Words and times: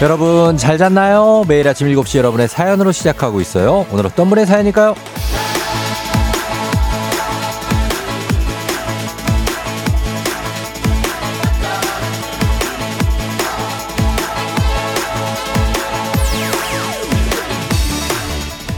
여러분 0.00 0.56
잘 0.56 0.78
잤나요? 0.78 1.44
매일 1.48 1.66
아침 1.66 1.88
7시 1.88 2.18
여러분의 2.18 2.46
사연으로 2.46 2.92
시작하고 2.92 3.40
있어요. 3.40 3.84
오늘 3.90 4.06
어떤 4.06 4.28
분의 4.28 4.46
사연일까요? 4.46 4.94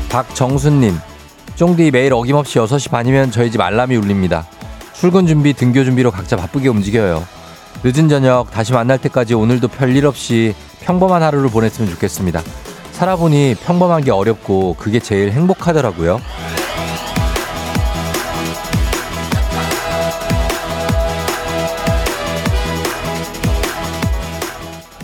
박정수님, 0.09 0.97
쫑디 1.55 1.91
매일 1.91 2.15
어김없이 2.15 2.59
6시 2.59 2.91
반이면 2.91 3.31
저희 3.31 3.51
집 3.51 3.61
알람이 3.61 3.95
울립니다. 3.95 4.47
출근 4.95 5.27
준비, 5.27 5.53
등교 5.53 5.85
준비로 5.85 6.11
각자 6.11 6.37
바쁘게 6.37 6.69
움직여요. 6.69 7.23
늦은 7.85 8.09
저녁 8.09 8.51
다시 8.51 8.73
만날 8.73 8.97
때까지 8.99 9.35
오늘도 9.35 9.69
별일 9.69 10.07
없이 10.07 10.55
평범한 10.81 11.23
하루를 11.23 11.51
보냈으면 11.51 11.91
좋겠습니다. 11.91 12.43
살아보니 12.93 13.57
평범한 13.65 14.03
게 14.03 14.11
어렵고 14.11 14.77
그게 14.79 15.01
제일 15.01 15.33
행복하더라고요. 15.33 16.21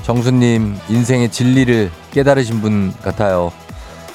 정수님, 0.03 0.79
인생의 0.89 1.31
진리를 1.31 1.91
깨달으신 2.13 2.61
분 2.61 2.95
같아요. 3.03 3.53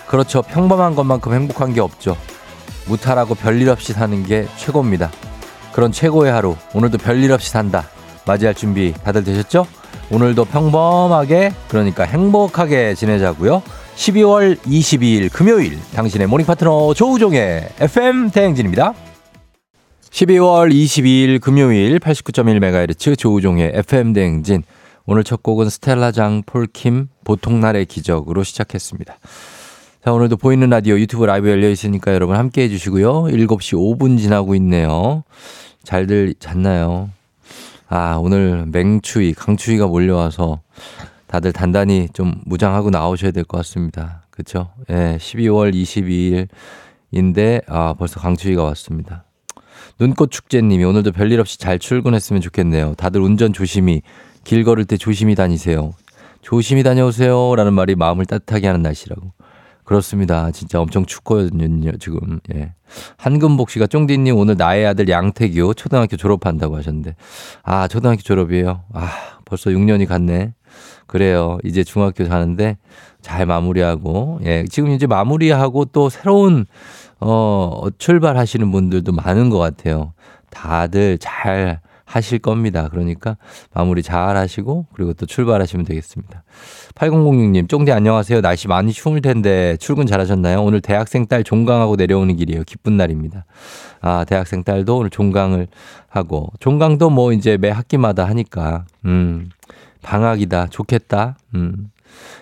그렇죠. 0.08 0.42
평범한 0.42 0.96
것만큼 0.96 1.34
행복한 1.34 1.74
게 1.74 1.82
없죠. 1.82 2.16
무탈하고 2.88 3.36
별일 3.36 3.70
없이 3.70 3.92
사는 3.94 4.26
게 4.26 4.48
최고입니다. 4.58 5.12
그런 5.74 5.92
최고의 5.92 6.32
하루, 6.32 6.56
오늘도 6.74 6.98
별일 6.98 7.32
없이 7.32 7.50
산다. 7.50 7.88
맞이할 8.26 8.54
준비 8.56 8.94
다들 8.94 9.24
되셨죠? 9.24 9.66
오늘도 10.12 10.46
평범하게, 10.46 11.54
그러니까 11.68 12.04
행복하게 12.04 12.96
지내자고요. 12.96 13.64
12월 13.96 14.58
22일 14.58 15.32
금요일, 15.32 15.80
당신의 15.94 16.28
모닝 16.28 16.46
파트너 16.46 16.94
조우종의 16.94 17.70
FM 17.80 18.32
대행진입니다. 18.32 18.94
12월 20.10 20.72
22일 20.72 21.40
금요일 21.40 22.00
89.1MHz 22.00 23.18
조우종의 23.18 23.72
FM 23.76 24.14
대행진. 24.14 24.64
오늘 25.06 25.24
첫 25.24 25.42
곡은 25.42 25.70
스텔라장 25.70 26.44
폴킴 26.46 27.08
보통날의 27.24 27.86
기적으로 27.86 28.44
시작했습니다. 28.44 29.18
자, 30.04 30.12
오늘도 30.12 30.38
보이는 30.38 30.70
라디오 30.70 31.00
유튜브 31.00 31.26
라이브 31.26 31.50
열려 31.50 31.70
있으니까 31.70 32.14
여러분 32.14 32.36
함께 32.36 32.64
해주시고요. 32.64 33.24
7시 33.24 33.78
5분 33.78 34.18
지나고 34.20 34.56
있네요. 34.56 35.24
잘들 35.84 36.36
잤나요? 36.40 37.10
아, 37.94 38.16
오늘 38.16 38.66
맹추위, 38.68 39.34
강추위가 39.34 39.86
몰려와서 39.86 40.62
다들 41.28 41.52
단단히 41.52 42.08
좀 42.14 42.36
무장하고 42.46 42.90
나오셔야 42.90 43.32
될 43.32 43.44
것 43.44 43.58
같습니다. 43.58 44.24
그쵸? 44.30 44.70
예, 44.90 45.18
12월 45.20 46.48
22일인데, 47.12 47.64
아, 47.68 47.94
벌써 48.00 48.22
강추위가 48.22 48.64
왔습니다. 48.64 49.26
눈꽃 50.00 50.32
축제님이 50.32 50.86
오늘도 50.86 51.12
별일 51.12 51.42
없이 51.42 51.60
잘 51.60 51.80
출근했으면 51.80 52.42
좋겠네요. 52.42 52.96
다들 52.96 53.20
운전 53.20 53.52
조심히, 53.52 54.04
길 54.46 54.64
걸을 54.64 54.86
때 54.86 54.96
조심히 54.96 55.36
다니세요. 55.36 55.92
조심히 56.42 56.84
다녀오세요. 56.84 57.56
라는 57.58 57.74
말이 57.74 57.96
마음을 57.96 58.26
따뜻하게 58.26 58.68
하는 58.68 58.82
날씨라고. 58.84 59.34
그렇습니다. 59.92 60.52
진짜 60.52 60.80
엄청 60.80 61.06
춥거든요, 61.06 61.92
지금. 61.98 62.40
예. 62.56 62.74
한금복 63.18 63.70
씨가 63.72 63.88
쫑디님 63.88 64.38
오늘 64.38 64.56
나의 64.56 64.86
아들 64.86 65.10
양태규 65.10 65.74
초등학교 65.76 66.16
졸업한다고 66.16 66.78
하셨는데. 66.78 67.18
아, 67.64 67.90
초등학교 67.90 68.22
졸업이에요. 68.22 68.84
아, 68.94 69.10
벌써 69.44 69.70
6년이 69.70 70.08
갔네. 70.08 70.54
그래요. 71.08 71.58
이제 71.66 71.84
중학교 71.84 72.26
가는데 72.26 72.78
잘 73.20 73.46
마무리하고, 73.46 74.40
예. 74.46 74.64
지금 74.70 74.92
이제 74.92 75.08
마무리하고 75.08 75.84
또 75.84 76.08
새로운, 76.08 76.68
어, 77.20 77.88
출발하시는 77.98 78.72
분들도 78.72 79.12
많은 79.12 79.50
것 79.50 79.58
같아요. 79.58 80.14
다들 80.52 81.18
잘 81.18 81.82
하실 82.12 82.40
겁니다. 82.40 82.90
그러니까 82.92 83.38
마무리 83.74 84.04
잘 84.04 84.36
하시고 84.36 84.88
그리고 84.94 85.14
또 85.14 85.26
출발하시면 85.26 85.86
되겠습니다. 85.86 86.44
8006님, 86.96 87.70
쫑디 87.70 87.92
안녕하세요. 87.94 88.42
날씨 88.42 88.68
많이 88.68 88.92
추울 88.92 89.22
텐데 89.22 89.78
출근 89.78 90.06
잘 90.06 90.20
하셨나요? 90.20 90.62
오늘 90.62 90.82
대학생 90.82 91.26
딸 91.26 91.46
종강하고 91.46 91.96
내려오는 91.96 92.36
길이에요. 92.36 92.64
기쁜 92.66 92.98
날입니다. 92.98 93.46
아, 94.02 94.26
대학생 94.26 94.64
딸도 94.64 94.98
오늘 94.98 95.10
종강을 95.10 95.68
하고 96.10 96.52
종강도 96.60 97.10
뭐 97.10 97.32
이제 97.32 97.56
매 97.56 97.70
학기마다 97.70 98.26
하니까 98.28 98.86
음. 99.06 99.50
방학이다. 100.02 100.68
좋겠다. 100.68 101.38
음. 101.56 101.92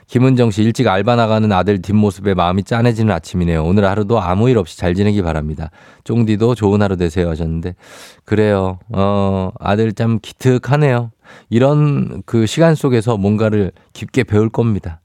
김은정 0.07 0.52
씨 0.52 0.63
일찍 0.63 0.88
알바 0.88 1.16
나가는 1.16 1.52
아들 1.52 1.81
뒷모습에 1.81 2.34
마음이 2.34 2.63
짠해지는 2.63 3.13
아침이네요. 3.13 3.63
오늘 3.63 3.85
하루도 3.85 4.19
아무 4.19 4.50
일 4.50 4.57
없이 4.57 4.78
잘 4.78 4.96
지내기 4.96 5.22
바랍니다. 5.22 5.69
쫑디도 6.03 6.56
좋은 6.56 6.81
하루 6.81 6.97
되세요 6.97 7.30
하셨는데 7.30 7.75
그래요. 8.25 8.80
어, 8.90 9.52
아들 9.59 9.94
참 9.94 10.19
기특하네요. 10.22 11.12
이런 11.50 12.24
그 12.25 12.46
시간 12.46 12.75
속에서 12.75 13.18
뭔가를 13.18 13.72
깊게 13.94 14.24
배울 14.24 14.50
겁니다. 14.50 15.02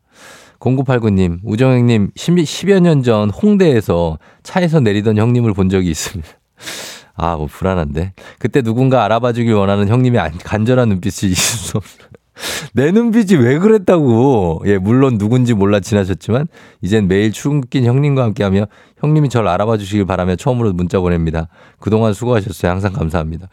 0989님, 0.60 1.40
우정형님, 1.44 2.12
10여 2.14 2.80
년 2.80 3.02
전 3.02 3.28
홍대에서 3.28 4.18
차에서 4.42 4.80
내리던 4.80 5.18
형님을 5.18 5.52
본 5.52 5.68
적이 5.68 5.90
있습니다. 5.90 6.30
아, 7.16 7.36
뭐 7.36 7.46
불안한데. 7.46 8.14
그때 8.38 8.62
누군가 8.62 9.04
알아봐 9.04 9.34
주길 9.34 9.52
원하는 9.52 9.88
형님의 9.88 10.32
간절한 10.42 10.88
눈빛이 10.88 11.30
있을 11.32 11.58
수 11.58 11.76
없어요. 11.76 12.08
내 12.74 12.90
눈빛이 12.90 13.40
왜 13.40 13.58
그랬다고. 13.58 14.62
예, 14.66 14.78
물론 14.78 15.18
누군지 15.18 15.54
몰라 15.54 15.80
지나셨지만, 15.80 16.48
이젠 16.82 17.08
매일 17.08 17.32
출근길 17.32 17.84
형님과 17.84 18.22
함께 18.22 18.42
하며 18.44 18.66
형님이 18.98 19.28
저를 19.28 19.48
알아봐 19.48 19.76
주시길 19.76 20.06
바라며 20.06 20.36
처음으로 20.36 20.72
문자 20.72 20.98
보냅니다. 21.00 21.48
그동안 21.78 22.12
수고하셨어요. 22.12 22.72
항상 22.72 22.92
감사합니다. 22.92 23.48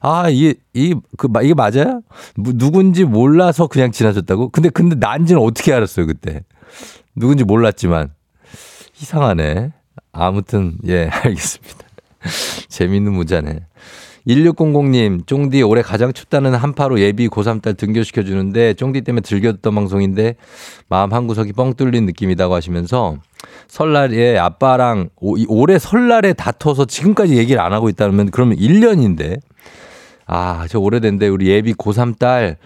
아, 0.00 0.28
이게, 0.28 0.54
이, 0.74 0.94
그, 1.16 1.28
이게 1.42 1.54
맞아요? 1.54 2.02
누군지 2.36 3.04
몰라서 3.04 3.66
그냥 3.66 3.90
지나셨다고? 3.92 4.50
근데, 4.50 4.68
근데 4.68 4.96
난지는 4.96 5.40
어떻게 5.40 5.72
알았어요, 5.72 6.06
그때? 6.06 6.42
누군지 7.14 7.44
몰랐지만. 7.44 8.10
이상하네. 9.00 9.72
아무튼, 10.12 10.78
예, 10.86 11.08
알겠습니다. 11.12 11.86
재밌는 12.68 13.12
문자네. 13.12 13.60
1600님, 14.26 15.26
쫑디 15.26 15.62
올해 15.62 15.82
가장 15.82 16.12
춥다는 16.12 16.54
한파로 16.54 17.00
예비 17.00 17.28
고3 17.28 17.62
딸 17.62 17.74
등교시켜 17.74 18.24
주는데 18.24 18.74
쫑디 18.74 19.02
때문에 19.02 19.20
즐겨 19.22 19.52
듣던 19.52 19.74
방송인데 19.74 20.34
마음 20.88 21.12
한 21.12 21.26
구석이 21.26 21.52
뻥 21.52 21.74
뚫린 21.74 22.06
느낌이라고 22.06 22.54
하시면서 22.54 23.16
설날에 23.68 24.36
아빠랑 24.36 25.10
오, 25.16 25.36
올해 25.48 25.78
설날에 25.78 26.32
다퉈서 26.32 26.86
지금까지 26.86 27.36
얘기를 27.36 27.60
안 27.60 27.72
하고 27.72 27.88
있다면 27.88 28.30
그러면 28.32 28.56
1년인데 28.58 29.38
아, 30.26 30.66
저 30.68 30.80
오래된데 30.80 31.28
우리 31.28 31.46
예비 31.48 31.72
고3 31.74 32.18
딸 32.18 32.56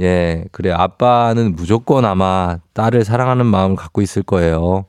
예, 0.00 0.44
그래. 0.52 0.70
아빠는 0.70 1.56
무조건 1.56 2.04
아마 2.04 2.58
딸을 2.72 3.04
사랑하는 3.04 3.46
마음을 3.46 3.74
갖고 3.74 4.00
있을 4.00 4.22
거예요. 4.22 4.84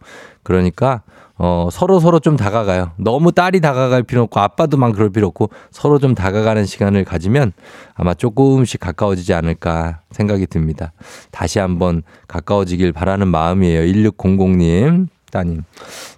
그러니까 0.50 1.04
어, 1.38 1.70
서로 1.72 2.00
서로 2.00 2.20
좀 2.20 2.36
다가가요. 2.36 2.92
너무 2.98 3.32
딸이 3.32 3.62
다가갈 3.62 4.02
필요 4.02 4.24
없고 4.24 4.40
아빠도만 4.40 4.94
그럴 4.94 5.12
필요 5.12 5.28
없고 5.28 5.52
서로 5.70 6.00
좀 6.00 6.16
다가가는 6.16 6.66
시간을 6.66 7.06
가지면 7.06 7.54
아마 7.94 8.16
조금씩 8.16 8.80
가까워지지 8.80 9.36
않을까 9.36 10.00
생각이 10.10 10.48
듭니다. 10.48 10.92
다시 11.30 11.60
한번 11.60 12.02
가까워지길 12.28 12.94
바라는 12.94 13.28
마음이에요. 13.28 13.82
1600님 13.82 15.08
따님. 15.32 15.64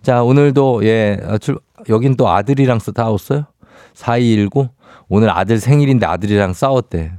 자, 0.01 0.23
오늘도 0.23 0.85
예, 0.85 1.17
아, 1.27 1.37
출, 1.37 1.59
여긴 1.89 2.15
또 2.15 2.29
아들이랑 2.29 2.79
싸웠어요? 2.79 3.47
4219 3.93 4.69
오늘 5.09 5.29
아들 5.29 5.59
생일인데 5.59 6.05
아들이랑 6.05 6.53
싸웠대. 6.53 7.11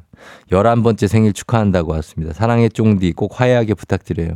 11번째 0.50 1.08
생일 1.08 1.32
축하한다고 1.32 1.92
왔습니다. 1.92 2.32
사랑의 2.34 2.70
쫑디 2.70 3.12
꼭 3.12 3.40
화해하게 3.40 3.74
부탁드려요. 3.74 4.30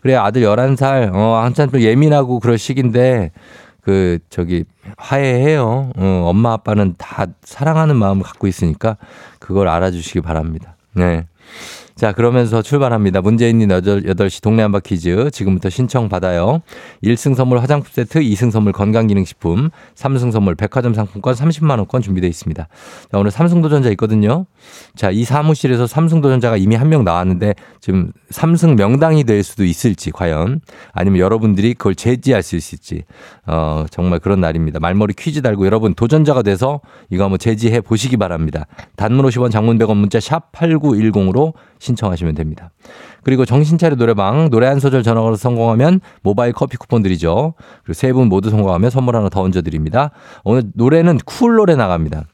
그래, 0.00 0.14
아들 0.14 0.42
11살, 0.42 1.14
어, 1.14 1.36
한참 1.42 1.70
또 1.70 1.80
예민하고 1.80 2.40
그럴 2.40 2.58
시기인데, 2.58 3.32
그, 3.82 4.18
저기, 4.30 4.64
화해해요. 4.96 5.90
어, 5.96 6.22
엄마, 6.26 6.52
아빠는 6.54 6.94
다 6.98 7.26
사랑하는 7.42 7.96
마음을 7.96 8.24
갖고 8.24 8.46
있으니까 8.46 8.96
그걸 9.38 9.68
알아주시기 9.68 10.20
바랍니다. 10.20 10.76
네. 10.94 11.26
자, 11.96 12.12
그러면서 12.12 12.60
출발합니다. 12.60 13.22
있는 13.48 13.68
8시 13.68 14.42
동네 14.42 14.60
한바 14.60 14.80
퀴즈. 14.80 15.30
지금부터 15.32 15.70
신청 15.70 16.10
받아요. 16.10 16.60
1승 17.02 17.34
선물 17.34 17.58
화장품 17.58 17.90
세트, 17.90 18.20
2승 18.20 18.50
선물 18.50 18.72
건강기능식품, 18.74 19.70
3승 19.94 20.30
선물 20.30 20.54
백화점 20.56 20.92
상품권 20.92 21.32
30만원권 21.34 22.02
준비되어 22.02 22.28
있습니다. 22.28 22.68
자, 23.10 23.18
오늘 23.18 23.30
삼승 23.30 23.62
도전자 23.62 23.88
있거든요. 23.92 24.44
자, 24.94 25.10
이 25.10 25.24
사무실에서 25.24 25.86
삼승 25.86 26.20
도전자가 26.20 26.58
이미 26.58 26.74
한 26.74 26.86
명 26.86 27.02
나왔는데 27.02 27.54
지금 27.80 28.12
삼승 28.28 28.76
명당이 28.76 29.24
될 29.24 29.42
수도 29.42 29.64
있을지, 29.64 30.10
과연. 30.10 30.60
아니면 30.92 31.18
여러분들이 31.20 31.72
그걸 31.72 31.94
제지할 31.94 32.42
수 32.42 32.56
있을지. 32.56 33.04
어, 33.46 33.86
정말 33.90 34.18
그런 34.20 34.40
날입니다. 34.40 34.80
말머리 34.80 35.14
퀴즈 35.14 35.40
달고 35.40 35.64
여러분 35.64 35.94
도전자가 35.94 36.42
돼서 36.42 36.82
이거 37.08 37.24
한번 37.24 37.38
제지해 37.38 37.80
보시기 37.80 38.18
바랍니다. 38.18 38.66
단문 38.96 39.24
50원 39.24 39.50
장문 39.50 39.78
100원 39.78 39.96
문자 39.96 40.20
샵 40.20 40.52
8910으로 40.52 41.54
신청하시면 41.86 42.34
됩니다. 42.34 42.70
그리고 43.22 43.44
정신차려 43.44 43.96
노래방 43.96 44.50
노래 44.50 44.66
한 44.66 44.78
소절 44.80 45.02
전화 45.02 45.20
걸어서 45.22 45.40
성공하면 45.40 46.00
모바일 46.22 46.52
커피 46.52 46.76
쿠폰 46.76 47.02
드리죠. 47.02 47.54
그리고 47.82 47.92
세 47.94 48.12
분 48.12 48.28
모두 48.28 48.50
성공하면 48.50 48.90
선물 48.90 49.16
하나 49.16 49.28
더 49.28 49.40
얹어 49.42 49.62
드립니다. 49.62 50.10
오늘 50.44 50.64
노래는 50.74 51.18
쿨 51.24 51.56
노래 51.56 51.74
나갑니다. 51.76 52.24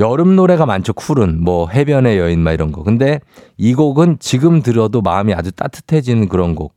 여름 0.00 0.36
노래가 0.36 0.66
많죠. 0.66 0.92
쿨은 0.94 1.42
뭐 1.42 1.68
해변의 1.68 2.18
여인 2.18 2.40
막 2.40 2.52
이런 2.52 2.72
거. 2.72 2.82
근데 2.82 3.20
이 3.58 3.74
곡은 3.74 4.16
지금 4.20 4.62
들어도 4.62 5.00
마음이 5.02 5.34
아주 5.34 5.52
따뜻해지는 5.52 6.28
그런 6.28 6.54
곡. 6.54 6.74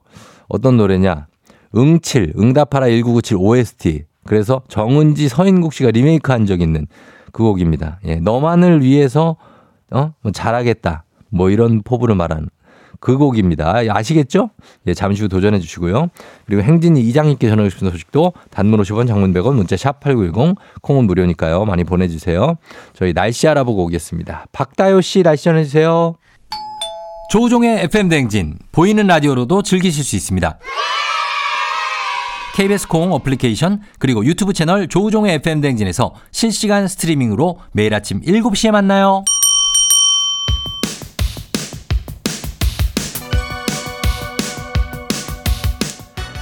어떤 0.48 0.78
노래냐? 0.78 1.28
응칠 1.76 2.34
응답하라 2.38 2.88
1997 2.88 3.38
OST. 3.38 4.04
그래서 4.28 4.62
정은지 4.68 5.28
서인국 5.30 5.74
씨가 5.74 5.92
리메이크 5.92 6.32
한 6.32 6.46
적 6.46 6.62
있는 6.62 6.88
그 7.32 7.44
곡입니다. 7.44 8.00
예, 8.06 8.16
너만을 8.16 8.82
위해서 8.82 9.38
어? 9.92 10.14
뭐 10.22 10.32
잘하겠다. 10.32 11.04
뭐 11.30 11.50
이런 11.50 11.81
포부를 11.83 12.16
말하는 12.16 12.50
그 13.00 13.18
곡입니다. 13.18 13.75
아시겠죠? 13.89 14.50
예, 14.88 14.94
잠시 14.94 15.22
후 15.22 15.30
도전해 15.30 15.60
주시고요. 15.60 16.07
그리고 16.45 16.63
행진이 16.63 17.01
이장님께 17.01 17.48
전하고 17.50 17.69
싶은 17.69 17.92
소식도 17.92 18.33
단문 18.50 18.81
50원 18.81 19.07
장문 19.07 19.33
100원 19.33 19.54
문자 19.54 19.77
샵 19.77 20.00
8910 20.00 20.56
콩은 20.81 21.06
무료니까요. 21.06 21.66
많이 21.66 21.83
보내주세요. 21.83 22.56
저희 22.94 23.13
날씨 23.13 23.48
알아보고 23.48 23.83
오겠습니다. 23.86 24.45
박다효 24.51 25.01
씨 25.01 25.24
날씨 25.24 25.44
전해주세요. 25.44 26.16
조우종의 27.31 27.83
FM 27.83 28.10
댕진 28.10 28.57
보이는 28.72 29.06
라디오로도 29.06 29.63
즐기실 29.63 30.04
수 30.04 30.16
있습니다. 30.16 30.57
KBS 32.56 32.88
콩 32.88 33.12
어플리케이션 33.12 33.81
그리고 34.00 34.24
유튜브 34.25 34.54
채널 34.54 34.88
조우종의 34.88 35.36
FM 35.36 35.60
댕진에서 35.60 36.13
실시간 36.31 36.88
스트리밍으로 36.88 37.60
매일 37.74 37.94
아침 37.94 38.22
7시에 38.22 38.72
만나요. 38.72 39.25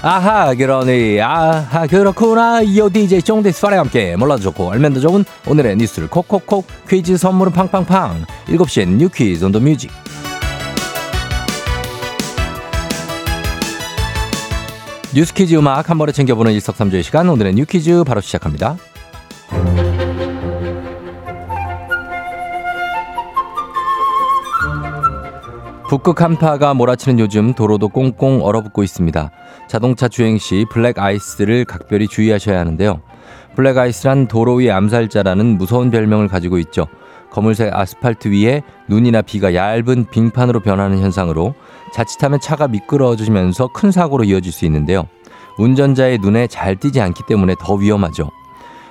아하 0.06 0.54
그러니 0.54 1.22
아하 1.22 1.88
그렇구나. 1.88 2.62
이어 2.62 2.90
DJ 2.92 3.22
쫑디 3.22 3.54
스파레 3.54 3.78
함께 3.78 4.18
몰라도 4.18 4.42
좋고 4.44 4.72
알면 4.74 4.96
더 4.96 5.00
좋은 5.00 5.24
오늘의 5.48 5.78
뉴스를 5.78 6.10
콕콕콕 6.10 6.68
퀴즈 6.90 7.16
선물은 7.16 7.54
팡팡팡. 7.54 8.26
7시엔 8.48 8.98
뉴 8.98 9.08
퀴즈 9.08 9.46
on 9.46 9.54
the 9.54 9.60
music. 9.62 9.90
뉴스 15.14 15.34
퀴즈 15.34 15.56
음악 15.56 15.90
한 15.90 15.98
번에 15.98 16.12
챙겨보는 16.12 16.52
일석삼조의 16.54 17.04
시간. 17.04 17.30
오늘의 17.30 17.54
뉴 17.54 17.66
퀴즈 17.66 18.04
바로 18.04 18.20
시작합니다. 18.20 18.78
북극 25.94 26.24
한파가 26.24 26.74
몰아치는 26.74 27.20
요즘 27.20 27.54
도로도 27.54 27.90
꽁꽁 27.90 28.44
얼어붙고 28.44 28.82
있습니다. 28.82 29.30
자동차 29.68 30.08
주행 30.08 30.40
시 30.40 30.66
블랙 30.72 30.98
아이스를 30.98 31.66
각별히 31.66 32.08
주의하셔야 32.08 32.60
하는데요. 32.60 33.00
블랙 33.56 33.78
아이스란 33.78 34.28
도로 34.28 34.56
위 34.56 34.72
암살자라는 34.72 35.46
무서운 35.60 35.92
별명을 35.92 36.30
가지고 36.30 36.58
있죠. 36.58 36.88
검은색 37.32 37.76
아스팔트 37.76 38.30
위에 38.30 38.64
눈이나 38.90 39.22
비가 39.22 39.54
얇은 39.54 40.08
빙판으로 40.10 40.62
변하는 40.62 40.98
현상으로 40.98 41.54
자칫하면 41.94 42.40
차가 42.40 42.68
미끄러워지면서 42.68 43.68
큰 43.68 43.92
사고로 43.92 44.24
이어질 44.24 44.52
수 44.52 44.66
있는데요. 44.66 45.06
운전자의 45.60 46.18
눈에 46.18 46.48
잘 46.48 46.76
띄지 46.76 47.02
않기 47.02 47.22
때문에 47.28 47.54
더 47.60 47.76
위험하죠. 47.76 48.32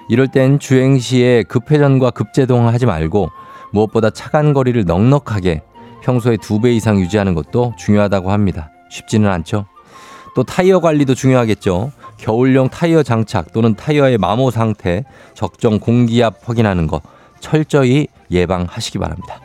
이럴 0.08 0.28
땐 0.28 0.60
주행 0.60 1.00
시에 1.00 1.42
급회전과 1.42 2.12
급제동을 2.12 2.72
하지 2.72 2.86
말고 2.86 3.28
무엇보다 3.72 4.10
차간 4.10 4.52
거리를 4.52 4.84
넉넉하게 4.84 5.62
평소에 6.02 6.36
두 6.36 6.60
배 6.60 6.72
이상 6.72 7.00
유지하는 7.00 7.34
것도 7.34 7.74
중요하다고 7.78 8.30
합니다. 8.30 8.70
쉽지는 8.90 9.30
않죠. 9.30 9.66
또 10.34 10.42
타이어 10.44 10.80
관리도 10.80 11.14
중요하겠죠. 11.14 11.92
겨울용 12.18 12.68
타이어 12.68 13.02
장착 13.02 13.52
또는 13.52 13.74
타이어의 13.74 14.18
마모 14.18 14.50
상태, 14.50 15.04
적정 15.34 15.78
공기압 15.78 16.48
확인하는 16.48 16.86
것 16.86 17.02
철저히 17.40 18.06
예방하시기 18.30 18.98
바랍니다. 18.98 19.40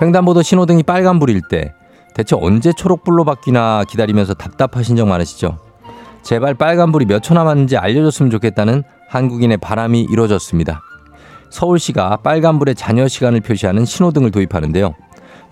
횡단보도 0.00 0.42
신호등이 0.42 0.82
빨간불일 0.82 1.42
때 1.48 1.72
대체 2.14 2.36
언제 2.38 2.72
초록불로 2.72 3.24
바뀌나 3.24 3.84
기다리면서 3.88 4.34
답답하신 4.34 4.96
적 4.96 5.06
많으시죠? 5.06 5.58
제발 6.22 6.54
빨간불이 6.54 7.06
몇 7.06 7.20
초 7.22 7.34
남았는지 7.34 7.76
알려줬으면 7.76 8.30
좋겠다는 8.30 8.82
한국인의 9.08 9.58
바람이 9.58 10.02
이루어졌습니다. 10.02 10.82
서울시가 11.50 12.18
빨간불에 12.18 12.74
잔여 12.74 13.08
시간을 13.08 13.40
표시하는 13.40 13.84
신호등을 13.84 14.30
도입하는데요. 14.30 14.94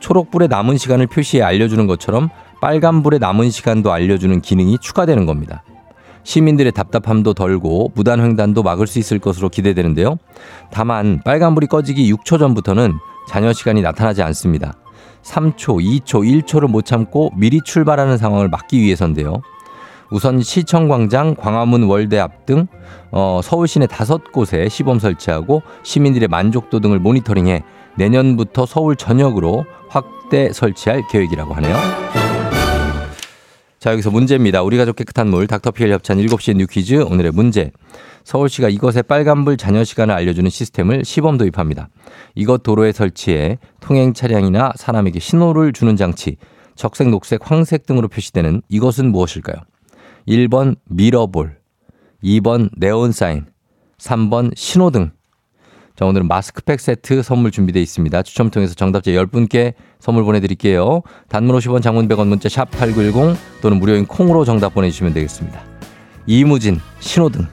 초록불에 0.01 0.49
남은 0.49 0.77
시간을 0.77 1.07
표시해 1.07 1.43
알려주는 1.43 1.87
것처럼 1.87 2.29
빨간불에 2.61 3.19
남은 3.19 3.51
시간도 3.51 3.93
알려주는 3.93 4.41
기능이 4.41 4.79
추가되는 4.81 5.27
겁니다. 5.27 5.63
시민들의 6.25 6.73
답답함도 6.73 7.35
덜고 7.35 7.93
무단 7.95 8.21
횡단도 8.21 8.63
막을 8.63 8.87
수 8.87 8.99
있을 8.99 9.19
것으로 9.19 9.49
기대되는데요. 9.51 10.17
다만 10.71 11.21
빨간불이 11.25 11.67
꺼지기 11.67 12.13
6초 12.13 12.39
전부터는 12.39 12.95
잔여 13.29 13.53
시간이 13.53 13.83
나타나지 13.83 14.23
않습니다. 14.23 14.73
3초, 15.23 16.05
2초, 16.05 16.45
1초를 16.45 16.69
못 16.69 16.85
참고 16.85 17.31
미리 17.37 17.61
출발하는 17.65 18.19
상황을 18.19 18.49
막기 18.49 18.81
위해서인데요. 18.81 19.43
우선 20.11 20.43
시청광장, 20.43 21.35
광화문 21.35 21.85
월대 21.85 22.19
앞등 22.19 22.67
어, 23.11 23.41
서울 23.43 23.69
시내 23.69 23.87
다섯 23.87 24.33
곳에 24.33 24.69
시범 24.69 24.99
설치하고 24.99 25.63
시민들의 25.83 26.29
만족도 26.29 26.81
등을 26.81 26.99
모니터링해 26.99 27.63
내년부터 27.97 28.67
서울 28.67 28.97
전역으로 28.97 29.65
확대 29.89 30.53
설치할 30.53 31.05
계획이라고 31.11 31.55
하네요. 31.55 31.77
자, 33.79 33.93
여기서 33.93 34.11
문제입니다. 34.11 34.63
우리 34.63 34.79
가족 34.79 34.97
깨끗한 34.97 35.29
물 35.29 35.47
닥터피엘 35.47 35.93
협찬 35.93 36.17
7시에 36.17 36.57
뉴 36.57 36.67
퀴즈 36.67 37.03
오늘의 37.03 37.33
문제. 37.33 37.71
서울시가 38.25 38.71
이것의 38.71 39.03
빨간불 39.07 39.59
잔여 39.59 39.85
시간을 39.85 40.15
알려주는 40.15 40.49
시스템을 40.49 41.05
시범 41.05 41.37
도입합니다. 41.37 41.91
이것 42.35 42.63
도로에 42.63 42.93
설치해 42.93 43.59
통행 43.81 44.15
차량이나 44.15 44.73
사람에게 44.77 45.21
신호를 45.21 45.75
주는 45.75 45.97
장치, 45.97 46.39
적색, 46.77 47.11
녹색, 47.11 47.51
황색 47.51 47.85
등으로 47.85 48.09
표시되는 48.09 48.63
이것은 48.71 49.13
무엇일까요? 49.13 49.57
1번 50.27 50.77
미러볼, 50.85 51.59
2번 52.23 52.71
네온사인, 52.77 53.47
3번 53.99 54.53
신호등. 54.57 55.11
자, 55.97 56.07
오늘은 56.07 56.27
마스크팩 56.27 56.81
세트 56.81 57.23
선물 57.23 57.53
준비되어 57.53 57.81
있습니다. 57.81 58.23
추첨 58.23 58.51
통해서 58.51 58.75
정답자 58.75 59.13
10분께 59.13 59.75
선물 60.01 60.25
보내드릴게요. 60.25 61.03
단문 61.29 61.57
50원 61.57 61.83
장문 61.83 62.09
100원 62.09 62.27
문자 62.27 62.49
샵 62.49 62.71
8910 62.73 63.39
또는 63.61 63.79
무료인 63.79 64.07
콩으로 64.07 64.45
정답 64.45 64.75
보내주시면 64.75 65.15
되겠습니다. 65.15 65.63
이무진, 66.27 66.81
신호등. 67.01 67.47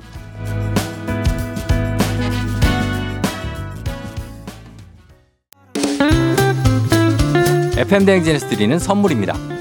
FM대행진에서 7.78 8.48
드리는 8.48 8.80
선물입니다. 8.80 9.61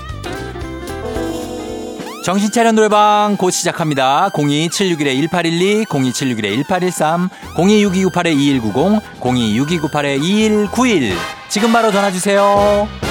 정신차려 2.23 2.71
노래방 2.73 3.35
곧 3.35 3.49
시작합니다. 3.49 4.29
02761-1812, 4.33 5.85
02761-1813, 5.87 7.29
026298-2190, 7.55 9.01
026298-2191. 9.19 11.13
지금 11.49 11.73
바로 11.73 11.91
전화주세요. 11.91 13.10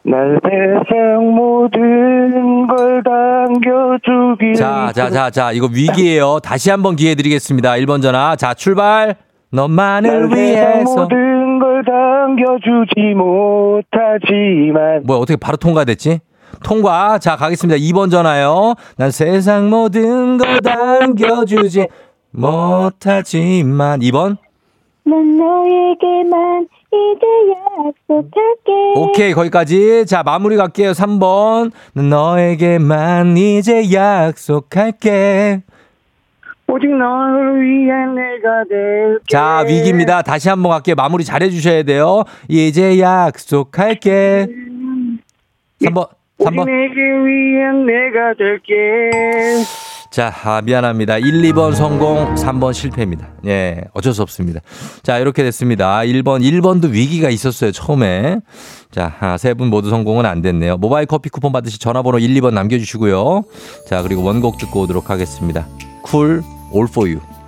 날 0.05 0.38
세상 0.43 1.33
모든 1.33 2.67
걸 2.67 3.01
당겨주길. 3.03 4.53
자, 4.53 4.91
자, 4.93 5.10
자, 5.10 5.29
자, 5.29 5.51
이거 5.53 5.69
위기예요. 5.72 6.39
다시 6.41 6.69
한번 6.69 6.98
기회 6.98 7.15
드리겠습니다. 7.15 7.72
1번 7.74 8.01
전화. 8.01 8.36
자, 8.36 8.53
출발. 8.53 9.15
너만을 9.51 10.29
위해서. 10.36 11.03
모든 11.03 11.60
걸 11.60 11.83
당겨주지 11.86 13.13
못하지만. 13.15 15.03
뭐야, 15.05 15.19
어떻게 15.19 15.38
바로 15.38 15.55
통과됐지? 15.55 16.19
통과. 16.63 17.17
자, 17.17 17.38
가겠습니다. 17.38 17.77
2번 17.77 18.12
전화요. 18.12 18.74
난 18.98 19.10
세상 19.10 19.69
모든 19.69 20.38
걸 20.38 20.60
당겨주지 20.60 21.88
못하지만. 22.31 24.00
2번. 24.01 24.38
난 25.05 25.38
너에게만 25.38 26.67
이제 26.88 27.25
약속할게. 28.10 28.72
오케이, 28.95 29.33
거기까지. 29.33 30.05
자, 30.05 30.24
마무리 30.24 30.55
갈게요. 30.55 30.91
3번. 30.91 31.72
너에게만 31.93 33.36
이제 33.38 33.91
약속할게. 33.91 35.62
오직 36.67 36.88
너를 36.88 37.62
위해 37.62 37.91
내가 38.15 38.63
될게. 38.69 39.24
자, 39.29 39.63
위기입니다. 39.67 40.22
다시 40.22 40.48
한번 40.50 40.72
갈게요. 40.72 40.95
마무리 40.95 41.24
잘 41.25 41.43
해주셔야 41.43 41.83
돼요. 41.83 42.24
이제 42.48 43.00
약속할게. 43.00 44.48
3번. 45.81 46.07
오직 46.38 46.50
3번. 46.50 46.65
내게 46.65 47.01
위해 47.01 47.72
내가 47.86 48.33
될게. 48.36 49.12
자, 50.13 50.32
아, 50.43 50.62
미안합니다. 50.62 51.17
1, 51.17 51.41
2번 51.41 51.74
성공, 51.74 52.36
3번 52.36 52.72
실패입니다. 52.72 53.29
예, 53.48 53.82
어쩔 53.93 54.13
수 54.13 54.22
없습니다. 54.22 54.60
자, 55.01 55.17
이렇게 55.17 55.41
됐습니다. 55.41 56.01
1번, 56.01 56.43
1번도 56.43 56.91
위기가 56.91 57.32
있었어요, 57.32 57.72
처음에. 57.72 58.39
자, 58.91 59.15
아, 59.22 59.39
세분 59.39 59.72
모두 59.72 59.89
성공은 59.89 60.27
안 60.27 60.43
됐네요. 60.43 60.77
모바일 60.77 61.08
커피 61.08 61.29
쿠폰 61.29 61.51
받으시 61.51 61.79
전화번호 61.79 62.20
1, 62.20 62.32
2번 62.36 62.53
남겨주시고요. 62.53 63.43
자, 63.88 64.03
그리고 64.03 64.22
원곡 64.22 64.60
듣고 64.60 64.82
오도록 64.82 65.10
하겠습니다. 65.10 65.65
쿨, 66.03 66.43
all 66.72 66.88
for 66.88 67.10
you. 67.10 67.42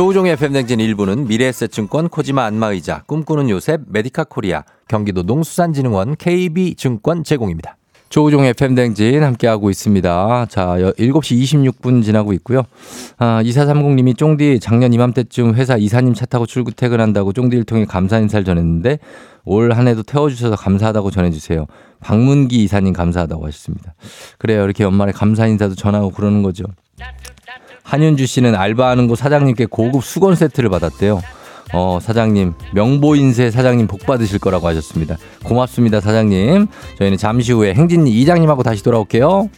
조우종의 0.00 0.32
FM댕진 0.32 0.78
1부는 0.78 1.26
미래에셋증권 1.26 2.08
코지마 2.08 2.46
안마의자 2.46 3.02
꿈꾸는 3.02 3.50
요셉 3.50 3.82
메디카 3.86 4.24
코리아 4.24 4.64
경기도 4.88 5.22
농수산진흥원 5.22 6.16
KB증권 6.16 7.22
제공입니다. 7.22 7.76
조우종의 8.08 8.48
FM댕진 8.56 9.22
함께하고 9.22 9.68
있습니다. 9.68 10.46
자, 10.48 10.66
7시 10.78 11.42
26분 11.82 12.02
지나고 12.02 12.32
있고요. 12.32 12.62
아, 13.18 13.42
2430님이 13.44 14.16
쫑디 14.16 14.60
작년 14.60 14.94
이맘때쯤 14.94 15.54
회사 15.56 15.76
이사님 15.76 16.14
차 16.14 16.24
타고 16.24 16.46
출퇴근한다고 16.46 17.34
쫑디를 17.34 17.64
통해 17.64 17.84
감사 17.84 18.18
인사를 18.18 18.42
전했는데 18.42 19.00
올 19.44 19.70
한 19.72 19.86
해도 19.86 20.02
태워주셔서 20.02 20.56
감사하다고 20.56 21.10
전해주세요. 21.10 21.66
박문기 22.00 22.64
이사님 22.64 22.94
감사하다고 22.94 23.46
하셨습니다. 23.48 23.92
그래요. 24.38 24.64
이렇게 24.64 24.82
연말에 24.82 25.12
감사 25.12 25.46
인사도 25.46 25.74
전하고 25.74 26.08
그러는 26.08 26.42
거죠. 26.42 26.64
한윤주 27.90 28.26
씨는 28.26 28.54
알바하는 28.54 29.08
곳 29.08 29.16
사장님께 29.16 29.66
고급 29.66 30.04
수건 30.04 30.36
세트를 30.36 30.70
받았대요. 30.70 31.20
어, 31.72 31.98
사장님, 32.00 32.54
명보 32.72 33.16
인쇄 33.16 33.50
사장님 33.50 33.88
복 33.88 34.06
받으실 34.06 34.38
거라고 34.38 34.68
하셨습니다. 34.68 35.16
고맙습니다, 35.44 36.00
사장님. 36.00 36.68
저희는 36.98 37.18
잠시 37.18 37.52
후에 37.52 37.74
행진이 37.74 38.10
이장님하고 38.12 38.62
다시 38.62 38.84
돌아올게요. 38.84 39.48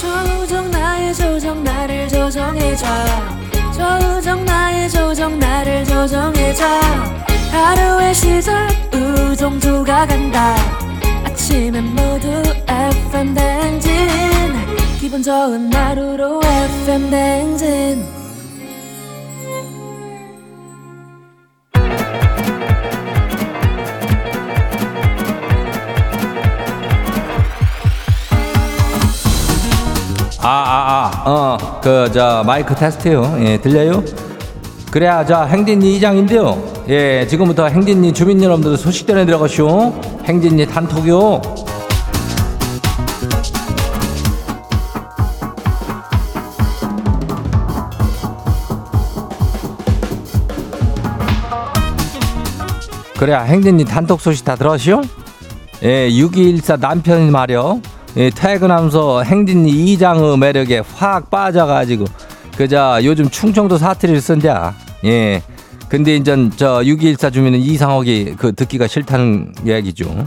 조정 0.00 0.70
나의 0.70 1.14
조정 1.14 1.64
나를 1.64 2.08
조정해줘 2.08 2.86
조정 3.72 4.44
나의 4.44 4.88
조정 4.88 5.38
나를 5.38 5.84
조정해줘 5.84 7.33
하루의 7.54 8.12
시절 8.12 8.68
우정조가 8.92 10.06
간다 10.06 10.56
아침엔 11.24 11.84
모두 11.94 12.42
FM 12.66 13.32
댕진 13.32 13.92
기분 14.98 15.22
좋은 15.22 15.72
하루로 15.72 16.40
FM 16.42 17.10
댕진 17.10 18.04
아, 30.46 31.22
아, 31.24 31.30
어, 31.30 31.80
그, 31.80 32.10
저, 32.12 32.42
마이크 32.44 32.74
테스트요. 32.74 33.38
예, 33.40 33.56
들려요? 33.56 34.04
그래야, 34.90 35.24
자, 35.24 35.44
행진리 35.44 35.96
이장인데요. 35.96 36.73
예, 36.88 37.26
지금부터 37.26 37.66
행진리 37.66 38.12
주민 38.12 38.42
여러분들 38.42 38.76
소식 38.76 39.06
전해 39.06 39.24
들어가시오. 39.24 39.94
행진리 40.24 40.66
단톡요. 40.66 41.40
그래야 53.18 53.40
행진리 53.40 53.86
단톡 53.86 54.20
소식 54.20 54.44
다 54.44 54.54
들었시오? 54.54 55.00
예, 55.84 56.10
6214 56.10 56.76
남편이 56.76 57.30
말이요. 57.30 57.80
예, 58.18 58.28
퇴근하면서 58.28 59.22
행진리 59.22 59.70
이장의 59.70 60.36
매력에 60.36 60.82
확 60.94 61.30
빠져가지고 61.30 62.04
그저 62.58 63.00
요즘 63.02 63.30
충청도 63.30 63.78
사투리를 63.78 64.20
쓴다. 64.20 64.74
예. 65.06 65.42
근데 65.88 66.16
인전 66.16 66.50
저6214 66.50 67.32
주민은 67.32 67.60
이상하게 67.60 68.34
그 68.36 68.52
듣기가 68.52 68.86
싫다는 68.86 69.52
얘기죠. 69.66 70.24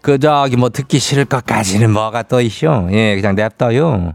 그 0.00 0.18
저기 0.18 0.56
뭐 0.56 0.68
듣기 0.68 0.98
싫을 0.98 1.24
것까지는 1.24 1.90
뭐가 1.90 2.22
또 2.22 2.40
있쇼. 2.40 2.88
예, 2.92 3.16
그냥 3.16 3.34
냅둬요. 3.34 4.14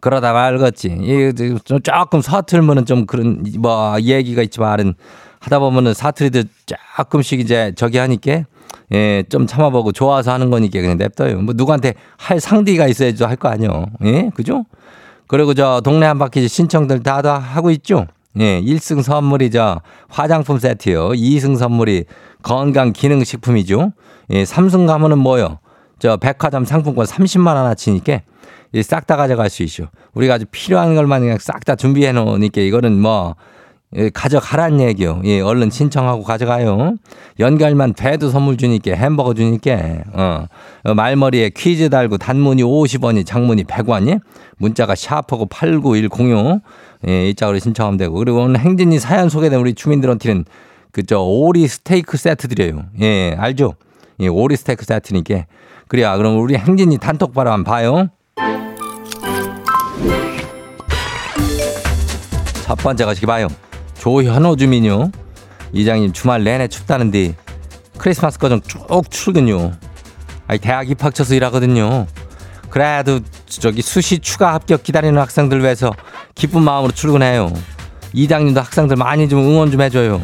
그러다 0.00 0.32
말겠지. 0.32 0.98
예, 1.02 1.32
좀 1.32 1.80
조금 1.82 2.20
서툴면은 2.20 2.84
좀 2.86 3.06
그런 3.06 3.44
뭐 3.58 3.96
얘기가 4.00 4.42
있지만은 4.42 4.94
하다 5.40 5.58
보면은 5.60 5.94
사투리도 5.94 6.48
조금씩 6.96 7.40
이제 7.40 7.72
저기 7.76 7.98
하니까 7.98 8.44
예, 8.92 9.24
좀 9.28 9.46
참아보고 9.46 9.92
좋아서 9.92 10.32
하는 10.32 10.50
거니까 10.50 10.80
그냥 10.80 10.98
냅둬요. 10.98 11.40
뭐 11.42 11.54
누구한테 11.54 11.94
할 12.16 12.40
상대가 12.40 12.86
있어야지 12.86 13.22
할 13.24 13.36
거 13.36 13.48
아니요. 13.48 13.86
예, 14.04 14.30
그죠? 14.34 14.64
그리고 15.26 15.54
저 15.54 15.80
동네 15.82 16.06
한 16.06 16.18
바퀴 16.18 16.46
신청들 16.46 17.02
다, 17.02 17.22
다 17.22 17.38
하고 17.38 17.70
있죠? 17.70 18.06
예, 18.40 18.60
1승 18.60 19.02
선물이 19.02 19.50
저 19.50 19.80
화장품 20.08 20.58
세트요. 20.58 21.10
2승 21.10 21.56
선물이 21.56 22.04
건강 22.42 22.92
기능식품이죠. 22.92 23.92
예, 24.30 24.44
3승 24.44 24.86
가면은 24.86 25.18
뭐요? 25.18 25.58
저 25.98 26.16
백화점 26.16 26.64
상품권 26.64 27.06
30만 27.06 27.54
원어치니까 27.54 28.20
싹 28.82 29.06
다 29.06 29.16
가져갈 29.16 29.48
수 29.50 29.62
있죠. 29.62 29.86
우리가 30.14 30.34
아주 30.34 30.46
필요한 30.50 30.94
것만 30.94 31.20
그냥 31.20 31.38
싹 31.40 31.64
다 31.64 31.76
준비해 31.76 32.12
놓으니까 32.12 32.60
이거는 32.60 33.00
뭐 33.00 33.36
예, 33.96 34.10
가져가란 34.10 34.80
얘기요. 34.80 35.22
예, 35.24 35.40
얼른 35.40 35.70
신청하고 35.70 36.24
가져가요. 36.24 36.96
연결만 37.38 37.94
돼도 37.94 38.28
선물 38.30 38.56
주니까 38.56 38.92
햄버거 38.94 39.34
주니까 39.34 39.78
어, 40.12 40.46
어, 40.82 40.94
말머리에 40.94 41.50
퀴즈 41.50 41.90
달고 41.90 42.18
단문이 42.18 42.64
50원이 42.64 43.24
장문이 43.24 43.64
100원이 43.64 44.20
문자가 44.58 44.96
샤프고 44.96 45.46
89106 45.46 46.60
예, 47.08 47.28
이 47.28 47.34
짝으로 47.34 47.58
신청하면 47.58 47.98
되고 47.98 48.14
그리고 48.14 48.42
오늘 48.42 48.60
행진이 48.60 48.98
사연 48.98 49.28
소개된 49.28 49.60
우리 49.60 49.74
주민들한테는 49.74 50.44
그저 50.90 51.20
오리 51.20 51.66
스테이크 51.66 52.16
세트 52.16 52.48
드려요. 52.48 52.84
예, 53.00 53.34
알죠? 53.38 53.74
예, 54.20 54.28
오리 54.28 54.56
스테이크 54.56 54.84
세트니까 54.84 55.46
그래야 55.88 56.16
그럼 56.16 56.38
우리 56.38 56.56
행진이 56.56 56.98
단톡바로 56.98 57.50
한번 57.50 57.64
봐요. 57.64 58.08
첫 62.64 62.76
번째 62.76 63.04
가시기 63.04 63.26
봐요. 63.26 63.48
조현호 63.98 64.56
주민요. 64.56 65.10
이장님 65.72 66.12
주말 66.12 66.44
내내 66.44 66.68
춥다는데 66.68 67.34
크리스마스 67.98 68.38
과정 68.38 68.60
쭉 68.62 69.10
출근요. 69.10 69.72
아니 70.46 70.58
대학 70.60 70.88
입학처서 70.88 71.34
일하거든요. 71.34 72.06
그래도 72.70 73.20
저기 73.46 73.82
수시 73.82 74.18
추가 74.18 74.54
합격 74.54 74.82
기다리는 74.82 75.16
학생들 75.20 75.60
위해서 75.60 75.92
기쁜 76.34 76.62
마음으로 76.62 76.92
출근해요. 76.92 77.52
이장님도 78.12 78.60
학생들 78.60 78.96
많이 78.96 79.28
좀 79.28 79.40
응원 79.40 79.70
좀 79.70 79.80
해줘요. 79.80 80.20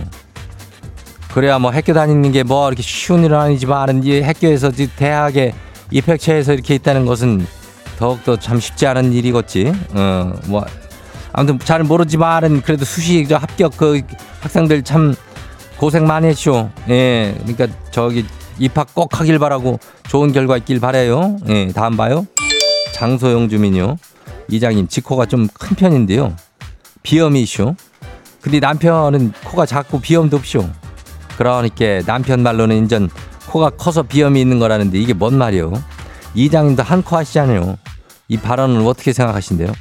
그래야 1.32 1.58
뭐 1.58 1.70
학교 1.70 1.92
다니는 1.92 2.32
게 2.32 2.42
뭐 2.42 2.68
이렇게 2.68 2.82
쉬운 2.82 3.24
일은 3.24 3.36
아니지만 3.38 4.02
이 4.04 4.20
학교에서 4.20 4.70
이 4.76 4.88
대학에 4.96 5.52
입학처에서 5.90 6.52
이렇게 6.54 6.74
있다는 6.74 7.06
것은 7.06 7.46
더욱더 7.98 8.36
참 8.36 8.58
쉽지 8.58 8.86
않은 8.86 9.12
일이겠지. 9.12 9.72
어, 9.94 10.32
뭐 10.46 10.64
아무튼 11.32 11.58
잘 11.60 11.84
모르지만은 11.84 12.62
그래도 12.62 12.84
수시 12.84 13.26
저 13.28 13.36
합격 13.36 13.76
그 13.76 14.00
학생들 14.40 14.82
참 14.82 15.14
고생 15.76 16.06
많이 16.06 16.26
했쇼. 16.28 16.70
예, 16.88 17.34
그러니까 17.46 17.66
저기 17.90 18.24
입학 18.58 18.94
꼭 18.94 19.18
하길 19.18 19.38
바라고 19.38 19.78
좋은 20.08 20.32
결과 20.32 20.56
있길 20.56 20.80
바래요. 20.80 21.36
예, 21.48 21.68
다음 21.68 21.96
봐요. 21.96 22.26
장소영 22.94 23.48
주민요. 23.48 23.96
이 23.96 24.19
장님 24.60 24.88
지코가 24.88 25.26
좀 25.26 25.48
큰 25.58 25.76
편인데요. 25.76 26.34
비염이 27.02 27.42
있쇼. 27.42 27.74
근데 28.40 28.58
남편은 28.60 29.32
코가 29.44 29.66
작고 29.66 30.00
비염도 30.00 30.36
없쇼. 30.38 30.68
그러니까 31.36 32.02
남편 32.06 32.42
말로는 32.42 32.76
인전 32.76 33.08
코가 33.48 33.70
커서 33.70 34.02
비염이 34.02 34.40
있는 34.40 34.58
거라는데 34.58 34.98
이게 34.98 35.12
뭔 35.12 35.36
말이요? 35.36 35.72
이장님도 36.34 36.82
한 36.82 37.02
코 37.02 37.16
하시잖아요. 37.16 37.76
이 38.28 38.36
발언은 38.36 38.86
어떻게 38.86 39.12
생각하신대요? 39.12 39.72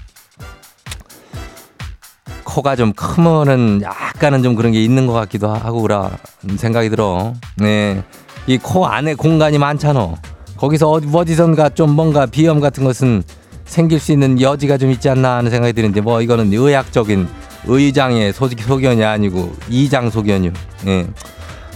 코가 2.43 2.75
좀 2.75 2.93
크면은 2.93 3.81
약간은 3.83 4.41
좀 4.41 4.55
그런 4.55 4.71
게 4.71 4.83
있는 4.83 5.05
것 5.05 5.13
같기도 5.13 5.49
하고 5.53 5.81
그라 5.81 6.11
생각이 6.57 6.89
들어. 6.89 7.33
네. 7.57 8.03
이 8.47 8.57
코 8.57 8.87
안에 8.87 9.13
공간이 9.13 9.59
많잖아. 9.59 10.15
거기서 10.57 10.89
어디, 10.89 11.07
어디선가 11.13 11.69
좀 11.69 11.91
뭔가 11.91 12.25
비염 12.25 12.59
같은 12.59 12.83
것은 12.83 13.23
생길 13.69 13.99
수 13.99 14.11
있는 14.11 14.41
여지가 14.41 14.77
좀 14.77 14.89
있지 14.91 15.09
않나 15.09 15.37
하는 15.37 15.51
생각이 15.51 15.73
드는데 15.73 16.01
뭐 16.01 16.21
이거는 16.21 16.51
의학적인 16.51 17.27
의장의 17.65 18.33
소, 18.33 18.47
소견이 18.49 19.03
아니고 19.03 19.53
이장 19.69 20.09
소견이요. 20.09 20.51
예. 20.87 21.07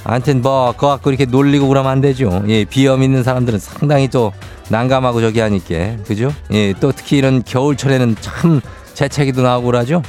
아무튼 0.04 0.42
뭐 0.42 0.74
그거 0.74 0.90
갖고 0.90 1.12
이렇게 1.12 1.26
놀리고 1.26 1.68
그러면 1.68 1.92
안 1.92 2.02
되죠. 2.02 2.44
예, 2.48 2.66
비염 2.66 3.04
있는 3.04 3.24
사람들은 3.24 3.60
상당히 3.60 4.08
또 4.10 4.34
난감하고 4.70 5.22
저기 5.22 5.40
하니까 5.40 5.96
그죠? 6.06 6.34
예, 6.52 6.74
또 6.80 6.92
특히 6.92 7.18
이런 7.18 7.44
겨울철에는 7.44 8.16
참 8.20 8.60
재채기도 8.96 9.44
나오고 9.44 9.68
그러죠. 9.68 10.02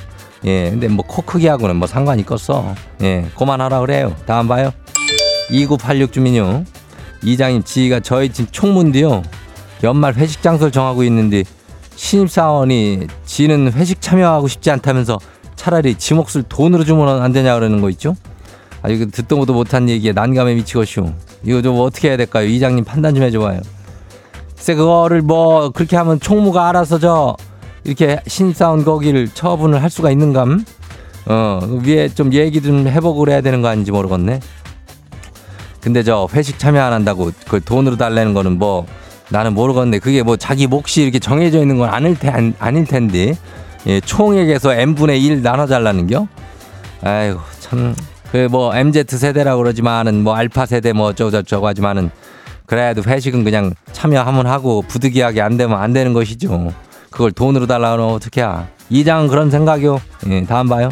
예, 0.46 0.70
근데 0.70 0.88
뭐 0.88 1.04
코 1.06 1.22
크기하고는 1.22 1.76
뭐 1.76 1.86
상관이 1.86 2.24
껐어. 2.24 2.74
예, 3.02 3.26
그만하라 3.36 3.80
그래요. 3.80 4.16
다음 4.26 4.48
봐요. 4.48 4.72
2986 5.50 6.12
주민요. 6.12 6.64
이장님 7.22 7.62
지가 7.62 8.00
저희 8.00 8.30
집 8.30 8.52
총무인데요. 8.52 9.22
연말 9.84 10.14
회식 10.14 10.42
장소를 10.42 10.72
정하고 10.72 11.04
있는데 11.04 11.44
신입사원이 11.96 13.06
지는 13.24 13.72
회식 13.72 14.00
참여하고 14.00 14.48
싶지 14.48 14.70
않다면서 14.70 15.18
차라리 15.56 15.94
지 15.94 16.14
몫을 16.14 16.44
돈으로 16.48 16.84
주면 16.84 17.22
안 17.22 17.32
되냐 17.32 17.54
그러는 17.54 17.80
거 17.80 17.90
있죠? 17.90 18.14
아, 18.82 18.88
이거 18.88 19.06
듣도 19.10 19.36
보도 19.36 19.54
못한 19.54 19.88
얘기에 19.88 20.12
난감해 20.12 20.54
미치겠슈. 20.54 21.12
이거 21.44 21.62
좀 21.62 21.78
어떻게 21.80 22.08
해야 22.08 22.16
될까요? 22.16 22.46
이장님 22.46 22.84
판단 22.84 23.14
좀 23.14 23.24
해줘봐요. 23.24 23.60
글쎄, 24.54 24.74
그거를 24.74 25.22
뭐, 25.22 25.70
그렇게 25.70 25.96
하면 25.96 26.20
총무가 26.20 26.68
알아서 26.68 26.98
저, 26.98 27.36
이렇게 27.84 28.20
신입사원 28.26 28.84
거기를 28.84 29.28
처분을 29.28 29.82
할 29.82 29.88
수가 29.90 30.10
있는감? 30.10 30.64
어, 31.26 31.60
위에 31.84 32.08
좀 32.08 32.32
얘기 32.32 32.60
좀 32.60 32.86
해보고 32.86 33.20
그래야 33.20 33.40
되는 33.40 33.62
거 33.62 33.68
아닌지 33.68 33.90
모르겠네. 33.90 34.40
근데 35.80 36.02
저 36.02 36.28
회식 36.32 36.58
참여 36.58 36.80
안 36.80 36.92
한다고 36.92 37.30
그걸 37.44 37.60
돈으로 37.60 37.96
달라는 37.96 38.32
거는 38.32 38.58
뭐 38.58 38.86
나는 39.30 39.54
모르겠네. 39.54 39.98
그게 39.98 40.22
뭐 40.22 40.36
자기 40.36 40.66
몫이 40.66 41.02
이렇게 41.02 41.18
정해져 41.18 41.60
있는 41.60 41.78
건 41.78 41.88
아닐, 41.90 42.18
테, 42.18 42.28
아니, 42.28 42.52
아닐 42.58 42.84
텐데. 42.84 43.34
예, 43.86 44.00
총액에서 44.00 44.74
n분의 44.74 45.22
1 45.22 45.42
나눠 45.42 45.66
잘라는겨? 45.66 46.26
아이고, 47.02 47.40
참. 47.60 47.94
그 48.32 48.48
뭐 48.50 48.74
MZ 48.74 49.04
세대라고 49.08 49.62
그러지만은 49.62 50.24
뭐 50.24 50.34
알파 50.34 50.66
세대 50.66 50.92
뭐 50.92 51.08
어쩌고 51.08 51.30
저쩌고 51.30 51.68
하지만은 51.68 52.10
그래도 52.66 53.02
회식은 53.06 53.44
그냥 53.44 53.74
참여하면 53.92 54.46
하고 54.46 54.82
부득이하게 54.82 55.40
안 55.40 55.56
되면 55.56 55.78
안 55.80 55.92
되는 55.92 56.12
것이죠. 56.12 56.72
그걸 57.10 57.30
돈으로 57.30 57.66
달라고 57.68 58.02
하면 58.02 58.14
어떡해. 58.16 58.64
이장은 58.90 59.28
그런 59.28 59.50
생각이요. 59.52 60.00
예, 60.30 60.44
다음 60.46 60.68
봐요. 60.68 60.88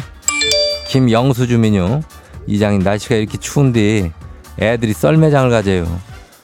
김영수 0.87 1.47
주민요. 1.47 2.01
이장님 2.47 2.81
날씨가 2.81 3.15
이렇게 3.15 3.37
추운데 3.37 4.11
애들이 4.59 4.93
썰매장을 4.93 5.49
가져요. 5.49 5.85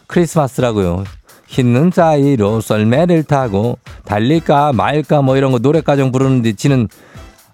크리스마스라고요. 0.07 1.05
흰눈 1.49 1.89
사이로 1.91 2.61
썰매를 2.61 3.23
타고 3.23 3.79
달릴까 4.05 4.71
말까 4.73 5.23
뭐 5.23 5.35
이런 5.35 5.51
거 5.51 5.57
노래가정 5.57 6.11
부르는데 6.11 6.53
지는 6.53 6.87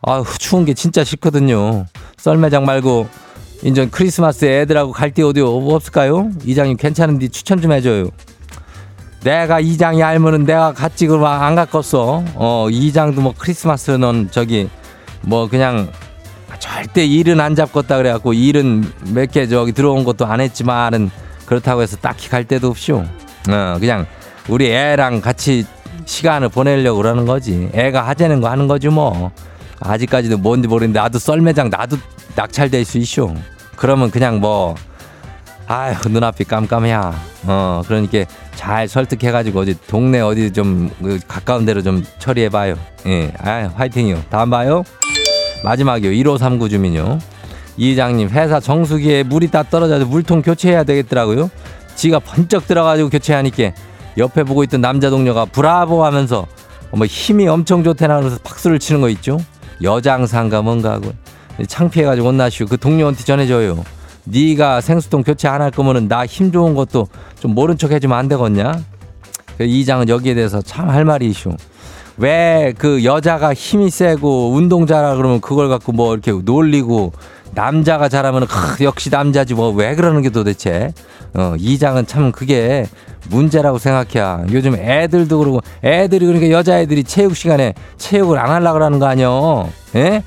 아휴 0.02 0.26
추운 0.38 0.66
게 0.66 0.74
진짜 0.74 1.04
싫거든요. 1.04 1.86
썰매장 2.18 2.66
말고 2.66 3.08
인전 3.64 3.90
크리스마스에 3.92 4.62
애들하고 4.62 4.92
갈데 4.92 5.24
어디 5.24 5.40
없을까요? 5.40 6.30
이장님 6.44 6.76
괜찮은데 6.76 7.30
추천 7.30 7.62
좀 7.62 7.72
해줘요. 7.72 8.10
내가 9.24 9.60
이장이 9.62 10.04
알면은 10.04 10.46
내가 10.46 10.74
같이 10.74 11.08
그러면 11.08 11.32
안 11.32 11.56
갔겠어. 11.56 12.24
어 12.36 12.68
이장도 12.70 13.22
뭐 13.22 13.34
크리스마스는 13.36 14.28
저기 14.30 14.70
뭐 15.22 15.48
그냥 15.48 15.90
절대 16.60 17.06
일은 17.06 17.40
안 17.40 17.56
잡겠다 17.56 17.98
그래갖고 17.98 18.34
일은 18.34 18.84
몇 19.14 19.32
개 19.32 19.48
저기 19.48 19.72
들어온 19.72 20.04
것도 20.04 20.26
안 20.26 20.42
했지만은 20.42 21.10
그렇다고 21.46 21.82
해서 21.82 21.96
딱히 21.98 22.30
갈 22.30 22.44
데도 22.44 22.68
없쇼. 22.70 23.06
어 23.50 23.78
그냥 23.80 24.06
우리 24.48 24.72
애랑 24.72 25.22
같이 25.22 25.66
시간을 26.06 26.50
보내려고 26.50 26.98
그러는 26.98 27.26
거지. 27.26 27.70
애가 27.74 28.08
하자는 28.08 28.42
거 28.42 28.50
하는 28.50 28.68
거지 28.68 28.90
뭐. 28.90 29.32
아직까지도 29.80 30.38
뭔지 30.38 30.68
모르는데 30.68 31.00
나도 31.00 31.20
썰매장 31.20 31.70
나도 31.70 31.98
낙찰될 32.36 32.86
수 32.86 32.98
있쇼. 32.98 33.34
그러면 33.76 34.12
그냥 34.12 34.40
뭐 34.40 34.76
아휴 35.68 36.10
눈앞이 36.10 36.44
깜깜해야. 36.46 37.14
어 37.48 37.82
그러니까 37.88 38.26
잘 38.56 38.88
설득해가지고 38.88 39.60
어디 39.60 39.76
동네 39.88 40.22
어디 40.22 40.52
좀그 40.52 41.20
가까운 41.28 41.66
데로 41.66 41.82
좀 41.82 42.04
처리해봐요. 42.20 42.76
예, 43.08 43.34
아 43.40 43.70
화이팅이요. 43.76 44.24
다음 44.30 44.50
봐요. 44.50 44.84
마지막이요. 45.64 46.12
1539 46.14 46.70
주민요. 46.70 47.20
이장님 47.78 48.30
회사 48.30 48.60
정수기에 48.60 49.24
물이 49.24 49.50
다 49.52 49.64
떨어져서 49.64 50.06
물통 50.06 50.42
교체해야 50.42 50.84
되겠더라고요. 50.84 51.50
지가 51.96 52.20
번쩍 52.20 52.68
들어가지고 52.68 53.10
교체하니까 53.10 53.72
옆에 54.18 54.44
보고 54.44 54.64
있던 54.64 54.82
남자 54.82 55.10
동료가 55.10 55.46
브라보 55.46 56.06
하면서 56.06 56.46
뭐 56.92 57.06
힘이 57.06 57.48
엄청 57.48 57.84
좋대나 57.84 58.20
그래서 58.20 58.38
박수를 58.44 58.80
치는 58.80 59.02
거 59.02 59.10
있죠. 59.10 59.40
여장상가 59.82 60.62
뭔가 60.62 60.94
하고 60.94 61.12
창피해가지고 61.68 62.28
혼나시고 62.28 62.70
그 62.70 62.78
동료한테 62.78 63.24
전해줘요. 63.24 63.84
네가 64.26 64.82
생수통 64.82 65.24
교체 65.24 65.48
안 65.48 65.62
할 65.62 65.72
거면은 65.72 66.08
나 66.08 66.26
힘 66.26 66.52
좋은 66.52 66.74
것도 66.76 67.08
좀 67.40 67.54
모른 67.54 67.78
척 67.78 67.92
해주면 67.92 68.18
안 68.18 68.28
되겠냐? 68.28 68.80
그 69.58 69.64
이장은 69.66 70.10
여기에 70.10 70.34
대해서 70.36 70.62
참 70.62 70.90
할 70.90 71.04
말이 71.06 71.28
있슈. 71.28 71.52
왜 72.18 72.74
그 72.78 73.04
여자가 73.04 73.54
힘이 73.54 73.90
세고 73.90 74.52
운동 74.54 74.88
잘하 74.88 75.16
그러면 75.16 75.42
그걸 75.42 75.68
갖고 75.68 75.92
뭐 75.92 76.14
이렇게 76.14 76.32
놀리고 76.32 77.12
남자가 77.56 78.10
잘하면 78.10 78.46
크, 78.48 78.84
역시 78.84 79.10
남자지 79.10 79.54
뭐 79.54 79.72
왜 79.72 79.96
그러는 79.96 80.22
게 80.22 80.30
도대체 80.30 80.94
어 81.34 81.56
이장은 81.58 82.06
참 82.08 82.32
그게 82.32 82.86
문제라고 83.30 83.78
생각해 83.80 84.46
요즘 84.52 84.76
애들도 84.76 85.40
그러고 85.40 85.62
애들이 85.84 86.26
그러니까 86.26 86.50
여자애들이 86.52 87.04
체육 87.04 87.36
시간에 87.36 87.74
체육을 87.98 88.38
안 88.38 88.50
하려고 88.52 88.74
그러는 88.74 89.00
거 89.00 89.08
아니여 89.08 89.70
예? 89.96 90.24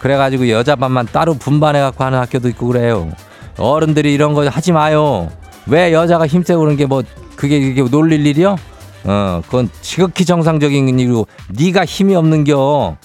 그래가지고 0.00 0.48
여자 0.50 0.74
반만 0.76 1.06
따로 1.06 1.34
분반해 1.34 1.80
갖고 1.80 2.02
하는 2.04 2.18
학교도 2.18 2.48
있고 2.48 2.66
그래요 2.66 3.10
어른들이 3.58 4.12
이런 4.12 4.34
거 4.34 4.46
하지 4.48 4.72
마요 4.72 5.30
왜 5.66 5.92
여자가 5.92 6.26
힘세고 6.26 6.60
그런 6.60 6.76
게 6.76 6.86
뭐 6.86 7.02
그게 7.36 7.56
이게 7.58 7.82
놀릴 7.82 8.26
일이요? 8.26 8.56
어, 9.04 9.42
그건 9.44 9.68
지극히 9.82 10.24
정상적인 10.24 10.88
일이고 10.98 11.26
네가 11.48 11.84
힘이 11.84 12.14
없는겨. 12.14 12.96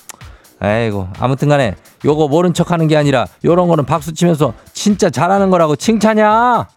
아이고 0.60 1.08
아무튼간에 1.20 1.76
요거 2.06 2.28
모른 2.28 2.54
척 2.54 2.72
하는 2.72 2.88
게 2.88 2.96
아니라 2.96 3.26
요런 3.44 3.68
거는 3.68 3.86
박수 3.86 4.14
치면서 4.14 4.54
진짜 4.74 5.10
잘하는 5.10 5.50
거라고 5.50 5.76
칭찬이야. 5.76 6.68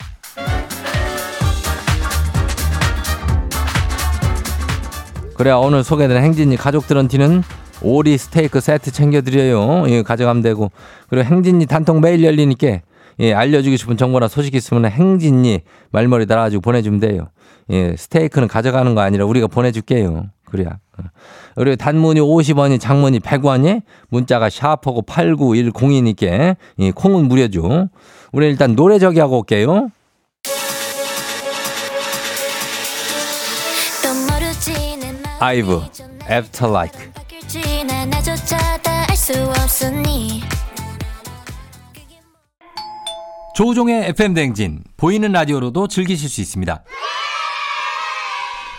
그래 5.35 5.51
오늘 5.51 5.83
소개된 5.83 6.23
행진이 6.23 6.57
가족들한테는 6.57 7.43
오리 7.83 8.17
스테이크 8.17 8.61
세트 8.61 8.93
챙겨드려요. 8.93 9.89
예, 9.89 10.03
가져가면 10.03 10.43
되고 10.43 10.71
그리고 11.09 11.25
행진이 11.25 11.67
단통 11.67 12.01
매일 12.01 12.23
열리니까 12.23 12.79
예, 13.21 13.35
알려주고 13.35 13.77
싶은 13.77 13.97
정보나 13.97 14.29
소식 14.29 14.55
있으면 14.55 14.87
행진이 14.87 15.61
말머리 15.91 16.27
달아가지고 16.27 16.61
보내주면 16.61 17.01
돼요. 17.01 17.29
예, 17.71 17.95
스테이크는 17.97 18.49
가져가는 18.49 18.95
거 18.95 19.01
아니라 19.01 19.25
우리가 19.25 19.47
보내줄게요. 19.47 20.27
그래야. 20.53 20.79
어. 20.99 21.05
그리고 21.57 21.77
단문이 21.77 22.21
50원이 22.21 22.79
장문이 22.79 23.21
100원이 23.21 23.83
문자가 24.11 24.51
샤프고 24.51 25.03
8910이니까 25.03 26.57
예, 26.79 26.91
콩은 26.91 27.27
무료죠. 27.27 27.89
우리 28.33 28.47
일단 28.49 28.77
노래 28.77 28.99
저기 28.99 29.19
하고 29.19 29.39
올게요. 29.39 29.89
아이브, 35.41 35.83
After 36.31 36.71
Like. 36.71 37.13
조우종의 43.55 44.09
FM 44.11 44.35
댕진 44.35 44.85
보이는 44.97 45.33
라디오로도 45.33 45.89
즐기실 45.89 46.29
수 46.29 46.41
있습니다. 46.41 46.85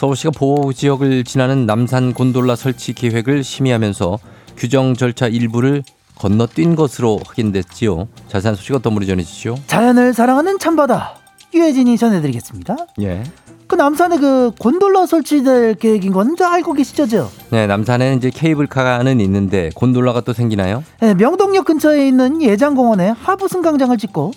서울시가 0.00 0.30
보호 0.30 0.72
지역을 0.72 1.24
지나는 1.24 1.66
남산 1.66 2.14
곤돌라 2.14 2.56
설치 2.56 2.94
계획을 2.94 3.44
심의하면서 3.44 4.18
규정 4.56 4.94
절차 4.94 5.26
일부를 5.26 5.82
건너뛴 6.16 6.74
것으로 6.74 7.20
확인됐지요. 7.26 8.08
자세한 8.28 8.54
소식 8.54 8.74
어떤 8.74 8.94
분이 8.94 9.06
전해주시죠? 9.06 9.56
자연을 9.66 10.14
사랑하는 10.14 10.58
참바다 10.58 11.16
유혜진이 11.52 11.98
전해드리겠습니다. 11.98 12.76
예. 13.02 13.24
그 13.66 13.74
남산에 13.74 14.16
그 14.16 14.52
곤돌라 14.58 15.04
설치될 15.04 15.74
계획인 15.74 16.14
건 16.14 16.34
알고 16.40 16.72
계시죠? 16.72 17.06
죠? 17.06 17.30
네, 17.50 17.66
남산에는 17.66 18.16
이제 18.16 18.30
케이블카는 18.30 19.20
있는데 19.20 19.68
곤돌라가 19.74 20.22
또 20.22 20.32
생기나요? 20.32 20.82
네, 21.00 21.12
명동역 21.12 21.66
근처에 21.66 22.08
있는 22.08 22.40
예장공원에 22.40 23.10
하부 23.20 23.48
승강장을 23.48 23.98
짓고 23.98 24.30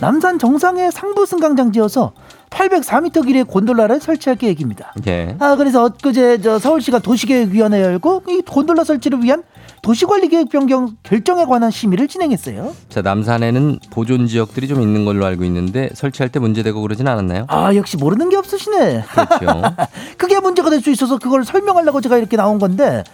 남산 0.00 0.38
정상에 0.38 0.90
상부 0.90 1.26
승강장 1.26 1.72
지어서 1.72 2.12
804m 2.50 3.26
길이의 3.26 3.44
곤돌라를 3.44 4.00
설치할 4.00 4.36
계획입니다. 4.36 4.92
예. 5.06 5.36
아 5.38 5.56
그래서 5.56 5.84
엊그제 5.84 6.40
저 6.40 6.58
서울시가 6.58 6.98
도시계획위원회 7.00 7.80
열고 7.82 8.22
이 8.28 8.40
곤돌라 8.40 8.84
설치를 8.84 9.22
위한 9.22 9.42
도시관리계획 9.82 10.50
변경 10.50 10.96
결정에 11.02 11.44
관한 11.44 11.70
심의를 11.70 12.06
진행했어요. 12.08 12.74
자, 12.90 13.00
남산에는 13.02 13.78
보존 13.90 14.26
지역들이 14.26 14.68
좀 14.68 14.82
있는 14.82 15.04
걸로 15.06 15.24
알고 15.24 15.44
있는데 15.44 15.88
설치할 15.94 16.30
때 16.30 16.38
문제되고 16.38 16.80
그러진 16.82 17.06
않았나요? 17.08 17.46
아 17.48 17.74
역시 17.74 17.96
모르는 17.96 18.28
게 18.30 18.36
없으시네. 18.36 19.04
그렇죠. 19.08 19.62
그게 20.18 20.40
문제가 20.40 20.70
될 20.70 20.80
수 20.80 20.90
있어서 20.90 21.18
그걸 21.18 21.44
설명하려고 21.44 22.00
제가 22.00 22.16
이렇게 22.16 22.36
나온 22.36 22.58
건데 22.58 23.04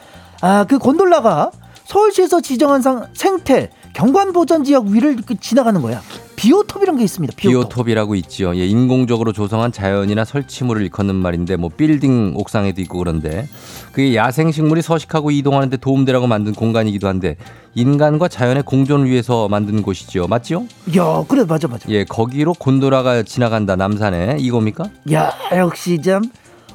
아 0.40 0.64
그 0.68 0.78
곤돌라가 0.78 1.50
서울시에서 1.84 2.40
지정한 2.40 2.80
상, 2.82 3.06
생태 3.14 3.70
경관 3.96 4.34
보전 4.34 4.62
지역 4.62 4.88
위를 4.88 5.16
그 5.24 5.40
지나가는 5.40 5.80
거야. 5.80 6.02
비오톱이란 6.36 6.98
게 6.98 7.04
있습니다. 7.04 7.32
비오톱. 7.34 7.70
비오톱 7.70 7.88
이라고 7.88 8.14
있지요. 8.16 8.54
예, 8.54 8.66
인공적으로 8.66 9.32
조성한 9.32 9.72
자연이나 9.72 10.26
설치물을 10.26 10.82
일컫는 10.82 11.14
말인데 11.14 11.56
뭐 11.56 11.70
빌딩 11.74 12.34
옥상에도 12.36 12.82
있고 12.82 12.98
그런데 12.98 13.48
그게 13.92 14.14
야생 14.14 14.52
식물이 14.52 14.82
서식하고 14.82 15.30
이동하는 15.30 15.70
데 15.70 15.78
도움되라고 15.78 16.26
만든 16.26 16.52
공간이기도 16.52 17.08
한데 17.08 17.36
인간과 17.74 18.28
자연의 18.28 18.64
공존을 18.64 19.08
위해서 19.08 19.48
만든 19.48 19.80
곳이지요. 19.80 20.26
맞지요? 20.26 20.66
야 20.98 21.24
그래 21.26 21.44
맞아 21.48 21.66
맞아. 21.66 21.88
예, 21.88 22.04
거기로 22.04 22.52
곤도라가 22.52 23.22
지나간다. 23.22 23.76
남산에 23.76 24.36
이겁니까? 24.38 24.90
야 25.12 25.32
역시 25.56 26.02
참 26.02 26.22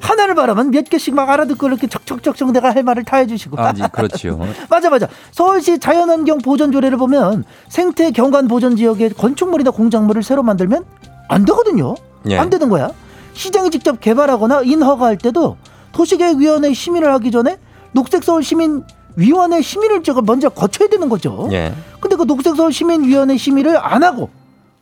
하나를 0.01 0.35
바라면 0.35 0.71
몇 0.71 0.89
개씩 0.89 1.13
막 1.13 1.29
알아듣고 1.29 1.67
이렇게 1.67 1.87
척척척척 1.87 2.51
내가 2.51 2.73
할 2.73 2.83
말을 2.83 3.03
다 3.05 3.17
해주시고. 3.17 3.59
아, 3.59 3.71
지 3.71 3.83
그렇지요. 3.91 4.39
맞아 4.69 4.89
맞아. 4.89 5.07
서울시 5.31 5.79
자연환경 5.79 6.39
보전 6.39 6.71
조례를 6.71 6.97
보면 6.97 7.43
생태 7.69 8.11
경관 8.11 8.47
보전 8.47 8.75
지역에 8.75 9.09
건축물이나 9.09 9.71
공작물을 9.71 10.23
새로 10.23 10.43
만들면 10.43 10.83
안 11.29 11.45
되거든요. 11.45 11.95
예. 12.29 12.37
안 12.37 12.49
되는 12.49 12.67
거야. 12.69 12.91
시장이 13.33 13.69
직접 13.69 13.99
개발하거나 14.01 14.61
인허가할 14.63 15.17
때도 15.17 15.57
도시계획위원회 15.93 16.73
심의를 16.73 17.11
하기 17.13 17.31
전에 17.31 17.57
녹색서울 17.93 18.43
시민 18.43 18.83
위원회 19.15 19.61
심의를 19.61 20.03
제가 20.03 20.21
먼저 20.21 20.49
거쳐야 20.49 20.87
되는 20.89 21.09
거죠. 21.09 21.47
예. 21.51 21.73
근데 21.99 22.15
그 22.15 22.23
녹색서울 22.23 22.73
시민위원회 22.73 23.37
심의를 23.37 23.77
안 23.77 24.03
하고 24.03 24.29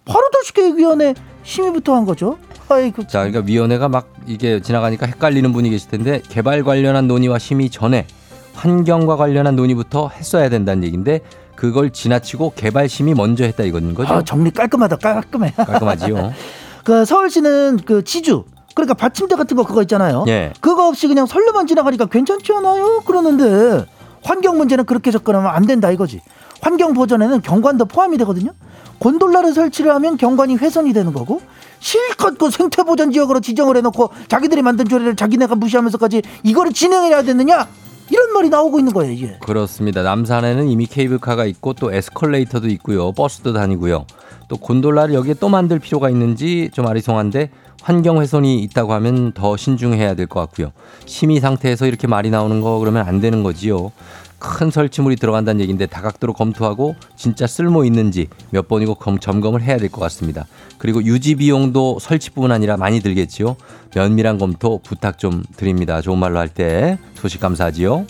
바로 0.06 0.22
도시계획위원회 0.34 1.14
심의부터 1.44 1.96
한 1.96 2.06
거죠. 2.06 2.38
아이고. 2.70 3.08
자, 3.08 3.20
그러니까 3.20 3.42
위원회가 3.46 3.90
막 3.90 4.14
이게 4.26 4.62
지나가니까 4.62 5.06
헷갈리는 5.08 5.52
분이 5.52 5.70
계실 5.70 5.90
텐데 5.90 6.22
개발 6.30 6.64
관련한 6.64 7.08
논의와 7.08 7.40
심의 7.40 7.70
전에 7.70 8.06
환경과 8.54 9.16
관련한 9.16 9.56
논의부터 9.56 10.10
했어야 10.10 10.50
된다는 10.50 10.84
얘기인데 10.84 11.22
그걸 11.56 11.90
지나치고 11.90 12.54
개발 12.56 12.88
심의 12.88 13.16
먼저 13.16 13.44
했다 13.44 13.64
이건 13.64 13.94
거죠? 13.94 14.14
아, 14.14 14.24
정리 14.24 14.52
깔끔하다. 14.52 14.98
깔끔해. 14.98 15.52
깔끔하지요. 15.56 16.34
그 16.86 17.06
서울시는 17.06 17.80
그 17.86 18.04
지주 18.04 18.46
그러니까 18.76 18.94
받침대 18.94 19.36
같은 19.36 19.58
거 19.58 19.64
그거 19.64 19.82
있잖아요. 19.82 20.24
예. 20.28 20.54
그거 20.62 20.88
없이 20.88 21.08
그냥 21.08 21.26
선로만 21.26 21.68
지나가니까 21.68 22.06
괜찮지 22.06 22.54
않아요? 22.54 23.02
그러는데 23.06 23.86
환경 24.24 24.58
문제는 24.58 24.86
그렇게 24.86 25.12
접근하면 25.12 25.50
안 25.52 25.66
된다 25.66 25.92
이거지. 25.92 26.22
환경 26.62 26.94
보전에는 26.94 27.42
경관도 27.42 27.86
포함이 27.86 28.18
되거든요. 28.20 28.52
곤돌라를 29.00 29.54
설치를 29.54 29.94
하면 29.96 30.18
경관이 30.18 30.56
훼손이 30.58 30.94
되는 30.94 31.14
거고 31.14 31.42
실컷 31.80 32.38
그 32.38 32.50
생태 32.52 32.84
보전 32.84 33.12
지역으로 33.12 33.40
지정을 33.40 33.78
해놓고 33.78 34.10
자기들이 34.28 34.62
만든 34.62 34.88
조례를 34.88 35.16
자기네가 35.16 35.56
무시하면서까지 35.56 36.22
이거를 36.44 36.74
진행해야 36.74 37.24
되느냐? 37.24 37.68
이런 38.12 38.34
말이 38.34 38.50
나오고 38.50 38.80
있는 38.80 38.92
거예요 38.92 39.12
이게. 39.14 39.38
그렇습니다. 39.42 40.02
남산에는 40.02 40.68
이미 40.68 40.88
케이블카가 40.88 41.46
있고 41.46 41.74
또 41.74 41.94
에스컬레이터도 41.94 42.68
있고요. 42.70 43.12
버스도 43.12 43.54
다니고요. 43.54 44.06
또 44.48 44.58
곤돌라를 44.58 45.14
여기에 45.14 45.36
또 45.40 45.48
만들 45.48 45.78
필요가 45.80 46.10
있는지 46.10 46.72
좀 46.74 46.88
아리송한데 46.88 47.52
환경 47.84 48.20
훼손이 48.20 48.62
있다고 48.64 48.94
하면 48.94 49.32
더 49.34 49.56
신중해야 49.56 50.16
될 50.16 50.26
것 50.28 50.40
같고요. 50.42 50.72
심의 51.06 51.40
상태에서 51.40 51.86
이렇게 51.86 52.08
말이 52.08 52.30
나오는 52.32 52.60
거 52.62 52.80
그러면 52.80 53.08
안 53.08 53.22
되는 53.22 53.44
거지요. 53.44 53.92
큰 54.40 54.72
설치물이 54.72 55.18
들어간다는 55.18 55.60
얘기인데 55.62 55.86
다각도로 55.86 56.34
검토하고 56.34 56.96
진짜 57.16 57.46
쓸모 57.46 57.84
있는지 57.84 58.28
몇 58.52 58.68
번이고 58.68 58.96
검- 58.96 59.20
점검을 59.20 59.62
해야 59.62 59.78
될 59.78 59.90
것 59.90 60.00
같습니다. 60.02 60.46
그리고 60.78 61.04
유지 61.04 61.36
비용도 61.36 62.00
설치뿐 62.00 62.52
아니라 62.52 62.78
많이 62.78 63.02
들겠지요. 63.02 63.56
면밀한 63.96 64.38
검토 64.38 64.80
부탁 64.80 65.18
좀 65.18 65.44
드립니다. 65.58 66.02
좋은 66.02 66.18
말로 66.18 66.40
할 66.40 66.48
때 66.50 66.98
소식 67.16 67.42
감사하지요. 67.42 68.06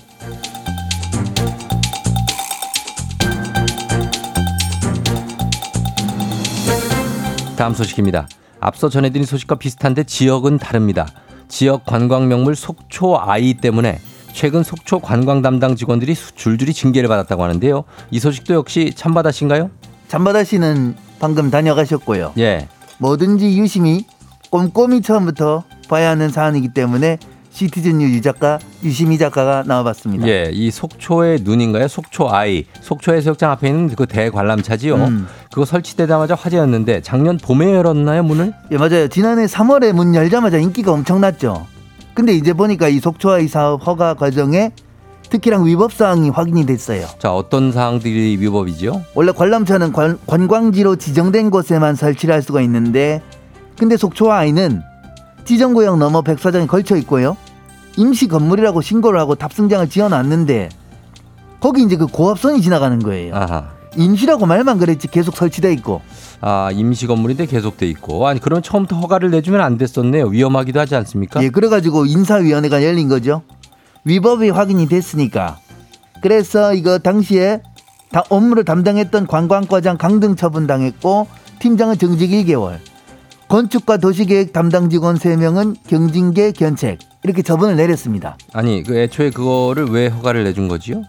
다음 7.58 7.74
소식입니다. 7.74 8.28
앞서 8.60 8.89
전해드린 8.89 9.26
소식과 9.26 9.56
비슷한데 9.56 10.04
지역은 10.04 10.58
다릅니다. 10.60 11.08
지역 11.48 11.86
관광 11.86 12.28
명물 12.28 12.56
속초 12.56 13.18
아이 13.20 13.54
때문에 13.56 14.00
최근 14.34 14.63
속초 14.63 15.00
관광 15.00 15.42
담당 15.42 15.76
직원들이 15.76 16.15
수- 16.15 16.34
줄줄이 16.36 16.74
징계를 16.74 17.10
받았다고 17.10 17.44
하는데요. 17.44 17.84
이 18.12 18.20
소식도 18.20 18.54
역시 18.54 18.94
참바다신가요? 18.96 19.70
잠바다 20.08 20.44
씨는 20.44 20.96
방금 21.20 21.52
다녀가셨고요. 21.52 22.34
예. 22.38 22.68
뭐든지 23.00 23.58
유심히 23.58 24.06
꼼꼼히 24.50 25.02
처음부터 25.02 25.63
봐야 25.89 26.10
하는 26.10 26.30
사안이기 26.30 26.70
때문에 26.74 27.18
시티즌 27.52 28.02
유 28.02 28.22
작가 28.22 28.60
유심히 28.84 29.18
작가가 29.18 29.63
나와봤습니다. 29.65 30.28
예, 30.28 30.50
이 30.54 30.70
속초의 30.72 31.39
눈인가요? 31.42 31.88
속초 31.88 32.30
아이. 32.30 32.63
속초 32.82 33.13
해수욕장 33.13 33.52
앞에 33.52 33.68
있는 33.68 33.94
그 33.96 34.06
대관람차지요. 34.06 34.96
음. 34.96 35.28
그거 35.52 35.65
설치되자마자 35.65 36.36
화제였는데 36.36 37.02
작년 37.02 37.38
봄에 37.38 37.74
열었나요, 37.74 38.24
문을? 38.24 38.54
예, 38.72 38.78
맞아요. 38.78 39.08
지난해 39.10 39.46
3월에 39.46 39.92
문 39.94 40.13
열자마자 40.15 40.58
인기가 40.58 40.92
엄청났죠. 40.94 41.65
근데 42.13 42.34
이제 42.34 42.54
보니까 42.54 42.88
이 42.88 43.00
속초아이 43.00 43.48
사업 43.48 43.86
허가 43.86 44.13
과정에 44.13 44.72
특히랑 45.30 45.65
위법 45.65 45.93
사항이 45.93 46.30
확인이 46.30 46.65
됐어요. 46.65 47.06
자, 47.19 47.34
어떤 47.34 47.72
사항들이 47.72 48.38
위법이죠? 48.39 49.04
원래 49.13 49.32
관람차는 49.32 49.93
관, 49.93 50.17
관광지로 50.26 50.95
지정된 50.95 51.52
곳에만 51.52 51.95
설치를 51.95 52.34
할 52.34 52.41
수가 52.41 52.62
있는데 52.62 53.22
근데 53.78 53.95
속초아이는 53.95 54.82
지정구역 55.45 55.98
넘어 55.98 56.22
백사장에 56.22 56.65
걸쳐 56.67 56.95
있고요. 56.98 57.38
임시 57.95 58.28
건물이라고 58.28 58.82
신고를 58.82 59.19
하고 59.19 59.36
탑승장을 59.36 59.88
지어놨는데 59.89 60.69
거기 61.60 61.84
이제 61.84 61.95
그 61.95 62.08
고압선이 62.08 62.62
지나가는 62.62 63.00
거예요. 63.00 63.36
아하. 63.36 63.79
임시라고 63.97 64.45
말만 64.45 64.78
그랬지 64.78 65.08
계속 65.08 65.36
설치돼 65.36 65.73
있고 65.73 66.02
아, 66.41 66.69
임시 66.73 67.06
건물인데 67.08 67.47
계속 67.47 67.78
돼 67.78 67.88
있고. 67.88 68.28
아니, 68.28 68.39
그럼 68.39 68.62
처음부터 68.62 68.95
허가를 68.97 69.30
내주면 69.32 69.62
안 69.62 69.78
됐었네요. 69.78 70.28
위험하기도 70.28 70.80
하지 70.80 70.95
않습니까? 70.95 71.43
예, 71.43 71.49
그래가지고 71.49 72.06
인사위원회가 72.06 72.84
열린 72.84 73.10
거죠. 73.10 73.41
위법이 74.06 74.49
확인이 74.49 74.88
됐으니까. 74.88 75.60
그래서 76.21 76.73
이거 76.73 76.97
당시에 76.97 77.62
다 78.12 78.23
업무를 78.30 78.63
담당했던 78.63 79.28
관광과장 79.28 79.97
강등 79.97 80.36
처분당했고 80.36 81.28
팀장은 81.60 81.97
정직 81.97 82.32
1개월. 82.32 82.78
건축과 83.49 83.97
도시계획 83.97 84.54
담당 84.54 84.89
직원 84.89 85.17
3명은 85.17 85.75
경징계 85.88 86.52
견책 86.52 86.99
이렇게 87.23 87.41
처분을 87.41 87.75
내렸습니다. 87.75 88.38
아니, 88.54 88.84
그 88.84 88.97
애초에 88.97 89.32
그거를 89.32 89.88
왜 89.89 90.08
허가를 90.08 90.43
내준 90.43 90.67
거지요? 90.67 91.02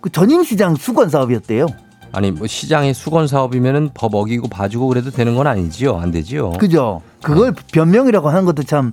그 0.00 0.10
전임시장 0.10 0.74
수건 0.76 1.08
사업이었대요. 1.08 1.66
아니, 2.12 2.30
뭐 2.30 2.46
시장의 2.46 2.94
수건 2.94 3.26
사업이면은 3.26 3.90
법 3.94 4.14
어기고 4.14 4.48
봐주고 4.48 4.88
그래도 4.88 5.10
되는 5.10 5.36
건 5.36 5.46
아니지요? 5.46 5.96
안 5.96 6.10
되지요? 6.10 6.52
그죠? 6.52 7.02
그걸 7.22 7.54
변명이라고 7.72 8.28
하는 8.28 8.44
것도 8.44 8.64
참, 8.64 8.92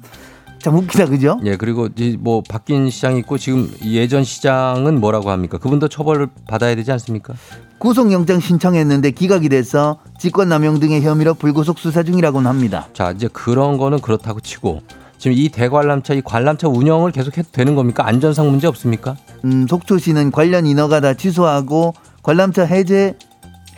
참 0.60 0.75
웃기다, 0.75 1.06
그죠? 1.08 1.39
예, 1.43 1.56
그리고 1.56 1.89
뭐 2.19 2.43
바뀐 2.47 2.89
시장이 2.89 3.19
있고 3.19 3.38
지금 3.38 3.71
예전 3.84 4.23
시장은 4.23 4.99
뭐라고 4.99 5.32
합니까? 5.32 5.58
그분도 5.58 5.88
처벌을 5.88 6.27
받아야 6.47 6.75
되지 6.75 6.91
않습니까? 6.91 7.34
구속영장 7.80 8.39
신청했는데 8.39 9.12
기각이 9.12 9.49
돼서 9.49 9.99
직권남용 10.19 10.80
등의 10.80 11.01
혐의로 11.01 11.34
불구속 11.36 11.80
수사 11.80 12.03
중이라고는 12.03 12.47
합니다. 12.49 12.88
자, 12.93 13.12
이제 13.12 13.27
그런 13.32 13.77
거는 13.77 13.99
그렇다고 13.99 14.39
치고 14.39 14.82
지금 15.19 15.36
이 15.38 15.49
대관람차 15.49 16.13
이 16.13 16.21
관람차 16.21 16.67
운영을 16.67 17.12
계속 17.12 17.38
해도 17.38 17.49
되는 17.51 17.75
겁니까? 17.75 18.08
안전상 18.08 18.49
문제 18.49 18.67
없습니까? 18.67 19.15
음, 19.45 19.65
속초시는 19.67 20.32
관련 20.32 20.65
인허가 20.67 20.99
다 20.99 21.13
취소하고 21.15 21.93
관람차 22.28 22.66
해제 22.66 23.16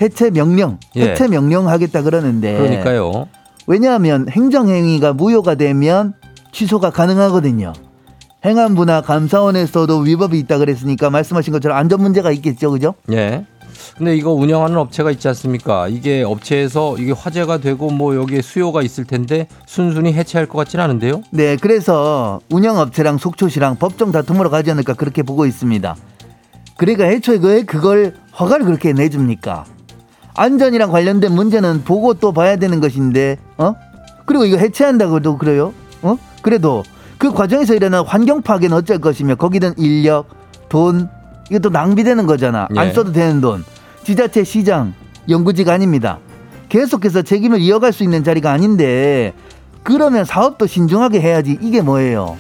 해체 0.02 0.32
명령, 0.32 0.80
예. 0.96 1.12
해체 1.12 1.28
명령하겠다 1.28 2.02
그러는데 2.02 2.58
그러니까요. 2.58 3.28
왜냐하면 3.68 4.28
행정행위가 4.28 5.14
무효가 5.14 5.54
되면 5.54 6.16
취소가 6.52 6.90
가능하거든요. 6.90 7.74
행안부나 8.44 9.02
감사원에서도 9.02 10.00
위법이 10.00 10.40
있다 10.40 10.58
그랬으니까 10.58 11.12
말씀하신 11.12 11.54
것처럼 11.54 11.78
안전 11.78 12.02
문제가 12.02 12.32
있겠죠, 12.32 12.72
그죠? 12.72 12.96
예. 13.12 13.46
근데 13.98 14.16
이거 14.16 14.32
운영하는 14.32 14.78
업체가 14.78 15.12
있지 15.12 15.28
않습니까? 15.28 15.88
이게 15.88 16.24
업체에서 16.24 16.98
이게 16.98 17.12
화제가 17.12 17.60
되고 17.60 17.92
뭐 17.92 18.16
여기에 18.16 18.42
수요가 18.42 18.82
있을 18.82 19.06
텐데 19.06 19.48
순순히 19.68 20.14
해체할 20.14 20.48
것 20.48 20.58
같지는 20.58 20.86
않은데요? 20.86 21.22
네, 21.30 21.56
그래서 21.56 22.40
운영업체랑 22.50 23.20
속초시랑 23.20 23.76
법정 23.76 24.12
다툼으로 24.12 24.50
가지 24.50 24.72
않을까 24.72 24.96
그렇게 24.96 25.22
보고 25.22 25.46
있습니다. 25.46 25.96
그러니까 26.80 27.08
애초에 27.08 27.40
왜 27.42 27.64
그걸 27.64 28.14
허가를 28.40 28.66
그렇게 28.66 28.94
내줍니까? 28.94 29.66
안전이랑 30.34 30.90
관련된 30.90 31.34
문제는 31.34 31.84
보고 31.84 32.14
또 32.14 32.32
봐야 32.32 32.56
되는 32.56 32.80
것인데, 32.80 33.38
어? 33.58 33.76
그리고 34.26 34.46
이거 34.46 34.56
해체한다고도 34.56 35.38
그래요? 35.38 35.74
어? 36.02 36.18
그래도 36.42 36.84
그 37.18 37.34
과정에서 37.34 37.76
일어난 37.76 38.06
환경 38.06 38.42
파괴는 38.42 38.78
어쩔 38.78 38.98
것이며 39.00 39.36
거기든 39.36 39.74
인력, 39.76 40.28
돈, 40.70 41.10
이것도 41.50 41.70
낭비되는 41.70 42.26
거잖아. 42.26 42.70
예. 42.74 42.80
안 42.80 42.94
써도 42.94 43.12
되는 43.12 43.42
돈. 43.42 43.66
지자체 44.06 44.46
시장, 44.46 44.94
연구지가 45.28 45.74
아닙니다. 45.74 46.20
계속해서 46.70 47.24
책임을 47.24 47.60
이어갈 47.60 47.92
수 47.92 48.04
있는 48.04 48.24
자리가 48.24 48.52
아닌데 48.52 49.34
그러면 49.84 50.24
사업도 50.24 50.66
신중하게 50.66 51.20
해야지 51.20 51.58
이게 51.62 51.82
뭐예요? 51.82 52.38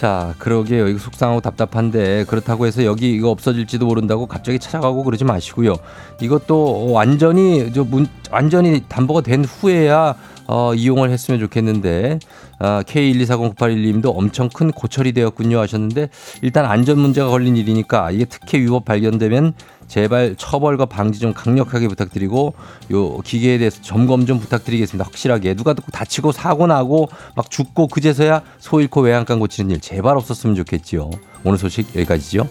자, 0.00 0.34
그러게요. 0.38 0.88
이거 0.88 0.98
속상하고 0.98 1.42
답답한데 1.42 2.24
그렇다고 2.24 2.64
해서 2.64 2.86
여기 2.86 3.12
이거 3.12 3.28
없어질지도 3.28 3.84
모른다고 3.84 4.24
갑자기 4.24 4.58
찾아가고 4.58 5.04
그러지 5.04 5.24
마시고요. 5.24 5.76
이것도 6.22 6.90
완전히 6.90 7.70
저 7.74 7.84
문, 7.84 8.06
완전히 8.30 8.82
담보가 8.88 9.20
된 9.20 9.44
후에야 9.44 10.14
어, 10.46 10.72
이용을 10.74 11.10
했으면 11.10 11.38
좋겠는데 11.38 12.18
아, 12.60 12.82
K1240981님도 12.86 14.16
엄청 14.16 14.48
큰 14.48 14.72
고철이 14.72 15.12
되었군요 15.12 15.58
하셨는데 15.60 16.08
일단 16.40 16.64
안전 16.64 16.98
문제가 16.98 17.28
걸린 17.28 17.58
일이니까 17.58 18.10
이게 18.10 18.24
특혜 18.24 18.58
위법 18.58 18.86
발견되면 18.86 19.52
제발 19.90 20.36
처벌과 20.38 20.86
방지 20.86 21.18
좀 21.18 21.34
강력하게 21.34 21.88
부탁드리고 21.88 22.54
요 22.92 23.18
기계에 23.18 23.58
대해서 23.58 23.82
점검 23.82 24.24
좀 24.24 24.38
부탁드리겠습니다. 24.38 25.04
확실하게 25.04 25.54
누가 25.54 25.74
듣고 25.74 25.90
다치고 25.90 26.30
사고 26.30 26.68
나고 26.68 27.08
막 27.34 27.50
죽고 27.50 27.88
그제서야 27.88 28.42
소 28.60 28.80
잃고 28.80 29.00
외양간 29.00 29.40
고치는 29.40 29.72
일 29.72 29.80
제발 29.80 30.16
없었으면 30.16 30.54
좋겠지요. 30.54 31.10
오늘 31.42 31.58
소식 31.58 31.88
여기까지죠. 31.96 32.46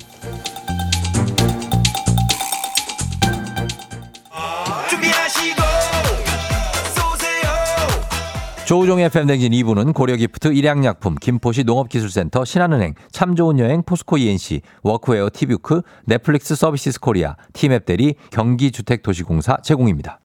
조우종의 8.70 9.06
FM 9.06 9.26
댕진 9.26 9.52
2부는 9.52 9.96
고려기프트, 9.96 10.50
일양약품, 10.50 11.16
김포시 11.16 11.64
농업기술센터, 11.64 12.46
신한은행, 12.46 12.94
참 13.12 13.36
좋은 13.36 13.58
여행, 13.58 13.82
포스코 13.82 14.20
E&C, 14.20 14.62
워크웨어 14.84 15.32
티뷰크, 15.34 15.82
넷플릭스 16.06 16.54
서비스 16.56 17.00
코리아, 17.00 17.36
티맵 17.54 17.86
대리, 17.86 18.14
경기주택도시공사 18.30 19.58
제공입니다. 19.64 20.20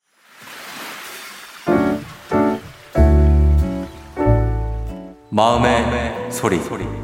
마음의, 5.30 6.30
소리. 6.30 7.03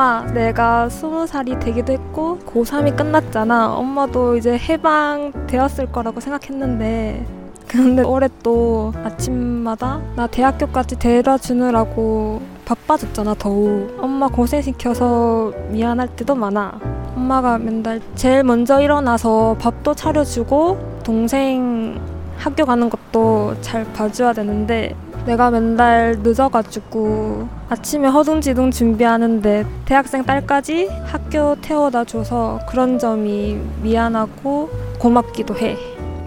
엄마, 0.00 0.24
내가 0.32 0.88
스무 0.88 1.26
살이 1.26 1.60
되기도 1.60 1.92
했고 1.92 2.38
고3이 2.46 2.96
끝났잖아. 2.96 3.74
엄마도 3.74 4.34
이제 4.34 4.56
해방되었을 4.56 5.92
거라고 5.92 6.20
생각했는데. 6.20 7.26
근데 7.68 8.02
올해 8.02 8.26
또 8.42 8.94
아침마다 9.04 10.00
나 10.16 10.26
대학교까지 10.26 10.98
데려다 10.98 11.36
주느라고 11.36 12.40
바빠졌잖아 12.64 13.34
더욱. 13.38 13.94
엄마 14.00 14.28
고생시켜서 14.28 15.52
미안할 15.68 16.08
때도 16.16 16.34
많아. 16.34 16.80
엄마가 17.14 17.58
맨날 17.58 18.00
제일 18.14 18.42
먼저 18.42 18.80
일어나서 18.80 19.56
밥도 19.60 19.94
차려주고 19.94 21.02
동생 21.02 22.00
학교 22.38 22.64
가는 22.64 22.88
것도 22.88 23.54
잘 23.60 23.84
봐줘야 23.92 24.32
되는데 24.32 24.96
내가 25.30 25.48
맨날 25.48 26.18
늦어가지고 26.24 27.46
아침에 27.68 28.08
허둥지둥 28.08 28.72
준비하는데 28.72 29.64
대학생 29.84 30.24
딸까지 30.24 30.88
학교 31.04 31.54
태워다 31.60 32.02
줘서 32.02 32.58
그런 32.68 32.98
점이 32.98 33.56
미안하고 33.80 34.68
고맙기도 34.98 35.56
해. 35.56 35.76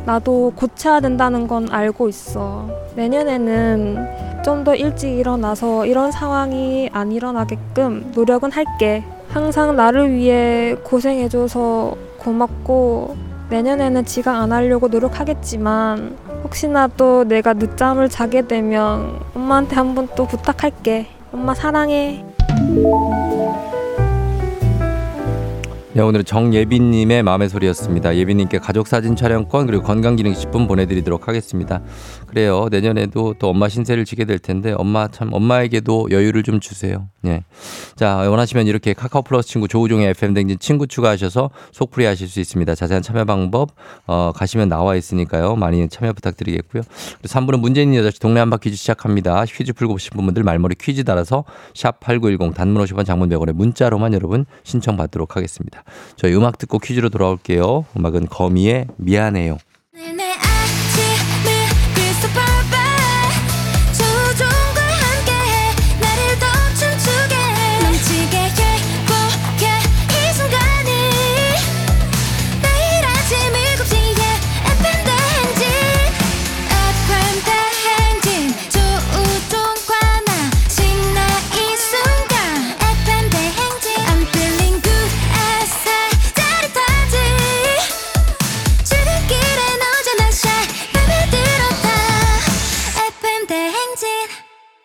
나도 0.06 0.54
고쳐야 0.56 1.02
된다는 1.02 1.48
건 1.50 1.68
알고 1.70 2.08
있어. 2.08 2.70
내년에는 2.96 4.42
좀 4.46 4.64
더 4.64 4.74
일찍 4.74 5.10
일어나서 5.18 5.86
이런 5.86 6.10
상황이 6.12 6.90
안 6.94 7.12
일어나게끔 7.12 8.14
노력은 8.16 8.54
할게. 8.54 9.04
항상 9.28 9.76
나를 9.76 10.12
위해 10.14 10.76
고생해줘서 10.82 11.96
고맙고 12.20 13.18
내년에는 13.50 14.06
지각 14.06 14.36
안 14.38 14.54
하려고 14.54 14.88
노력하겠지만 14.88 16.16
혹시나 16.44 16.88
또 16.88 17.24
내가 17.24 17.54
늦잠을 17.54 18.10
자게 18.10 18.46
되면 18.48 19.20
엄마한테 19.34 19.76
한 19.76 19.96
번 19.96 20.08
또 20.16 20.26
부탁할게. 20.28 21.08
엄마 21.32 21.54
사랑해. 21.54 22.24
네, 25.96 26.02
오늘은 26.02 26.26
정예빈님의 26.26 27.22
마음의 27.22 27.50
소리였습니다. 27.50 28.16
예빈님께 28.16 28.58
가족 28.58 28.88
사진 28.88 29.16
촬영권 29.16 29.68
그리고 29.68 29.84
건강기능식품 29.84 30.68
보내드리도록 30.68 31.28
하겠습니다. 31.28 31.84
그래요. 32.26 32.68
내년에도 32.72 33.36
또 33.38 33.50
엄마 33.50 33.70
신세를 33.70 34.04
지게 34.04 34.26
될 34.26 34.40
텐데 34.40 34.74
엄마 34.76 35.08
참 35.08 35.32
엄마에게도 35.32 36.08
여유를 36.10 36.42
좀 36.42 36.60
주세요. 36.60 37.10
예. 37.26 37.44
자 37.96 38.28
원하시면 38.28 38.66
이렇게 38.66 38.94
카카오 38.94 39.22
플러스 39.22 39.48
친구 39.48 39.68
조우종의 39.68 40.10
FM 40.10 40.34
댕진 40.34 40.58
친구 40.58 40.88
추가하셔서 40.88 41.52
속풀이 41.72 42.06
하실 42.06 42.28
수 42.28 42.40
있습니다. 42.40 42.74
자세한 42.74 43.04
참여 43.04 43.26
방법 43.26 43.70
어, 44.08 44.32
가시면 44.36 44.70
나와 44.70 44.96
있으니까요. 44.96 45.56
많이 45.56 45.88
참여 45.88 46.14
부탁드리겠고요. 46.14 46.82
그리고 47.22 47.28
3부는 47.28 47.60
문재인 47.60 47.92
8시 47.92 48.20
동네 48.20 48.40
한바 48.40 48.58
퀴즈 48.58 48.78
시작합니다. 48.78 49.46
퀴즈 49.46 49.74
풀고 49.74 50.00
싶은 50.00 50.26
분들 50.26 50.42
말머리 50.42 50.74
퀴즈 50.74 51.04
달아서 51.04 51.44
샵 51.76 52.00
8910 52.00 52.56
단문 52.56 52.84
50원 52.84 53.06
장문 53.06 53.30
100원에 53.30 53.54
문자로만 53.54 54.16
여러분 54.16 54.48
신청 54.64 54.98
받도록 54.98 55.36
하겠습니다. 55.36 55.83
저희 56.16 56.36
음악 56.36 56.58
듣고 56.58 56.80
퀴즈로 56.80 57.10
돌아올게요. 57.10 57.86
음악은 57.98 58.28
거미의 58.28 58.88
미안해요. 58.98 59.58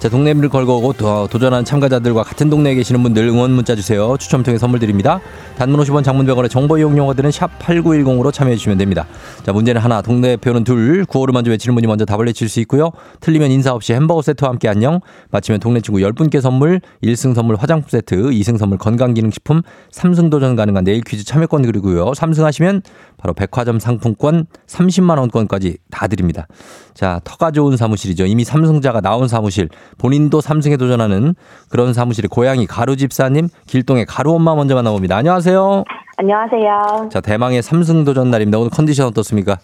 자, 0.00 0.08
동네를 0.08 0.48
걸고 0.48 0.78
오고 0.78 0.92
도, 0.94 1.26
도전하는 1.26 1.62
참가자들과 1.62 2.22
같은 2.22 2.48
동네에 2.48 2.74
계시는 2.74 3.02
분들 3.02 3.22
응원 3.28 3.50
문자 3.50 3.76
주세요. 3.76 4.16
추첨 4.16 4.42
통해 4.42 4.56
선물 4.56 4.80
드립니다. 4.80 5.20
단문 5.58 5.78
50원 5.78 6.02
장문 6.02 6.24
100원의 6.24 6.48
정보 6.48 6.78
이용 6.78 6.96
용어들은 6.96 7.30
샵 7.30 7.58
8910으로 7.58 8.32
참여해 8.32 8.56
주시면 8.56 8.78
됩니다. 8.78 9.06
자, 9.42 9.52
문제는 9.52 9.78
하나, 9.78 10.00
동네 10.00 10.38
표는 10.38 10.64
둘, 10.64 11.04
구호를 11.04 11.32
먼저 11.32 11.50
외치는 11.50 11.74
분이 11.74 11.86
먼저 11.86 12.06
답을 12.06 12.24
내칠 12.24 12.48
수 12.48 12.60
있고요. 12.60 12.92
틀리면 13.20 13.50
인사 13.50 13.74
없이 13.74 13.92
햄버거 13.92 14.22
세트와 14.22 14.52
함께 14.52 14.70
안녕. 14.70 15.00
마치면 15.32 15.60
동네 15.60 15.82
친구 15.82 16.00
10분께 16.00 16.40
선물, 16.40 16.80
1승 17.04 17.34
선물 17.34 17.56
화장품 17.56 17.90
세트, 17.90 18.30
2승 18.30 18.56
선물 18.56 18.78
건강기능식품, 18.78 19.60
3승 19.92 20.30
도전 20.30 20.56
가능한 20.56 20.82
내일 20.84 21.02
퀴즈 21.02 21.26
참여권 21.26 21.60
드리고요. 21.60 22.12
3승 22.12 22.44
하시면 22.44 22.80
바로 23.18 23.34
백화점 23.34 23.78
상품권 23.78 24.46
30만 24.66 25.18
원권까지 25.18 25.76
다 25.90 26.06
드립니다. 26.06 26.46
자, 26.94 27.20
터가 27.24 27.50
좋은 27.50 27.76
사무실이죠. 27.76 28.24
이미 28.24 28.44
삼승자가 28.44 29.02
나온 29.02 29.28
사무실, 29.28 29.68
본인도 29.98 30.40
삼승에 30.40 30.76
도전하는 30.76 31.34
그런 31.68 31.92
사무실의 31.92 32.28
고양이 32.28 32.66
가루 32.66 32.96
집사님, 32.96 33.48
길동의 33.66 34.06
가루 34.06 34.34
엄마 34.34 34.54
먼저 34.54 34.74
만나봅니다. 34.74 35.16
안녕하세요. 35.16 35.84
안녕하세요. 36.16 37.08
자, 37.10 37.20
대망의 37.20 37.62
삼승 37.62 38.04
도전 38.04 38.30
날입니다. 38.30 38.58
오늘 38.58 38.70
컨디션 38.70 39.06
어떻습니까? 39.06 39.58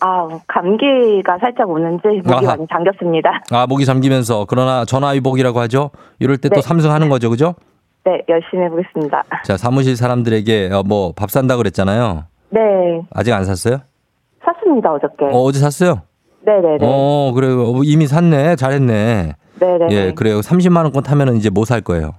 아, 0.00 0.28
감기가 0.46 1.38
살짝 1.40 1.68
오는지 1.68 2.06
목이 2.24 2.46
아하. 2.46 2.56
많이 2.56 2.66
잠겼습니다. 2.70 3.42
아, 3.50 3.66
목이 3.66 3.84
잠기면서 3.86 4.44
그러나 4.48 4.84
전화위복이라고 4.84 5.58
하죠. 5.60 5.90
이럴 6.18 6.36
때또 6.36 6.56
네. 6.56 6.60
삼승 6.60 6.92
하는 6.92 7.08
거죠, 7.08 7.30
그죠? 7.30 7.54
네, 8.04 8.22
열심히 8.28 8.62
해보겠습니다. 8.64 9.22
자, 9.44 9.56
사무실 9.56 9.96
사람들에게 9.96 10.70
어, 10.72 10.82
뭐밥 10.84 11.30
산다 11.30 11.56
그랬잖아요. 11.56 12.24
네, 12.50 12.60
아직 13.12 13.32
안 13.32 13.44
샀어요? 13.44 13.78
샀습니다, 14.44 14.92
어저께. 14.92 15.24
어, 15.24 15.38
어제 15.42 15.58
샀어요? 15.58 16.02
네네네. 16.44 16.78
어, 16.82 17.32
그래요. 17.34 17.62
어, 17.62 17.80
이미 17.82 18.06
샀네. 18.06 18.54
잘했네. 18.54 19.32
네네. 19.60 19.86
예, 19.90 20.12
그래요. 20.12 20.40
30만 20.40 20.82
원권 20.84 21.02
타면은 21.02 21.36
이제 21.36 21.50
뭐 21.50 21.64
살 21.64 21.80
거예요? 21.80 22.12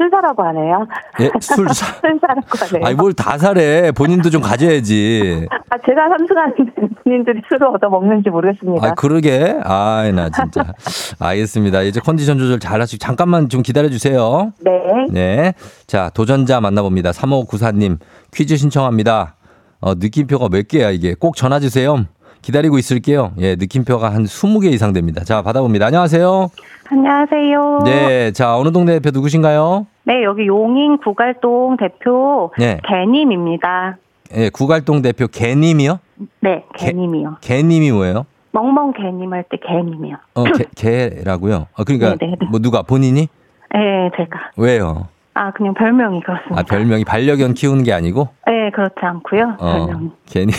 술 0.00 0.08
사라고 0.12 0.44
하네요. 0.44 0.86
예, 1.20 1.28
술 1.40 1.66
사. 1.70 1.86
술 2.00 2.18
사라고 2.20 2.42
하네요. 2.56 2.86
아니 2.86 2.94
뭘 2.94 3.12
다 3.14 3.36
사래. 3.36 3.90
본인도 3.90 4.30
좀 4.30 4.40
가져야지. 4.40 5.48
아, 5.70 5.76
제가 5.84 6.08
삼수하는데 6.16 6.64
본인들이 7.02 7.42
술을 7.48 7.66
얻어 7.74 7.88
먹는지 7.88 8.30
모르겠습니다. 8.30 8.86
아, 8.86 8.94
그러게. 8.94 9.56
아이, 9.64 10.12
나 10.12 10.28
진짜. 10.30 10.72
알겠습니다. 11.18 11.82
이제 11.82 11.98
컨디션 11.98 12.38
조절 12.38 12.60
잘 12.60 12.80
하시고 12.80 12.98
잠깐만 13.00 13.48
좀 13.48 13.62
기다려 13.62 13.88
주세요. 13.88 14.52
네. 14.60 14.70
네. 15.10 15.54
자, 15.88 16.10
도전자 16.14 16.60
만나봅니다. 16.60 17.10
3594님 17.10 17.98
퀴즈 18.32 18.56
신청합니다. 18.56 19.34
어, 19.80 19.94
느낌표가 19.94 20.48
몇 20.48 20.68
개야, 20.68 20.90
이게. 20.90 21.14
꼭 21.14 21.34
전화 21.36 21.58
주세요. 21.58 22.04
기다리고 22.42 22.78
있을게요. 22.78 23.32
예, 23.38 23.56
느낌표가 23.56 24.12
한 24.12 24.24
20개 24.24 24.72
이상 24.72 24.92
됩니다. 24.92 25.22
자, 25.24 25.42
받아봅니다. 25.42 25.86
안녕하세요. 25.86 26.48
안녕하세요. 26.90 27.78
네. 27.84 28.32
자, 28.32 28.56
어느 28.56 28.70
동네 28.72 28.94
대표 28.94 29.10
누구신가요? 29.12 29.86
네, 30.04 30.22
여기 30.24 30.46
용인 30.46 30.98
구갈동 30.98 31.76
대표 31.76 32.50
네. 32.58 32.78
개님입니다. 32.88 33.98
예, 34.36 34.48
구갈동 34.50 35.02
대표 35.02 35.26
개님이요? 35.26 35.98
네, 36.40 36.64
개- 36.76 36.86
개님이요. 36.86 37.36
개님이 37.40 37.92
뭐예요? 37.92 38.24
멍멍 38.52 38.92
개님 38.94 39.32
할 39.32 39.44
때 39.50 39.58
개님이요. 39.66 40.16
어, 40.34 40.44
개, 40.44 40.64
개라고요? 41.20 41.66
어, 41.76 41.84
그러니까 41.84 42.16
네, 42.16 42.26
네, 42.26 42.36
네. 42.40 42.46
뭐 42.50 42.58
누가 42.60 42.82
본인이? 42.82 43.28
네, 43.74 44.10
제가. 44.16 44.50
왜요? 44.56 45.08
아, 45.34 45.50
그냥 45.52 45.74
별명이 45.74 46.20
그렇습니다. 46.22 46.58
아, 46.60 46.62
별명이 46.64 47.04
반려견 47.04 47.54
키우는 47.54 47.84
게 47.84 47.92
아니고? 47.92 48.28
네, 48.46 48.70
그렇지 48.74 48.94
않고요. 49.00 49.56
어, 49.58 49.86
별명이. 49.86 50.10
괜히 50.26 50.52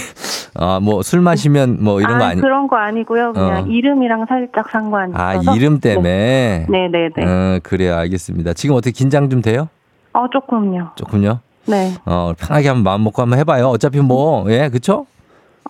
아, 0.55 0.79
뭐 0.81 1.01
술 1.01 1.21
마시면 1.21 1.77
뭐 1.81 1.99
이런 2.01 2.15
아, 2.15 2.19
거 2.19 2.25
아니 2.25 2.41
그런 2.41 2.67
거 2.67 2.75
아니고요. 2.77 3.33
그냥 3.33 3.63
어. 3.63 3.67
이름이랑 3.67 4.25
살짝 4.27 4.69
상관이 4.69 5.13
아. 5.15 5.35
이름 5.55 5.79
때문에. 5.79 6.65
네, 6.69 6.87
네, 6.89 7.09
네. 7.15 7.25
어, 7.25 7.59
그래요. 7.63 7.95
알겠습니다. 7.95 8.53
지금 8.53 8.75
어떻게 8.75 8.91
긴장 8.91 9.29
좀 9.29 9.41
돼요? 9.41 9.69
어, 10.13 10.27
조금요. 10.31 10.91
조금요? 10.95 11.39
네. 11.67 11.93
어, 12.05 12.33
편하게 12.37 12.69
한번 12.69 12.83
마음 12.83 13.03
먹고 13.03 13.21
한번 13.21 13.37
해 13.39 13.43
봐요. 13.43 13.67
어차피 13.67 13.99
뭐, 13.99 14.45
예, 14.51 14.69
그쵸? 14.69 15.05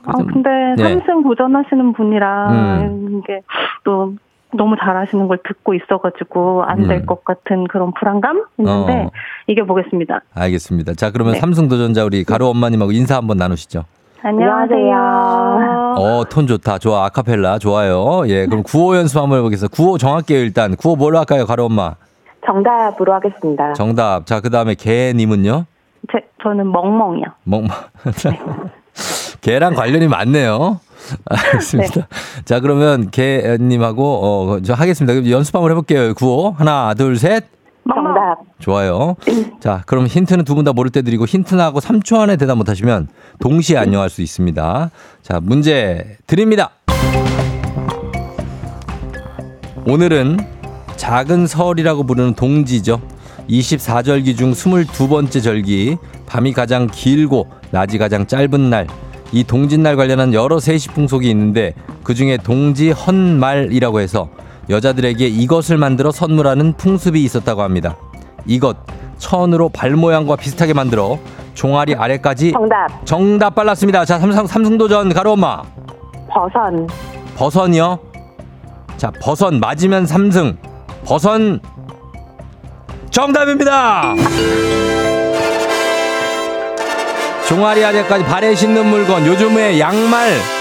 아, 0.05 0.13
근데 0.13 0.49
네. 0.77 0.84
삼승 0.84 1.23
도전하시는 1.23 1.93
분이라 1.93 2.51
음. 2.51 3.21
이게 3.21 3.41
또 3.84 4.13
너무 4.55 4.75
잘하시는 4.82 5.27
걸 5.27 5.39
듣고 5.45 5.73
있어가지고 5.75 6.63
안될 6.63 7.01
음. 7.01 7.05
것 7.05 7.23
같은 7.25 7.67
그런 7.67 7.91
불안감 7.93 8.45
있는데 8.57 8.93
어. 8.93 9.11
이겨보겠습니다. 9.47 10.21
알겠습니다. 10.34 10.93
자, 10.93 11.11
그러면 11.11 11.34
네. 11.34 11.39
삼성 11.39 11.67
도전자 11.67 12.05
우리 12.05 12.23
가루 12.23 12.47
엄마님하고 12.47 12.93
인사 12.93 13.17
한번 13.17 13.38
나누시죠. 13.38 13.84
안녕하세요. 14.22 15.95
어, 15.97 16.24
톤 16.30 16.45
좋다. 16.45 16.78
좋아. 16.78 17.05
아카펠라. 17.05 17.57
좋아요. 17.59 18.24
예, 18.28 18.45
그럼 18.47 18.63
구호 18.63 18.95
연습 18.97 19.17
한번 19.22 19.39
해보겠습니다. 19.39 19.74
구호 19.76 19.97
정할게요, 19.97 20.39
일단. 20.39 20.76
구호 20.76 20.95
뭘로 20.97 21.17
할까요, 21.20 21.45
가루 21.45 21.65
엄마? 21.65 21.95
정답으로 22.45 23.13
하겠습니다. 23.13 23.74
정답. 23.74 24.26
자, 24.26 24.41
그 24.41 24.49
다음에 24.49 24.76
개님은요? 24.76 25.65
제, 26.11 26.20
저는 26.43 26.70
멍멍이요. 26.72 27.26
멍, 27.43 27.67
개랑 29.41 29.74
관련이 29.76 30.07
많네요. 30.07 30.80
알겠습니다. 31.26 32.07
자, 32.43 32.59
그러면 32.59 33.11
개님하고, 33.11 34.03
어, 34.03 34.59
저 34.61 34.74
하겠습니다. 34.74 35.13
그럼 35.13 35.30
연습 35.30 35.55
한번 35.55 35.72
해볼게요. 35.72 36.13
구호. 36.13 36.51
하나, 36.57 36.93
둘, 36.93 37.15
셋. 37.17 37.45
정답. 37.94 38.38
좋아요. 38.60 39.16
자, 39.60 39.84
그럼 39.86 40.08
힌트는 40.08 40.44
두 40.46 40.56
분 40.56 40.64
다 40.66 40.74
모를 40.74 40.92
때 40.92 41.02
드리고 41.02 41.26
힌트 41.26 41.56
나고 41.56 41.80
3초 41.80 42.20
안에 42.20 42.36
대답 42.38 42.58
못하시면 42.58 43.08
동시에 43.40 43.78
안녕할 43.78 44.10
수 44.10 44.22
있습니다. 44.22 44.90
자, 45.22 45.40
문제 45.42 46.18
드립니다. 46.28 46.72
오늘은 49.86 50.38
작은 50.98 51.48
설이라고 51.48 52.04
부르는 52.04 52.34
동지죠. 52.36 53.02
24절기 53.50 54.38
중 54.38 54.52
22번째 54.52 55.42
절기, 55.42 55.98
밤이 56.28 56.54
가장 56.54 56.88
길고 56.88 57.48
낮이 57.72 57.98
가장 57.98 58.28
짧은 58.28 58.70
날. 58.70 58.88
이 59.32 59.44
동짓날 59.44 59.96
관련한 59.96 60.34
여러 60.34 60.60
세시 60.60 60.90
풍속이 60.90 61.30
있는데 61.30 61.74
그 62.04 62.14
중에 62.14 62.38
동지 62.38 62.92
헌말이라고 62.92 64.00
해서 64.00 64.30
여자들에게 64.70 65.28
이것을 65.28 65.78
만들어 65.78 66.11
선물하는 66.11 66.74
풍습이 66.74 67.24
있었다고 67.24 67.61
합니다. 67.63 67.97
이것 68.45 68.78
천으로 69.17 69.70
발 69.70 69.91
모양과 69.91 70.36
비슷하게 70.36 70.74
만들어 70.74 71.17
종아리 71.53 71.95
아래까지 71.95 72.53
정답. 72.53 72.88
정답 73.05 73.55
빨랐습니다. 73.55 74.05
자, 74.05 74.20
삼성 74.20 74.47
삼성도전 74.47 75.13
가로 75.13 75.34
엄마. 75.34 75.61
버선. 76.30 76.88
버선이요? 77.36 77.99
자, 78.97 79.11
버선 79.22 79.59
맞으면 79.59 80.05
삼승 80.05 80.57
버선 81.05 81.59
정답입니다. 83.09 84.13
종아리 87.47 87.84
아래까지 87.84 88.24
발에 88.26 88.53
신는 88.53 88.86
물건 88.86 89.26
요즘의 89.26 89.80
양말 89.80 90.59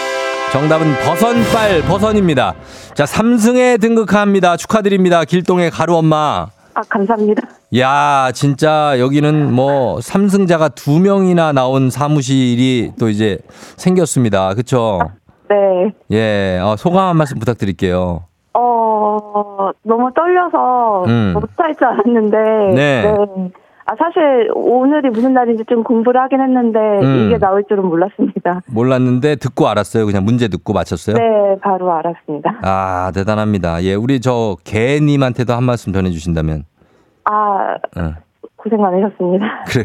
정답은 0.53 0.87
버선빨 1.05 1.83
버선입니다. 1.83 2.55
자, 2.95 3.05
삼승에 3.05 3.77
등극합니다. 3.77 4.57
축하드립니다. 4.57 5.25
길동의 5.25 5.71
가루 5.71 5.97
엄마. 5.97 6.47
아, 6.75 6.81
감사합니다. 6.89 7.43
야, 7.79 8.31
진짜 8.33 8.99
여기는 8.99 9.53
뭐 9.53 10.01
삼승자가 10.01 10.71
두 10.71 11.01
명이나 11.01 11.53
나온 11.53 11.91
사무실이 11.91 12.93
또 12.99 13.09
이제 13.11 13.39
생겼습니다. 13.77 14.55
그쵸? 14.55 14.99
네. 15.51 15.93
예, 16.13 16.59
어, 16.63 16.77
소감 16.77 17.09
한 17.09 17.17
말씀 17.17 17.39
부탁드릴게요. 17.39 18.23
어, 18.55 19.71
너무 19.83 20.11
떨려서 20.15 21.05
음. 21.09 21.35
못할 21.35 21.75
줄 21.77 21.87
알았는데. 21.87 22.39
네. 22.75 23.17
아, 23.91 23.95
사실 23.99 24.51
오늘이 24.55 25.09
무슨 25.09 25.33
날인지 25.33 25.65
좀 25.67 25.83
공부를 25.83 26.21
하긴 26.21 26.43
했는데 26.43 26.79
음. 26.79 27.27
이게 27.27 27.39
나올 27.39 27.65
줄은 27.67 27.87
몰랐습니다. 27.87 28.61
몰랐는데 28.67 29.37
듣고 29.37 29.67
알았어요. 29.67 30.05
그냥 30.05 30.25
문제 30.27 30.49
듣고 30.49 30.75
맞췄어요. 30.75 31.17
네, 31.17 31.59
바로 31.63 31.91
알았습니다. 31.91 32.59
아, 32.63 33.11
대단합니다. 33.15 33.83
예, 33.85 33.95
우리 33.95 34.21
저 34.21 34.57
개님한테도 34.63 35.55
한 35.55 35.65
말씀 35.65 35.95
전해주신다면. 35.95 36.65
아, 37.25 37.77
어. 37.97 38.13
고생 38.57 38.79
많으셨습니다. 38.79 39.65
그래, 39.73 39.85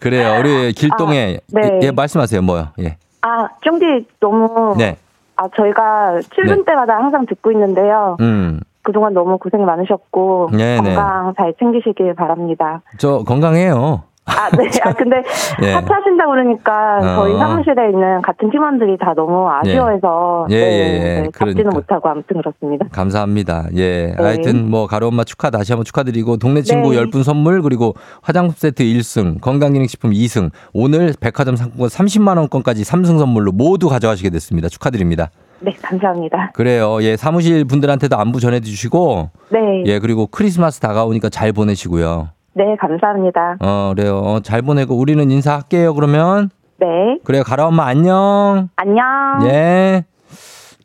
그래. 0.00 0.24
요 0.24 0.40
우리 0.40 0.72
길동에. 0.72 1.38
아, 1.54 1.60
네. 1.60 1.78
예, 1.82 1.90
말씀하세요. 1.92 2.42
뭐요? 2.42 2.70
예. 2.80 2.96
아, 3.20 3.46
쫑디 3.62 4.08
너무 4.18 4.74
네. 4.76 4.96
아, 5.36 5.46
저희가 5.56 6.18
출근 6.34 6.56
네. 6.58 6.64
때마다 6.64 6.96
항상 6.96 7.24
듣고 7.26 7.52
있는데요. 7.52 8.16
음, 8.20 8.58
그동안 8.82 9.14
너무 9.14 9.38
고생 9.38 9.64
많으셨고 9.64 10.50
네, 10.52 10.80
네. 10.80 10.94
건강 10.94 11.34
잘 11.38 11.54
챙기시길 11.58 12.14
바랍니다. 12.14 12.82
저 12.98 13.22
건강해요. 13.24 14.02
아, 14.24 14.48
네. 14.56 14.68
아, 14.84 14.92
근데 14.94 15.16
예. 15.62 15.72
하차하신다 15.72 16.26
그러니까 16.26 16.98
어. 16.98 17.14
저희 17.16 17.36
사무실에 17.36 17.90
있는 17.90 18.22
같은 18.22 18.50
팀원들이 18.50 18.96
다 18.98 19.12
너무 19.16 19.48
아쉬워해서 19.50 20.46
예, 20.50 20.56
네, 20.56 20.62
예, 20.64 20.78
예. 20.78 21.22
네, 21.22 21.28
그러니까. 21.32 21.70
못하고 21.70 22.08
아무튼 22.08 22.36
그렇습니다. 22.36 22.86
감사합니다. 22.92 23.66
예. 23.74 24.14
네. 24.16 24.22
하여튼 24.22 24.70
뭐 24.70 24.86
가루 24.86 25.08
엄마 25.08 25.24
축하 25.24 25.50
다시 25.50 25.72
한번 25.72 25.84
축하드리고 25.84 26.36
동네 26.36 26.62
친구 26.62 26.92
네. 26.92 26.98
10분 27.02 27.24
선물 27.24 27.62
그리고 27.62 27.94
화장품 28.22 28.54
세트 28.56 28.84
1승, 28.84 29.40
건강기능식품 29.40 30.12
2승, 30.12 30.50
오늘 30.72 31.14
백화점 31.20 31.56
상품권 31.56 31.88
30만 31.88 32.36
원권까지 32.38 32.82
3승 32.82 33.18
선물로 33.18 33.50
모두 33.50 33.88
가져가시게 33.88 34.30
됐습니다. 34.30 34.68
축하드립니다. 34.68 35.30
네, 35.62 35.72
감사합니다. 35.80 36.50
그래요. 36.54 37.02
예, 37.02 37.16
사무실 37.16 37.64
분들한테도 37.64 38.16
안부 38.16 38.40
전해 38.40 38.60
주시고 38.60 39.30
네. 39.50 39.84
예, 39.86 39.98
그리고 39.98 40.26
크리스마스 40.26 40.80
다가오니까 40.80 41.28
잘 41.28 41.52
보내시고요. 41.52 42.30
네, 42.54 42.76
감사합니다. 42.80 43.56
어, 43.60 43.92
그래요. 43.94 44.18
어, 44.18 44.40
잘 44.40 44.62
보내고 44.62 44.96
우리는 44.96 45.30
인사할게요. 45.30 45.94
그러면 45.94 46.50
네. 46.78 46.86
그래요. 47.24 47.42
가루 47.44 47.64
엄마 47.64 47.86
안녕. 47.86 48.68
안녕. 48.76 49.04
예. 49.44 50.04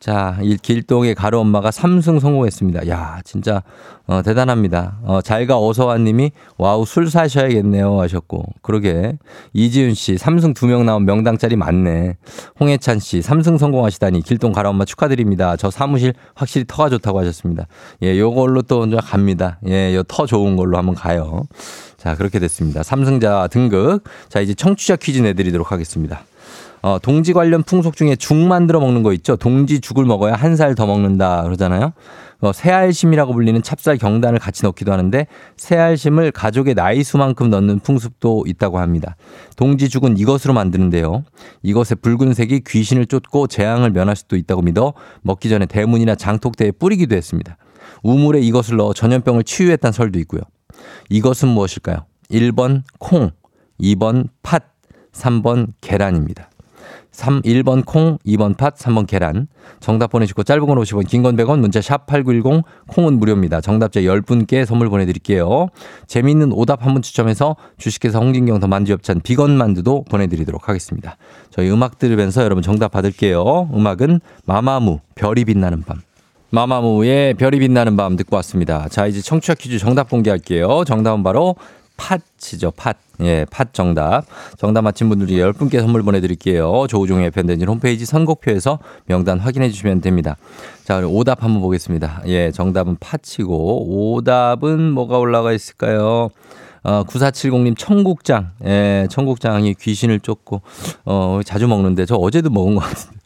자, 0.00 0.38
이 0.42 0.56
길동의 0.56 1.14
가루 1.14 1.38
엄마가 1.40 1.70
삼승 1.70 2.20
성공했습니다. 2.20 2.88
야, 2.88 3.20
진짜 3.24 3.62
어, 4.06 4.22
대단합니다. 4.22 4.98
어, 5.02 5.20
잘가 5.20 5.58
어서와 5.58 5.98
님이 5.98 6.30
와우 6.56 6.86
술 6.86 7.10
사셔야겠네요 7.10 8.00
하셨고. 8.00 8.44
그러게. 8.62 9.18
이지윤 9.52 9.94
씨 9.94 10.16
삼승 10.16 10.54
두명 10.54 10.86
나온 10.86 11.04
명당짜리 11.04 11.56
많네. 11.56 12.16
홍혜찬 12.60 13.00
씨 13.00 13.22
삼승 13.22 13.58
성공하시다니 13.58 14.22
길동 14.22 14.52
가루 14.52 14.70
엄마 14.70 14.84
축하드립니다. 14.84 15.56
저 15.56 15.70
사무실 15.70 16.14
확실히 16.34 16.64
터가 16.66 16.88
좋다고 16.90 17.18
하셨습니다. 17.20 17.66
예, 18.02 18.18
요걸로 18.18 18.62
또 18.62 18.86
갑니다. 19.02 19.58
예, 19.66 19.94
요 19.94 20.02
터 20.08 20.24
좋은 20.26 20.56
걸로 20.56 20.78
한번 20.78 20.94
가요. 20.94 21.42
자, 21.98 22.14
그렇게 22.14 22.38
됐습니다. 22.38 22.82
삼승자 22.82 23.48
등극. 23.48 24.04
자, 24.28 24.40
이제 24.40 24.54
청취자 24.54 24.96
퀴즈 24.96 25.20
내드리도록 25.20 25.70
하겠습니다. 25.72 26.22
어, 26.82 26.98
동지 27.00 27.32
관련 27.32 27.62
풍속 27.62 27.96
중에 27.96 28.16
죽 28.16 28.36
만들어 28.36 28.80
먹는 28.80 29.02
거 29.02 29.12
있죠. 29.12 29.36
동지 29.36 29.80
죽을 29.80 30.04
먹어야 30.04 30.34
한 30.34 30.54
살 30.56 30.74
더 30.74 30.86
먹는다 30.86 31.42
그러잖아요. 31.42 31.92
어, 32.40 32.52
새알심이라고 32.52 33.32
불리는 33.32 33.60
찹쌀 33.62 33.98
경단을 33.98 34.38
같이 34.38 34.64
넣기도 34.64 34.92
하는데 34.92 35.26
새알심을 35.56 36.30
가족의 36.30 36.74
나이 36.74 37.02
수만큼 37.02 37.50
넣는 37.50 37.80
풍습도 37.80 38.44
있다고 38.46 38.78
합니다. 38.78 39.16
동지 39.56 39.88
죽은 39.88 40.16
이것으로 40.18 40.54
만드는데요. 40.54 41.24
이것의 41.62 41.96
붉은색이 42.00 42.62
귀신을 42.66 43.06
쫓고 43.06 43.48
재앙을 43.48 43.90
면할 43.90 44.14
수도 44.14 44.36
있다고 44.36 44.62
믿어 44.62 44.94
먹기 45.22 45.48
전에 45.48 45.66
대문이나 45.66 46.14
장독대에 46.14 46.70
뿌리기도 46.72 47.16
했습니다. 47.16 47.56
우물에 48.04 48.40
이것을 48.40 48.76
넣어 48.76 48.92
전염병을 48.92 49.42
치유했다는 49.42 49.92
설도 49.92 50.20
있고요. 50.20 50.42
이것은 51.08 51.48
무엇일까요? 51.48 52.06
1번 52.30 52.82
콩, 52.98 53.30
2번 53.80 54.28
팥, 54.44 54.74
3번 55.12 55.68
계란입니다. 55.80 56.50
3, 57.18 57.42
1번 57.42 57.84
콩, 57.84 58.16
2번 58.24 58.56
팥, 58.56 58.76
3번 58.76 59.04
계란. 59.04 59.48
정답 59.80 60.12
보내시고 60.12 60.44
짧은 60.44 60.64
건 60.66 60.78
50원, 60.78 61.04
긴 61.08 61.24
건 61.24 61.36
100원, 61.36 61.58
문자 61.58 61.80
샵 61.80 62.06
8910, 62.06 62.62
콩은 62.86 63.18
무료입니다. 63.18 63.60
정답자 63.60 64.02
10분께 64.02 64.64
선물 64.64 64.88
보내드릴게요. 64.88 65.66
재미있는 66.06 66.52
오답 66.52 66.86
한 66.86 66.92
분 66.94 67.02
추첨해서 67.02 67.56
주식회사 67.76 68.20
홍진경 68.20 68.60
더 68.60 68.68
만두엽찬 68.68 69.22
비건 69.22 69.58
만두도 69.58 70.04
보내드리도록 70.04 70.68
하겠습니다. 70.68 71.16
저희 71.50 71.68
음악 71.72 71.98
들으면서 71.98 72.44
여러분 72.44 72.62
정답 72.62 72.92
받을게요. 72.92 73.68
음악은 73.74 74.20
마마무, 74.44 75.00
별이 75.16 75.44
빛나는 75.44 75.82
밤. 75.82 76.00
마마무의 76.50 77.34
별이 77.34 77.58
빛나는 77.58 77.96
밤 77.96 78.14
듣고 78.14 78.36
왔습니다. 78.36 78.88
자, 78.90 79.08
이제 79.08 79.20
청취자 79.20 79.54
퀴즈 79.54 79.78
정답 79.80 80.08
공개할게요. 80.08 80.84
정답은 80.84 81.24
바로 81.24 81.56
팥이죠, 81.96 82.70
팥. 82.76 82.96
예, 83.20 83.44
팥 83.50 83.74
정답. 83.74 84.24
정답 84.56 84.82
맞힌 84.82 85.08
분들이 85.08 85.36
10분께 85.36 85.80
선물 85.80 86.02
보내드릴게요. 86.02 86.86
조우종의 86.88 87.30
팬데진 87.30 87.68
홈페이지 87.68 88.04
선곡표에서 88.04 88.78
명단 89.06 89.38
확인해 89.38 89.70
주시면 89.70 90.00
됩니다. 90.00 90.36
자, 90.84 91.00
오답 91.06 91.42
한번 91.42 91.60
보겠습니다. 91.62 92.22
예, 92.26 92.50
정답은 92.50 92.96
팥이고, 93.00 94.14
오답은 94.14 94.92
뭐가 94.92 95.18
올라가 95.18 95.52
있을까요? 95.52 96.30
어, 96.88 97.04
9470님 97.04 97.76
청국장. 97.76 98.52
예, 98.64 99.06
청국장이 99.10 99.74
귀신을 99.74 100.20
쫓고, 100.20 100.62
어, 101.04 101.40
자주 101.44 101.68
먹는데, 101.68 102.06
저 102.06 102.14
어제도 102.14 102.48
먹은 102.48 102.76
것 102.76 102.80
같은데. 102.80 103.18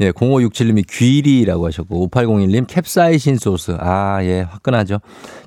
예, 0.00 0.10
0567님이 0.10 0.84
귀리라고 0.90 1.66
하셨고, 1.68 2.08
5801님 2.08 2.66
캡사이신 2.66 3.36
소스. 3.36 3.76
아, 3.78 4.18
예, 4.24 4.40
화끈하죠. 4.40 4.98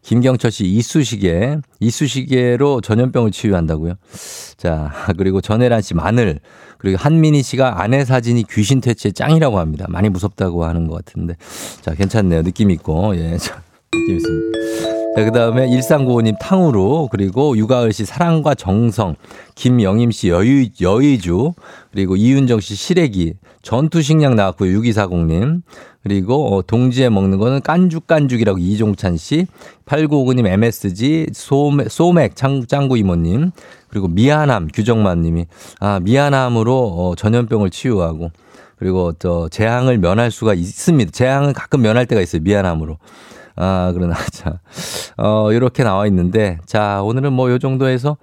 김경철 0.01 0.49
씨 0.49 0.65
이쑤시개. 0.65 1.57
이쑤시개로 1.81 2.79
전염병을 2.79 3.31
치유한다고요. 3.31 3.95
자, 4.55 4.93
그리고 5.17 5.41
전혜란 5.41 5.81
씨 5.81 5.93
마늘. 5.93 6.39
그리고 6.77 6.97
한민희 6.97 7.43
씨가 7.43 7.81
아내 7.81 8.05
사진이 8.05 8.45
귀신 8.49 8.79
퇴치에 8.79 9.11
짱이라고 9.11 9.59
합니다. 9.59 9.87
많이 9.89 10.07
무섭다고 10.07 10.63
하는 10.63 10.87
것 10.87 11.03
같은데. 11.03 11.35
자, 11.81 11.93
괜찮네요. 11.93 12.43
느낌 12.43 12.71
있고. 12.71 13.13
예, 13.17 13.37
자, 13.37 13.61
느낌 13.91 14.15
있습니다. 14.15 14.96
자, 15.17 15.23
그 15.23 15.31
다음에 15.31 15.67
1395님 15.67 16.37
탕후루, 16.39 17.07
그리고 17.09 17.57
유가을 17.57 17.91
씨 17.91 18.05
사랑과 18.05 18.53
정성, 18.53 19.15
김영임 19.55 20.11
씨 20.11 20.29
여유, 20.29 20.67
여의주, 20.79 21.53
그리고 21.91 22.15
이윤정 22.15 22.59
씨 22.59 22.75
시래기, 22.75 23.33
전투식량 23.63 24.35
나왔고요. 24.35 24.79
6240님. 24.79 25.63
그리고 26.03 26.55
어, 26.55 26.61
동지에 26.61 27.09
먹는 27.09 27.39
거는 27.39 27.61
깐죽깐죽이라고 27.61 28.59
이종찬 28.59 29.17
씨, 29.17 29.47
8959님 29.87 30.45
MSG, 30.45 31.29
소맥, 31.33 31.89
소맥 31.89 32.35
짱, 32.35 32.67
짱구 32.67 32.95
이모님, 32.95 33.49
그리고 33.89 34.07
미안함 34.07 34.67
규정만 34.71 35.21
님이, 35.21 35.47
아, 35.79 35.99
미안함으로 35.99 36.77
어, 36.77 37.15
전염병을 37.15 37.71
치유하고, 37.71 38.29
그리고 38.77 39.13
저 39.17 39.49
재앙을 39.49 39.97
면할 39.97 40.29
수가 40.29 40.53
있습니다. 40.53 41.09
재앙은 41.09 41.53
가끔 41.53 41.81
면할 41.81 42.05
때가 42.05 42.21
있어요. 42.21 42.43
미안함으로. 42.43 42.99
아, 43.57 43.91
그러나 43.93 44.15
자. 44.31 44.59
어, 45.17 45.49
요렇게 45.51 45.83
나와 45.83 46.07
있는데 46.07 46.59
자, 46.65 47.01
오늘은 47.03 47.33
뭐 47.33 47.49
요 47.49 47.59
정도에서 47.59 48.17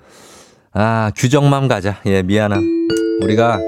아, 0.72 1.11
규정만 1.16 1.68
가자. 1.68 1.97
예, 2.07 2.22
미안함. 2.22 2.61
우리가 3.22 3.59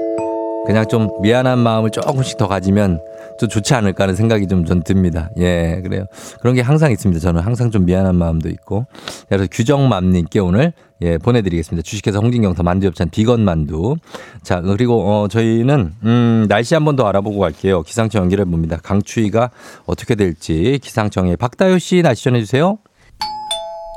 그냥 0.67 0.85
좀 0.87 1.09
미안한 1.21 1.59
마음을 1.59 1.89
조금씩 1.89 2.37
더 2.37 2.47
가지면 2.47 2.99
좀 3.39 3.47
좋지 3.49 3.73
않을까 3.73 4.03
하는 4.03 4.15
생각이 4.15 4.47
좀 4.47 4.65
전 4.65 4.83
듭니다. 4.83 5.29
예, 5.37 5.79
그래요. 5.83 6.05
그런 6.41 6.55
게 6.55 6.61
항상 6.61 6.91
있습니다. 6.91 7.21
저는 7.21 7.41
항상 7.41 7.71
좀 7.71 7.85
미안한 7.85 8.15
마음도 8.15 8.49
있고. 8.49 8.85
그래서 9.29 9.47
규정맘님께 9.49 10.39
오늘 10.39 10.73
예, 11.01 11.17
보내드리겠습니다. 11.19 11.83
주식회사 11.83 12.19
홍진경 12.19 12.55
더 12.55 12.63
만두엽찬 12.63 13.09
비건 13.11 13.41
만두. 13.41 13.95
자, 14.43 14.61
그리고 14.61 15.03
어, 15.23 15.27
저희는 15.27 15.93
음, 16.03 16.45
날씨 16.49 16.73
한 16.73 16.83
번 16.83 16.95
더 16.97 17.05
알아보고 17.07 17.39
갈게요. 17.39 17.83
기상청 17.83 18.23
연결해 18.23 18.43
봅니다. 18.45 18.77
강추위가 18.83 19.51
어떻게 19.85 20.15
될지 20.15 20.79
기상청에 20.81 21.35
박다효 21.35 21.77
씨 21.79 22.01
날씨 22.01 22.23
전해주세요. 22.25 22.77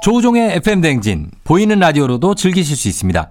조우종의 0.02 0.56
FM 0.56 0.80
대행진 0.82 1.30
보이는 1.44 1.78
라디오로도 1.78 2.34
즐기실 2.34 2.76
수 2.76 2.88
있습니다. 2.88 3.30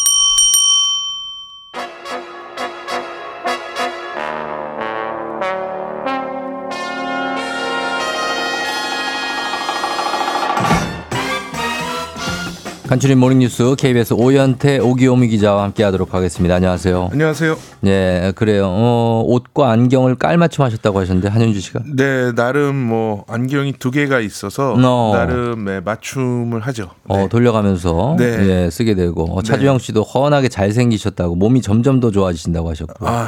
간추린 12.91 13.19
모닝뉴스 13.19 13.77
KBS 13.77 14.15
오연태 14.15 14.79
오기오미 14.79 15.29
기자와 15.29 15.63
함께하도록 15.63 16.13
하겠습니다. 16.13 16.55
안녕하세요. 16.55 17.07
안녕하세요. 17.13 17.57
네, 17.79 18.33
그래요. 18.35 18.65
어, 18.67 19.23
옷과 19.27 19.71
안경을 19.71 20.15
깔맞춤 20.15 20.65
하셨다고 20.65 20.99
하셨는데 20.99 21.29
한윤주 21.29 21.61
씨가. 21.61 21.83
네, 21.85 22.33
나름 22.35 22.75
뭐 22.75 23.23
안경이 23.29 23.75
두 23.79 23.91
개가 23.91 24.19
있어서 24.19 24.73
어. 24.73 25.11
나름 25.15 25.63
네, 25.63 25.79
맞춤을 25.79 26.59
하죠. 26.59 26.89
어, 27.07 27.29
돌려가면서 27.29 28.17
네. 28.19 28.65
예, 28.65 28.69
쓰게 28.69 28.95
되고 28.95 29.23
어, 29.37 29.41
네. 29.41 29.47
차주영 29.47 29.79
씨도 29.79 30.03
허원하게 30.03 30.49
잘 30.49 30.73
생기셨다고 30.73 31.35
몸이 31.35 31.61
점점 31.61 32.01
더 32.01 32.11
좋아지신다고 32.11 32.69
하셨고. 32.71 33.07
아, 33.07 33.25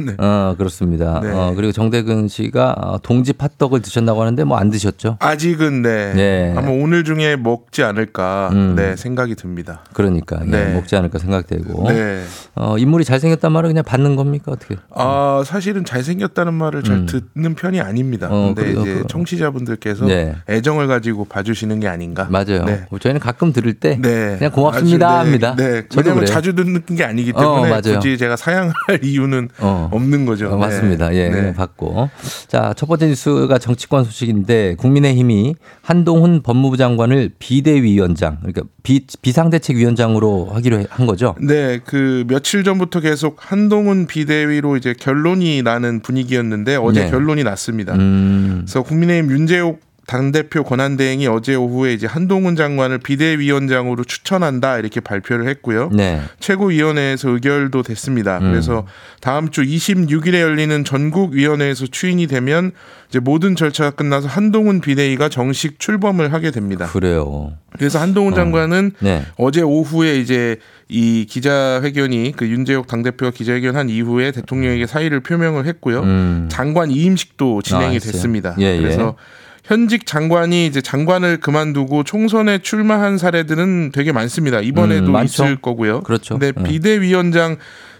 네. 0.00 0.14
어, 0.18 0.54
그렇습니다. 0.58 1.20
네. 1.22 1.30
어, 1.30 1.52
그리고 1.56 1.72
정대근 1.72 2.28
씨가 2.28 2.74
어, 2.78 2.98
동지 3.02 3.32
팥떡을 3.32 3.82
드셨다고 3.82 4.20
하는데 4.20 4.42
뭐 4.44 4.58
안 4.58 4.70
드셨죠? 4.70 5.16
아직은 5.20 5.82
네. 5.82 6.12
네. 6.14 6.54
아마 6.56 6.70
오늘 6.70 7.04
중에 7.04 7.36
먹지 7.36 7.82
않을까 7.82 8.50
음. 8.52 8.74
네, 8.76 8.96
생각이 8.96 9.34
듭니다. 9.34 9.80
그러니까 9.92 10.38
예, 10.44 10.50
네. 10.50 10.74
먹지 10.74 10.96
않을까 10.96 11.18
생각되고. 11.18 11.88
네. 11.90 12.22
어, 12.54 12.78
인물이 12.78 13.04
잘생겼단 13.04 13.52
말을 13.52 13.68
그냥 13.68 13.84
받는 13.84 14.16
겁니까 14.16 14.52
어떻게? 14.52 14.76
아, 14.94 15.42
사실은 15.44 15.84
잘생겼다는 15.84 16.54
말을 16.54 16.82
잘 16.82 16.96
음. 16.98 17.06
듣는 17.34 17.54
편이 17.54 17.80
아닙니다. 17.80 18.28
어, 18.30 18.52
근데 18.54 18.62
그래요? 18.72 18.80
이제 18.82 18.94
그- 19.02 19.06
청취자분들께서 19.08 20.06
네. 20.06 20.34
애정을 20.48 20.86
가지고 20.86 21.24
봐주시는 21.24 21.80
게 21.80 21.88
아닌가. 21.88 22.26
맞아요. 22.30 22.64
네. 22.64 22.86
저희는 23.00 23.20
가끔 23.20 23.52
들을 23.52 23.74
때 23.74 23.98
네. 24.00 24.36
그냥 24.38 24.52
고맙습니다 24.52 25.06
아주, 25.20 25.30
네, 25.30 25.46
합니다. 25.46 25.54
네. 25.56 25.82
저도 25.88 25.96
왜냐면 26.10 26.14
그래요. 26.24 26.26
자주 26.26 26.54
듣는 26.54 26.82
게 26.96 27.04
아니기 27.04 27.32
어, 27.34 27.40
때문에 27.40 27.70
맞아요. 27.70 27.98
굳이 27.98 28.16
제가 28.16 28.36
사양할 28.36 28.72
이유는 29.02 29.48
어. 29.58 29.83
없는 29.92 30.24
거죠. 30.26 30.48
어, 30.50 30.56
맞습니다. 30.56 31.10
네. 31.10 31.16
예, 31.16 31.28
네. 31.28 31.52
받고. 31.54 32.08
자, 32.48 32.74
첫 32.76 32.86
번째 32.86 33.06
뉴스가 33.08 33.58
정치권 33.58 34.04
소식인데 34.04 34.74
국민의힘이 34.76 35.54
한동훈 35.82 36.42
법무부 36.42 36.76
장관을 36.76 37.30
비대위원장, 37.38 38.38
그러니까 38.40 38.62
비, 38.82 39.06
비상대책위원장으로 39.22 40.50
하기로 40.52 40.80
해- 40.80 40.86
한 40.90 41.06
거죠. 41.06 41.34
네, 41.40 41.80
그 41.84 42.24
며칠 42.28 42.64
전부터 42.64 43.00
계속 43.00 43.36
한동훈 43.38 44.06
비대위로 44.06 44.76
이제 44.76 44.94
결론이 44.98 45.62
나는 45.62 46.00
분위기였는데 46.00 46.76
어제 46.76 47.04
네. 47.04 47.10
결론이 47.10 47.44
났습니다. 47.44 47.94
음, 47.94 48.62
그래서 48.64 48.82
국민의힘 48.82 49.30
윤재옥 49.30 49.80
당대표 50.06 50.62
권한대행이 50.64 51.26
어제 51.26 51.54
오후에 51.54 51.94
이제 51.94 52.06
한동훈 52.06 52.56
장관을 52.56 52.98
비대위원장으로 52.98 54.04
추천한다 54.04 54.78
이렇게 54.78 55.00
발표를 55.00 55.48
했고요. 55.48 55.90
네. 55.92 56.20
최고위원회에서 56.40 57.30
의결도 57.30 57.82
됐습니다. 57.82 58.38
음. 58.38 58.50
그래서 58.50 58.86
다음 59.20 59.50
주 59.50 59.62
26일에 59.62 60.40
열리는 60.40 60.84
전국위원회에서 60.84 61.86
추인이 61.86 62.26
되면 62.26 62.72
이제 63.08 63.18
모든 63.18 63.56
절차가 63.56 63.92
끝나서 63.92 64.28
한동훈 64.28 64.80
비대위가 64.80 65.28
정식 65.28 65.78
출범을 65.78 66.32
하게 66.32 66.50
됩니다. 66.50 66.86
그래요. 66.86 67.52
그래서 67.70 67.98
한동훈 67.98 68.34
장관은 68.34 68.92
네. 69.00 69.24
어제 69.36 69.62
오후에 69.62 70.18
이제 70.18 70.58
이 70.88 71.26
기자회견이 71.28 72.34
그 72.36 72.46
윤재욱 72.46 72.86
당대표가 72.86 73.32
기자회견한 73.32 73.88
이후에 73.88 74.32
대통령에게 74.32 74.86
사의를 74.86 75.20
표명을 75.20 75.66
했고요. 75.66 76.00
음. 76.00 76.48
장관 76.50 76.90
이임식도 76.90 77.62
진행이 77.62 77.96
아? 77.96 77.98
됐습니다. 77.98 78.54
예, 78.60 78.76
예. 78.76 78.80
그래서 78.80 79.16
현직 79.64 80.04
장관이 80.04 80.66
이제 80.66 80.82
장관을 80.82 81.38
그만두고 81.38 82.04
총선에 82.04 82.58
출마한 82.58 83.16
사례들은 83.16 83.92
되게 83.92 84.12
많습니다. 84.12 84.60
이번에도 84.60 85.16
음. 85.16 85.24
있을 85.24 85.56
거고요. 85.56 86.02
그렇죠. 86.02 86.38
근데 86.38 86.52
예. 86.58 86.62
비대위원장 86.62 87.56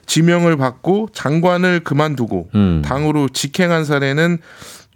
지명을 0.07 0.59
받고 0.59 1.09
장관을 1.15 1.81
그만두고 1.81 2.51
음. 2.55 2.83
당으로 2.85 3.31
직행한 3.31 3.87
사례는 3.87 4.39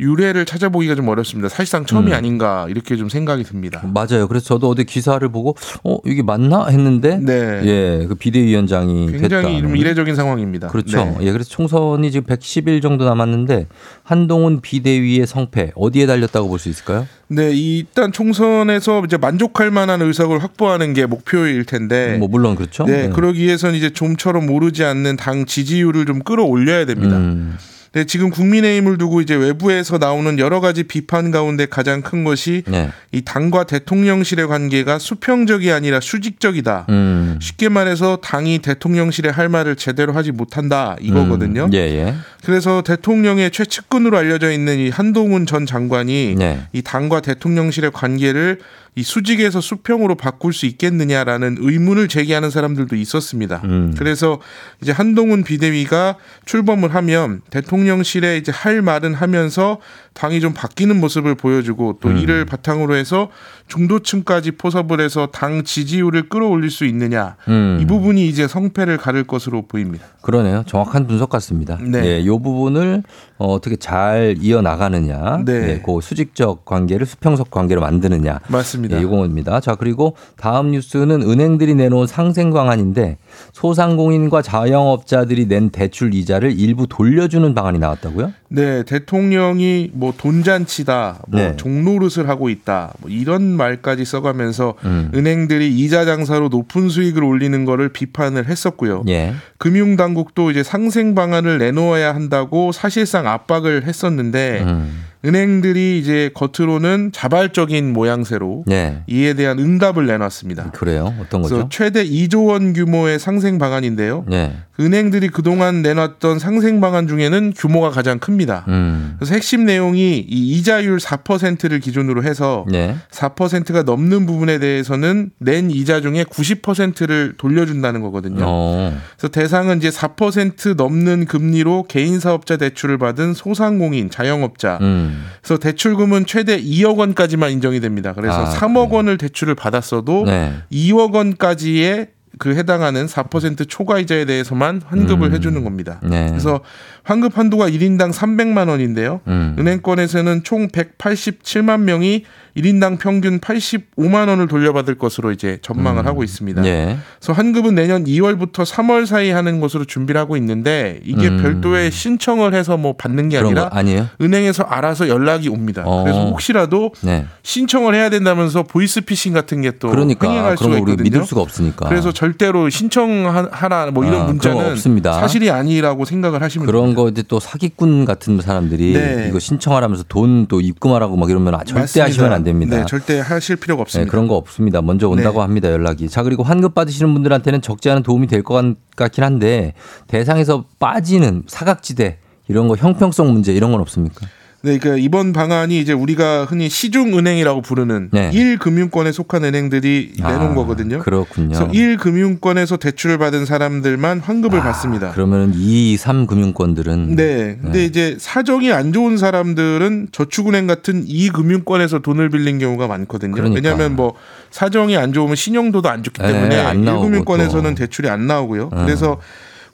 유례를 0.01 0.45
찾아보기가 0.45 0.95
좀 0.95 1.09
어렵습니다. 1.09 1.49
사실상 1.49 1.85
처음이 1.85 2.13
음. 2.13 2.17
아닌가 2.17 2.67
이렇게 2.69 2.97
좀 2.97 3.09
생각이 3.09 3.43
듭니다. 3.43 3.83
맞아요. 3.93 4.29
그래서 4.29 4.47
저도 4.47 4.69
어디 4.69 4.85
기사를 4.85 5.27
보고 5.29 5.57
어 5.83 5.99
이게 6.05 6.23
맞나 6.23 6.67
했는데 6.67 7.19
네. 7.19 7.61
예, 7.65 8.07
그 8.07 8.15
비대위원장이 8.15 9.11
굉장히 9.13 9.45
됐다. 9.55 9.61
좀 9.61 9.77
이례적인 9.77 10.15
상황입니다. 10.15 10.69
그렇죠. 10.69 10.99
네. 10.99 11.17
예, 11.23 11.33
그래서 11.33 11.49
총선이 11.51 12.11
지금 12.13 12.27
110일 12.27 12.81
정도 12.83 13.05
남았는데 13.05 13.67
한동훈 14.05 14.61
비대위의 14.61 15.27
성패 15.27 15.73
어디에 15.75 16.07
달렸다고 16.07 16.49
볼 16.49 16.59
수 16.59 16.69
있을까요? 16.69 17.07
네, 17.29 17.51
이 17.53 17.79
일단 17.79 18.11
총선에서 18.13 19.03
이제 19.05 19.17
만족할 19.17 19.71
만한 19.71 20.03
의석을 20.03 20.43
확보하는 20.43 20.93
게 20.95 21.07
목표일 21.07 21.65
텐데. 21.65 22.17
뭐 22.19 22.27
물론 22.29 22.55
그렇죠. 22.55 22.85
네, 22.85 23.05
예. 23.05 23.09
그러기 23.09 23.41
위해서는 23.43 23.75
이제 23.77 23.91
좀처럼 23.91 24.51
오르지 24.51 24.85
않는 24.85 25.17
당 25.17 25.45
지지율을 25.47 26.07
좀 26.07 26.21
끌어올려야 26.21 26.85
됩니다. 26.87 27.17
음, 27.17 27.57
네, 27.93 28.05
지금 28.05 28.31
국민의힘을 28.31 28.99
두고 28.99 29.21
이제 29.21 29.35
외부에서 29.35 29.99
나오는 29.99 30.39
여러 30.39 30.61
가지 30.61 30.83
비판 30.83 31.31
가운데 31.31 31.67
가장 31.67 32.03
큰 32.03 32.25
것이 32.25 32.63
네. 32.67 32.91
이 33.13 33.23
당과 33.23 33.65
대통령실의 33.65 34.47
관계가 34.47 34.99
수평적이 34.99 35.73
아니라 35.73 36.01
수직적이다. 36.01 36.87
음. 36.91 37.39
쉽게 37.41 37.69
말해서 37.69 38.19
당이 38.23 38.59
대통령실에 38.59 39.31
할 39.31 39.49
말을 39.49 39.77
제대로 39.77 40.13
하지 40.13 40.33
못한다 40.33 40.97
이거거든요. 41.01 41.65
음, 41.65 41.75
예, 41.75 41.79
예. 41.79 42.15
그래서 42.45 42.83
대통령의 42.83 43.51
최측근으로 43.51 44.17
알려져 44.17 44.51
있는 44.51 44.79
이 44.79 44.91
한동훈 44.91 45.47
전 45.47 45.67
장관이 45.67 46.37
네. 46.39 46.61
이 46.73 46.83
당과 46.83 47.21
대통령실의 47.21 47.91
관계를 47.93 48.61
이 48.99 49.05
수직에서 49.05 49.61
수평으로 49.61 50.17
바꿀 50.17 50.53
수 50.53 50.67
있겠느냐라는 50.67 51.59
의문을 51.61 52.09
제기하는 52.09 52.51
사람들도 52.51 52.97
있었습니다. 52.97 53.61
음. 53.63 53.95
그래서 53.97 54.41
이제 54.83 54.91
한동훈 54.91 55.45
비대위가 55.45 56.17
출범을 56.47 56.93
하면 56.97 57.43
대통령실에 57.51 58.39
이제 58.39 58.51
할 58.51 58.83
말은 58.83 59.15
하면서 59.15 59.79
당이 60.15 60.41
좀 60.41 60.53
바뀌는 60.53 60.99
모습을 60.99 61.37
보여주고 61.37 62.01
또 62.03 62.09
음. 62.09 62.17
이를 62.17 62.45
바탕으로 62.45 62.97
해서 62.97 63.31
중도층까지 63.69 64.53
포섭을 64.53 65.01
해서 65.01 65.29
당 65.33 65.63
지지율을 65.63 66.29
끌어올릴 66.29 66.71
수 66.71 66.85
있느냐 66.87 67.37
음. 67.49 67.79
이 67.81 67.87
부분이 67.87 68.27
이제 68.27 68.49
성패를 68.49 68.99
가를 68.99 69.25
것으로 69.25 69.67
보입니다. 69.67 70.05
그러네요. 70.23 70.65
정확한 70.67 71.07
분석 71.07 71.29
같습니다. 71.31 71.79
네. 71.81 72.05
예, 72.05 72.27
요 72.27 72.39
부분을 72.39 73.03
어, 73.39 73.53
어떻게 73.53 73.77
잘 73.77 74.37
이어 74.41 74.61
나가느냐, 74.63 75.43
네. 75.45 75.53
예, 75.53 75.83
그 75.85 76.01
수직적 76.01 76.65
관계를 76.65 77.07
수평적 77.07 77.51
관계로 77.51 77.81
만드느냐, 77.81 78.41
맞습니다. 78.49 78.97
예, 78.97 79.03
이거입니다. 79.03 79.61
자 79.61 79.75
그리고 79.75 80.17
다음 80.37 80.73
뉴스는 80.73 81.23
은행들이 81.23 81.75
내놓은 81.75 82.07
상생 82.07 82.53
방안인데 82.53 83.19
소상공인과 83.53 84.43
자영업자들이 84.43 85.47
낸 85.47 85.71
대출 85.71 86.15
이자를 86.15 86.59
일부 86.59 86.87
돌려주는 86.87 87.55
방안이 87.55 87.79
나왔다고요? 87.79 88.33
네, 88.49 88.83
대통령이 88.85 89.91
뭐 89.93 90.15
돈잔치다, 90.17 91.25
뭐 91.29 91.41
네. 91.41 91.57
종노릇을 91.57 92.29
하고 92.29 92.49
있다, 92.49 92.95
뭐 93.01 93.11
이런 93.11 93.43
말까지 93.43 94.05
써가면서 94.05 94.75
음. 94.85 95.11
은행들이 95.15 95.77
이자 95.77 96.05
장사로 96.05 96.49
높은 96.49 96.89
수익을 96.89 97.23
올리는 97.23 97.65
거를 97.65 97.91
비판을 97.91 98.49
했었고요. 98.49 99.05
예. 99.09 99.35
금융당국도 99.59 100.51
이제 100.51 100.63
상생 100.63 101.15
방안을 101.15 101.59
내놓아야 101.59 102.15
한다고 102.15 102.73
사실상 102.73 103.27
압박을 103.27 103.87
했었는데 103.87 104.63
음. 104.65 105.08
은행들이 105.25 105.99
이제 105.99 106.31
겉으로는 106.35 107.11
자발적인 107.13 107.93
모양새로 107.93 108.65
네. 108.67 109.03
이에 109.09 109.35
대한 109.35 109.59
응답을 109.59 110.07
내놨습니다. 110.07 110.71
그래요. 110.71 111.15
어떤 111.21 111.43
거죠? 111.43 111.69
최대 111.71 112.05
2조 112.05 112.47
원 112.49 112.73
규모의 112.73 113.19
상생 113.19 113.59
방안인데요. 113.59 114.25
네. 114.29 114.57
은행들이 114.81 115.29
그동안 115.29 115.83
내놨던 115.83 116.39
상생 116.39 116.81
방안 116.81 117.09
중에는 117.09 117.53
규모가 117.57 117.91
가장 117.91 118.21
큽니다. 118.21 118.65
음. 118.69 119.17
그래서 119.19 119.35
핵심 119.35 119.65
내용이 119.65 120.19
이 120.29 120.51
이자율 120.53 120.99
4%를 120.99 121.81
기준으로 121.81 122.23
해서 122.23 122.65
네. 122.71 122.95
4%가 123.11 123.83
넘는 123.83 124.27
부분에 124.27 124.61
대해서는 124.61 125.31
낸 125.39 125.73
이자 125.73 126.01
중에 126.01 126.23
90%를 126.23 127.35
돌려준다는 127.37 128.03
거거든요. 128.03 128.45
어. 128.47 128.97
그래서 129.17 129.33
대상은 129.33 129.79
이제 129.79 129.91
4% 129.91 130.77
넘는 130.77 131.25
금리로 131.25 131.87
개인 131.89 132.21
사업자 132.21 132.57
대출을 132.57 132.99
받은 132.99 133.35
소상공인, 133.35 134.11
자영업자. 134.11 134.79
음. 134.81 135.08
그래서 135.43 135.59
대출금은 135.59 136.27
최대 136.27 136.61
2억 136.61 136.99
원까지만 136.99 137.51
인정이 137.53 137.81
됩니다. 137.81 138.13
그래서 138.15 138.47
아, 138.47 138.55
3억 138.55 138.91
원을 138.91 139.19
대출을 139.19 139.55
받았어도 139.55 140.25
네. 140.27 140.53
2억 140.73 141.15
원까지의 141.15 142.09
그 142.39 142.55
해당하는 142.55 143.07
4% 143.07 143.69
초과 143.69 143.99
이자에 143.99 144.25
대해서만 144.25 144.83
환급을 144.85 145.29
음. 145.29 145.35
해주는 145.35 145.65
겁니다. 145.65 146.01
네. 146.03 146.29
그래서 146.29 146.61
환급 147.09 147.39
한도가 147.39 147.71
1인당 147.71 148.13
300만 148.13 148.69
원인데요. 148.69 149.23
음. 149.29 149.57
은행권에서는 149.59 150.45
총 150.45 150.69
187만 150.69 151.81
명이 151.81 152.25
1인당 152.55 152.99
평균 152.99 153.41
85만 153.41 154.29
원을 154.29 154.47
돌려받을 154.47 154.97
것으로 154.97 155.33
이제 155.33 155.59
전망을 155.63 156.05
하고 156.05 156.23
있습니다. 156.23 156.65
예. 156.67 156.99
그래서 157.19 157.33
환급은 157.33 157.75
내년 157.75 158.05
2월부터 158.05 158.67
3월 158.67 159.07
사이 159.07 159.31
하는 159.31 159.61
것으로 159.61 159.85
준비를 159.85 160.21
하고 160.21 160.37
있는데 160.37 161.01
이게 161.03 161.29
음. 161.29 161.41
별도의 161.41 161.91
신청을 161.91 162.53
해서 162.53 162.77
뭐 162.77 162.95
받는 162.95 163.31
게 163.31 163.39
아니라 163.39 163.71
아니에요? 163.73 164.09
은행에서 164.21 164.65
알아서 164.65 165.09
연락이 165.09 165.49
옵니다. 165.49 165.85
어. 165.87 166.03
그래서 166.03 166.27
혹시라도 166.27 166.93
네. 167.03 167.25
신청을 167.43 167.95
해야 167.95 168.11
된다면서 168.11 168.65
보이스피싱 168.65 169.33
같은 169.33 169.63
게또 169.63 169.89
그러니까 169.89 170.27
그런 170.29 170.57
수가 170.57 170.79
있거든요. 170.79 171.05
믿을 171.05 171.25
수가 171.25 171.41
없으니까. 171.41 171.89
그래서 171.89 172.13
절대로 172.13 172.69
신청하라 172.69 173.93
뭐 173.93 174.05
이런 174.05 174.23
아, 174.23 174.25
문자는 174.25 174.73
없습니다. 174.73 175.13
사실이 175.15 175.51
아니라고 175.51 176.05
생각을 176.05 176.43
하시면 176.43 176.67
그런 176.67 176.83
됩니다. 176.87 176.98
거 176.99 177.09
이제 177.09 177.23
또 177.23 177.39
사기꾼 177.39 178.05
같은 178.05 178.41
사람들이 178.41 178.93
네. 178.93 179.27
이거 179.29 179.39
신청하라면서 179.39 180.05
돈 180.09 180.47
또 180.49 180.61
입금하라고 180.61 181.17
막 181.17 181.31
이러면 181.31 181.55
아, 181.55 181.59
절대 181.59 181.81
맞습니다. 181.81 182.05
하시면 182.07 182.33
안 182.33 182.43
됩니다. 182.45 182.77
네, 182.79 182.85
절대 182.87 183.21
하실 183.21 183.57
필요가 183.57 183.81
네, 183.81 183.83
없습니다. 183.83 184.11
그런 184.11 184.27
거 184.29 184.35
없습니다. 184.37 184.83
먼저 184.83 185.09
온다고 185.09 185.39
네. 185.39 185.43
합니다. 185.43 185.71
연락이. 185.71 186.09
자 186.09 186.23
그리고 186.23 186.43
환급 186.43 186.75
받으시는 186.75 187.13
분들한테는 187.15 187.63
적지 187.63 187.89
않은 187.91 188.03
도움이 188.03 188.27
될 188.27 188.43
것 188.43 188.75
같긴 188.97 189.25
한데 189.25 189.75
대상에서 190.09 190.65
빠지는 190.79 191.45
사각지대 191.47 192.19
이런 192.49 192.67
거 192.69 192.77
형평성 192.77 193.33
문제 193.33 193.53
이런 193.53 193.73
건 193.73 193.81
없습니까? 193.81 194.27
네, 194.69 194.79
그러니까 194.79 195.03
이번 195.03 195.33
방안이 195.33 195.81
이제 195.81 195.95
우리가 195.95 196.45
흔히 196.45 196.69
시중은행이라고 196.69 197.63
부르는 197.63 198.11
네. 198.13 198.31
1금융권에 198.31 199.13
속한 199.13 199.45
은행들이 199.45 200.13
내놓은 200.19 200.53
아, 200.53 200.55
거거든요. 200.55 200.99
그렇군요. 200.99 201.49
그래서 201.49 201.69
1금융권에서 201.69 202.79
대출을 202.79 203.17
받은 203.17 203.47
사람들만 203.47 204.21
환급을 204.21 204.61
받습니다. 204.61 205.09
아, 205.09 205.13
그러면 205.13 205.53
2, 205.55 205.97
3 205.97 206.27
금융권들은 206.27 207.17
네. 207.17 207.59
근데 207.63 207.85
이제 207.85 208.17
사정이 208.19 208.73
안 208.73 208.93
좋은 208.93 209.17
사람들은 209.17 210.09
저축은행 210.13 210.67
같은 210.67 211.05
이 211.07 211.31
금융권에서 211.31 212.01
돈을 212.01 212.29
빌린 212.29 212.59
경우가 212.59 212.87
많거든요. 212.87 213.33
그러니까. 213.33 213.55
왜냐하면 213.55 213.97
뭐 213.97 214.15
사정이 214.51 214.99
안 214.99 215.15
좋으면 215.15 215.35
신용도도 215.35 215.89
안 215.89 216.03
좋기 216.03 216.21
네, 216.21 216.33
때문에 216.33 216.59
안 216.59 216.85
나오고 216.85 217.09
1금융권에서는 217.09 217.63
또. 217.63 217.75
대출이 217.75 218.11
안 218.11 218.27
나오고요. 218.27 218.71
음. 218.73 218.85
그래서 218.85 219.19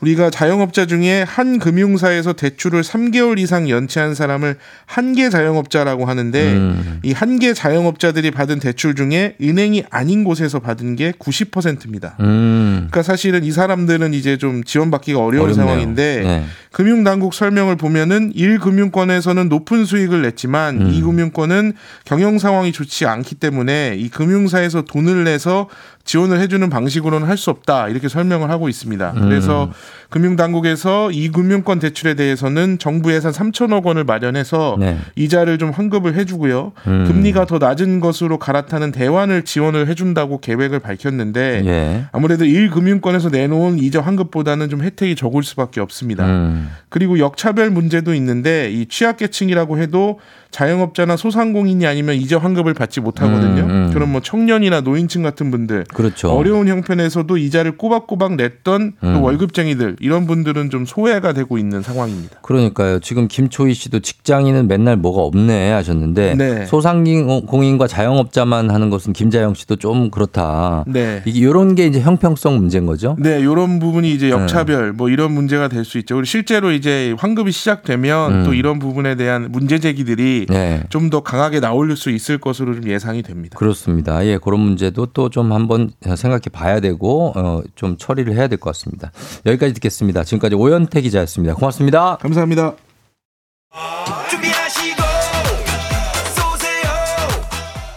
우리가 0.04 0.28
자영업자 0.28 0.86
중에 0.86 1.22
한 1.22 1.58
금융사에서 1.58 2.34
대출을 2.34 2.82
3개월 2.82 3.38
이상 3.38 3.70
연체한 3.70 4.14
사람을 4.14 4.56
한계 4.84 5.30
자영업자라고 5.30 6.04
하는데 6.04 6.52
음. 6.52 7.00
이 7.02 7.12
한계 7.12 7.54
자영업자들이 7.54 8.30
받은 8.30 8.58
대출 8.58 8.94
중에 8.94 9.36
은행이 9.40 9.84
아닌 9.90 10.24
곳에서 10.24 10.58
받은 10.58 10.96
게 10.96 11.12
90%입니다. 11.12 12.16
음. 12.20 12.88
그러니까 12.90 13.02
사실은 13.02 13.44
이 13.44 13.50
사람들은 13.50 14.12
이제 14.12 14.36
좀 14.36 14.62
지원받기가 14.62 15.18
어려운 15.18 15.44
어렵네요. 15.44 15.66
상황인데 15.66 16.22
네. 16.22 16.44
금융당국 16.70 17.32
설명을 17.32 17.76
보면은 17.76 18.32
1금융권에서는 18.34 19.48
높은 19.48 19.84
수익을 19.84 20.22
냈지만 20.22 20.82
음. 20.82 20.92
2금융권은 20.92 21.74
경영 22.04 22.38
상황이 22.38 22.72
좋지 22.72 23.06
않기 23.06 23.36
때문에 23.36 23.94
이 23.96 24.08
금융사에서 24.08 24.82
돈을 24.82 25.24
내서 25.24 25.68
지원을 26.04 26.38
해주는 26.40 26.68
방식으로는 26.70 27.26
할 27.28 27.36
수 27.36 27.50
없다 27.50 27.88
이렇게 27.88 28.08
설명을 28.08 28.50
하고 28.50 28.68
있습니다. 28.68 29.12
음. 29.16 29.20
그래서 29.28 29.70
금융당국에서 30.10 31.10
이 31.10 31.28
금융권 31.30 31.78
대출에 31.78 32.14
대해서는 32.14 32.78
정부 32.78 33.12
예산 33.12 33.32
3천억 33.32 33.84
원을 33.84 34.04
마련해서 34.04 34.76
네. 34.78 34.98
이자를 35.16 35.58
좀 35.58 35.70
환급을 35.70 36.14
해주고요. 36.14 36.72
음. 36.86 37.04
금리가 37.06 37.46
더 37.46 37.58
낮은 37.58 38.00
것으로 38.00 38.38
갈아타는 38.38 38.92
대환을 38.92 39.42
지원을 39.42 39.88
해준다고 39.88 40.40
계획을 40.40 40.80
밝혔는데 40.80 41.62
예. 41.66 42.04
아무래도 42.12 42.44
1금융권에서 42.44 43.30
내놓은 43.30 43.78
이자 43.78 44.00
환급보다는 44.00 44.68
좀 44.68 44.82
혜택이 44.82 45.16
적을 45.16 45.42
수밖에 45.42 45.80
없습니다. 45.80 46.26
음. 46.26 46.70
그리고 46.88 47.18
역차별 47.18 47.70
문제도 47.70 48.14
있는데 48.14 48.70
이 48.70 48.86
취약계층이라고 48.86 49.78
해도 49.78 50.18
자영업자나 50.54 51.16
소상공인이 51.16 51.84
아니면 51.84 52.14
이자 52.14 52.38
환급을 52.38 52.74
받지 52.74 53.00
못하거든요. 53.00 53.62
음, 53.64 53.70
음. 53.70 53.90
그럼 53.92 54.12
뭐 54.12 54.20
청년이나 54.20 54.82
노인층 54.82 55.24
같은 55.24 55.50
분들 55.50 55.84
그렇죠. 55.92 56.30
어려운 56.30 56.68
형편에서도 56.68 57.36
이자를 57.36 57.76
꼬박꼬박 57.76 58.36
냈던 58.36 58.92
그 59.00 59.06
음. 59.06 59.22
월급쟁이들 59.22 59.96
이런 60.04 60.26
분들은 60.26 60.68
좀 60.68 60.84
소외가 60.84 61.32
되고 61.32 61.56
있는 61.56 61.80
상황입니다. 61.80 62.40
그러니까요. 62.42 63.00
지금 63.00 63.26
김초희 63.26 63.72
씨도 63.72 64.00
직장인은 64.00 64.68
맨날 64.68 64.96
뭐가 64.96 65.22
없네 65.22 65.72
하셨는데 65.72 66.34
네. 66.34 66.66
소상공인과 66.66 67.86
자영업자만 67.86 68.70
하는 68.70 68.90
것은 68.90 69.14
김자영 69.14 69.54
씨도 69.54 69.76
좀 69.76 70.10
그렇다. 70.10 70.84
네. 70.86 71.22
이게 71.24 71.38
이런 71.40 71.74
게 71.74 71.86
이제 71.86 72.00
형평성 72.00 72.56
문제인 72.58 72.84
거죠. 72.86 73.16
네, 73.18 73.40
이런 73.40 73.78
부분이 73.78 74.12
이제 74.12 74.28
역차별 74.30 74.92
뭐 74.92 75.08
이런 75.08 75.32
문제가 75.32 75.68
될 75.68 75.84
수 75.84 75.98
있죠. 75.98 76.22
실제로 76.24 76.70
이제 76.72 77.14
환급이 77.18 77.52
시작되면 77.52 78.32
음. 78.32 78.44
또 78.44 78.54
이런 78.54 78.78
부분에 78.78 79.16
대한 79.16 79.48
문제 79.52 79.78
제기들이 79.78 80.46
네. 80.48 80.82
좀더 80.88 81.20
강하게 81.20 81.60
나올 81.60 81.94
수 81.96 82.10
있을 82.10 82.38
것으로 82.38 82.74
좀 82.74 82.88
예상이 82.88 83.22
됩니다. 83.22 83.58
그렇습니다. 83.58 84.24
예, 84.26 84.38
그런 84.38 84.60
문제도 84.60 85.04
또 85.06 85.28
좀 85.28 85.52
한번 85.52 85.90
생각해 86.02 86.42
봐야 86.52 86.80
되고 86.80 87.32
어, 87.36 87.62
좀 87.74 87.96
처리를 87.98 88.34
해야 88.34 88.46
될 88.48 88.58
것 88.58 88.70
같습니다. 88.70 89.10
여기까지 89.46 89.74
듣겠습니다. 89.84 90.24
지금까지 90.24 90.54
오현태 90.54 91.00
기자였습니다. 91.00 91.54
고맙습니다. 91.54 92.16
감사합니다. 92.16 92.74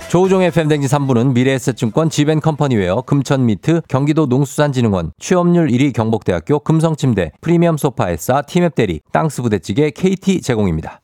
조우종의 0.09 0.51
팬댕지 0.51 0.87
3부는 0.87 1.33
미래에셋증권 1.33 2.09
지벤컴퍼니웨어 2.09 3.01
금천미트 3.01 3.81
경기도 3.89 4.25
농수산진흥원 4.25 5.11
취업률 5.19 5.67
1위 5.67 5.93
경북대학교 5.93 6.59
금성침대 6.59 7.33
프리미엄 7.41 7.75
소파에싸 7.75 8.43
티맵대리 8.43 9.01
땅스부대찌개 9.11 9.91
KT 9.91 10.41
제공입니다. 10.41 11.01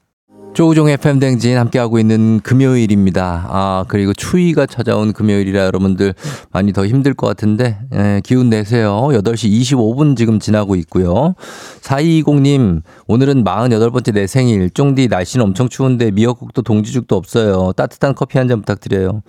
조우종의 0.54 0.98
팬댕진 0.98 1.58
함께하고 1.58 1.98
있는 1.98 2.40
금요일입니다. 2.42 3.48
아, 3.50 3.86
그리고 3.88 4.14
추위가 4.14 4.68
찾아온 4.68 5.12
금요일이라 5.12 5.66
여러분들 5.66 6.14
많이 6.52 6.72
더 6.74 6.86
힘들 6.86 7.16
것 7.16 7.26
같은데, 7.26 7.80
예, 7.92 8.22
기운 8.24 8.52
내세요. 8.52 9.10
8시 9.14 9.50
25분 9.50 10.16
지금 10.16 10.40
지나고 10.40 10.76
있고요. 10.76 11.34
4220님, 11.82 12.84
오늘은 13.08 13.44
48번째 13.44 14.14
내 14.14 14.28
생일. 14.28 14.70
쫑디 14.70 15.08
날씨는 15.08 15.44
엄청 15.44 15.70
추운데 15.70 16.12
미역국도 16.12 16.62
동지죽도 16.62 17.16
없어요. 17.16 17.74
따뜻한 17.76 18.14
커피 18.14 18.38
한 18.38 18.48
잔 18.48 18.60
부탁드려요. 18.60 19.24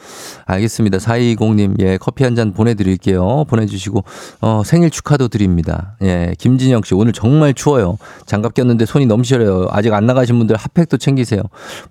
알겠습니다. 0.44 0.98
4220님, 0.98 1.80
예, 1.80 1.96
커피 1.96 2.24
한 2.24 2.34
잔 2.34 2.52
보내드릴게요. 2.52 3.44
보내주시고, 3.48 4.04
어, 4.42 4.62
생일 4.66 4.90
축하도 4.90 5.28
드립니다. 5.28 5.96
예, 6.02 6.34
김진영 6.38 6.82
씨, 6.84 6.94
오늘 6.94 7.12
정말 7.14 7.54
추워요. 7.54 7.96
장갑 8.26 8.52
꼈는데 8.54 8.84
손이 8.84 9.06
너무 9.06 9.24
시려요. 9.24 9.68
아직 9.70 9.94
안 9.94 10.04
나가신 10.04 10.36
분들 10.36 10.56
핫팩도 10.56 10.98
챙 10.98 11.13
기세요. 11.14 11.42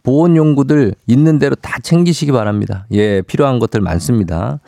보온 0.03 0.35
용구들 0.35 0.95
있는 1.07 1.39
대로 1.39 1.55
다 1.55 1.77
챙기시기 1.81 2.31
바랍니다. 2.31 2.85
예, 2.91 3.21
필요한 3.21 3.59
것들 3.59 3.81
많습니다. 3.81 4.59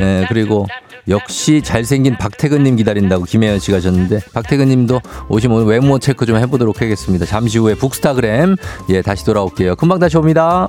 예, 0.00 0.26
그리고 0.28 0.66
역시 1.08 1.60
잘생긴 1.62 2.16
박태근님 2.16 2.76
기다린다고 2.76 3.24
김혜연 3.24 3.58
씨가 3.58 3.78
하셨는데 3.78 4.20
박태근님도 4.32 5.00
오시면 5.28 5.66
외모 5.66 5.98
체크 5.98 6.26
좀 6.26 6.36
해보도록 6.36 6.80
하겠습니다. 6.80 7.26
잠시 7.26 7.58
후에 7.58 7.74
북스타그램 7.74 8.56
예 8.90 9.02
다시 9.02 9.24
돌아올게요. 9.24 9.76
금방 9.76 9.98
다시 9.98 10.16
옵니다. 10.16 10.68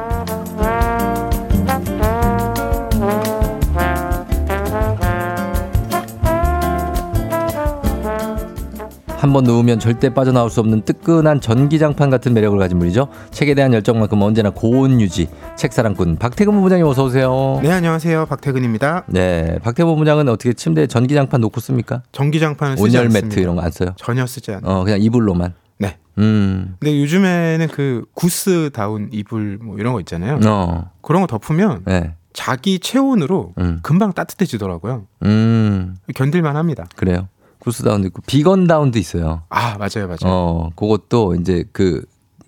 한번 9.31 9.45
누우면 9.45 9.79
절대 9.79 10.13
빠져나올 10.13 10.49
수 10.49 10.59
없는 10.59 10.81
뜨끈한 10.81 11.39
전기장판 11.39 12.09
같은 12.09 12.33
매력을 12.33 12.59
가진 12.59 12.79
분이죠. 12.79 13.07
책에 13.31 13.53
대한 13.53 13.71
열정만큼 13.73 14.21
언제나 14.21 14.49
고온 14.49 14.99
유지. 14.99 15.29
책사랑꾼 15.55 16.17
박태근 16.17 16.51
본부장님 16.53 16.85
어서 16.85 17.05
오세요. 17.05 17.57
네, 17.63 17.71
안녕하세요. 17.71 18.25
박태근입니다. 18.25 19.05
네, 19.07 19.57
박태근 19.63 19.89
본부장은 19.89 20.27
어떻게 20.27 20.51
침대에 20.51 20.85
전기장판 20.85 21.39
놓고 21.39 21.61
씁니까? 21.61 22.03
전기장판을 22.11 22.75
쓰지 22.75 22.89
온열 22.89 23.05
않습니다. 23.05 23.27
매트 23.27 23.39
이런 23.39 23.55
거 23.55 23.61
안 23.61 23.71
써요? 23.71 23.91
전혀 23.95 24.25
쓰지 24.27 24.51
않아요. 24.51 24.63
어, 24.69 24.83
그냥 24.83 24.99
이불로만. 25.01 25.53
네. 25.77 25.95
음. 26.17 26.75
근데 26.81 26.99
요즘에는 26.99 27.69
그 27.69 28.03
구스 28.13 28.69
다운 28.73 29.07
이불 29.13 29.59
뭐 29.61 29.77
이런 29.77 29.93
거 29.93 30.01
있잖아요. 30.01 30.41
어. 30.45 30.91
그런 31.01 31.21
거 31.21 31.27
덮으면 31.27 31.83
네. 31.85 32.15
자기 32.33 32.79
체온으로 32.79 33.53
음. 33.59 33.79
금방 33.81 34.11
따뜻해지더라고요. 34.11 35.03
음. 35.23 35.95
견딜만 36.15 36.57
합니다. 36.57 36.85
그래요. 36.97 37.29
구스다운도 37.61 38.07
있고 38.07 38.21
비건 38.25 38.67
다운도 38.67 38.99
있어요. 38.99 39.43
아, 39.49 39.77
맞아요. 39.77 40.07
맞아요. 40.07 40.17
어, 40.25 40.69
그것도 40.75 41.35
이제 41.35 41.63
그 41.71 42.03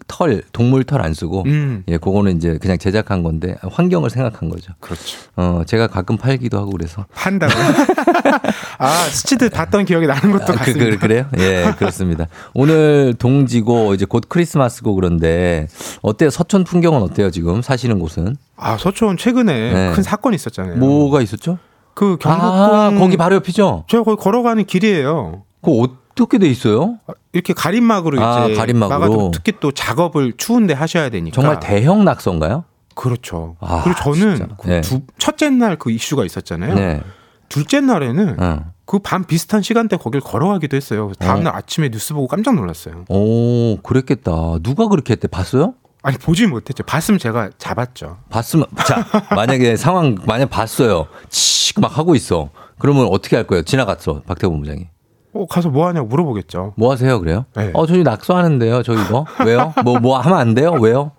털, 0.08 0.44
동물 0.52 0.84
털 0.84 1.02
안 1.02 1.14
쓰고 1.14 1.44
음. 1.46 1.84
예, 1.88 1.98
그거는 1.98 2.36
이제 2.36 2.58
그냥 2.62 2.78
제작한 2.78 3.24
건데 3.24 3.56
환경을 3.62 4.10
생각한 4.10 4.50
거죠. 4.50 4.74
그렇죠. 4.80 5.18
어, 5.36 5.64
제가 5.66 5.88
가끔 5.88 6.18
팔기도 6.18 6.58
하고 6.60 6.72
그래서. 6.72 7.06
판다고. 7.14 7.54
아, 8.80 8.90
스치듯 9.10 9.54
봤던 9.54 9.86
기억이 9.86 10.06
나는 10.08 10.32
것도 10.32 10.44
아, 10.44 10.48
그, 10.48 10.54
같습니다. 10.58 10.90
그, 10.92 10.98
그 10.98 11.06
래요? 11.06 11.26
예, 11.40 11.74
그렇습니다. 11.78 12.28
오늘 12.54 13.14
동지고 13.18 13.94
이제 13.94 14.06
곧 14.06 14.26
크리스마스고 14.28 14.94
그런데 14.96 15.68
어때요? 16.02 16.30
서촌 16.30 16.64
풍경은 16.64 17.02
어때요, 17.02 17.32
지금 17.32 17.62
사시는 17.62 18.00
곳은? 18.00 18.36
아, 18.58 18.78
서초원 18.78 19.18
최근에 19.18 19.74
네. 19.74 19.92
큰 19.94 20.04
사건이 20.04 20.36
있었잖아요. 20.36 20.78
뭐가 20.78 21.22
있었죠? 21.22 21.58
그 21.94 22.18
경복궁 22.18 22.76
아, 22.76 22.92
거기 22.98 23.18
바로 23.18 23.36
옆이죠? 23.36 23.86
제가 23.88 24.04
거기 24.04 24.22
걸어가는 24.22 24.66
길이에요. 24.66 25.44
그거 25.62 25.88
어떻게 26.12 26.38
돼 26.38 26.48
있어요? 26.48 26.98
이렇게 27.34 27.54
가림막으로 27.54 28.22
아, 28.22 28.46
이제 28.46 28.56
가림막으로. 28.56 29.32
특히 29.34 29.54
또 29.60 29.72
작업을 29.72 30.34
추운데 30.38 30.74
하셔야 30.74 31.10
되니까 31.10 31.36
정말 31.36 31.60
대형 31.60 32.04
낙서인가요? 32.06 32.66
그렇죠. 32.96 33.56
아, 33.60 33.82
그리고 33.84 34.00
저는. 34.00 34.50
그 34.60 34.68
네. 34.68 34.82
두, 34.82 35.02
첫째 35.18 35.50
날 35.50 35.78
그 35.78 35.92
이슈가 35.92 36.26
있었잖아요. 36.26 36.76
네. 36.76 37.02
둘째 37.50 37.82
날에는 37.82 38.36
어. 38.42 38.66
그밤 38.86 39.24
비슷한 39.26 39.62
시간대 39.62 39.98
거길 39.98 40.22
걸어가기도 40.22 40.76
했어요. 40.76 41.12
다음날 41.20 41.56
아침에 41.56 41.90
뉴스 41.90 42.14
보고 42.14 42.28
깜짝 42.28 42.56
놀랐어요. 42.56 43.06
오, 43.10 43.78
그랬겠다. 43.82 44.32
누가 44.62 44.88
그렇게 44.88 45.14
했대? 45.14 45.28
봤어요? 45.28 45.74
아니 46.04 46.18
보지 46.18 46.48
못했죠. 46.48 46.84
봤으면 46.84 47.18
제가 47.18 47.50
잡았죠. 47.58 48.18
봤으면 48.30 48.66
자 48.86 49.06
만약에 49.36 49.76
상황 49.78 50.16
만약 50.28 50.50
봤어요. 50.50 51.08
치막 51.30 51.98
하고 51.98 52.14
있어. 52.16 52.50
그러면 52.78 53.08
어떻게 53.10 53.36
할 53.38 53.48
거예요? 53.48 53.64
지나갔어 53.64 54.22
박태범 54.28 54.60
부장이. 54.60 54.88
어, 55.34 55.48
가서 55.48 55.70
뭐 55.70 55.88
하냐고 55.88 56.08
물어보겠죠. 56.08 56.74
뭐 56.78 56.92
하세요 56.92 57.20
그래요? 57.20 57.46
네. 57.56 57.72
어 57.74 57.86
저희 57.88 58.04
낙서하는데요 58.04 58.84
저 58.84 58.94
이거. 58.94 59.26
왜요? 59.46 59.74
뭐 59.84 60.00
뭐 60.00 60.20
하면 60.20 60.38
안 60.38 60.54
돼요? 60.54 60.72
왜요? 60.74 61.12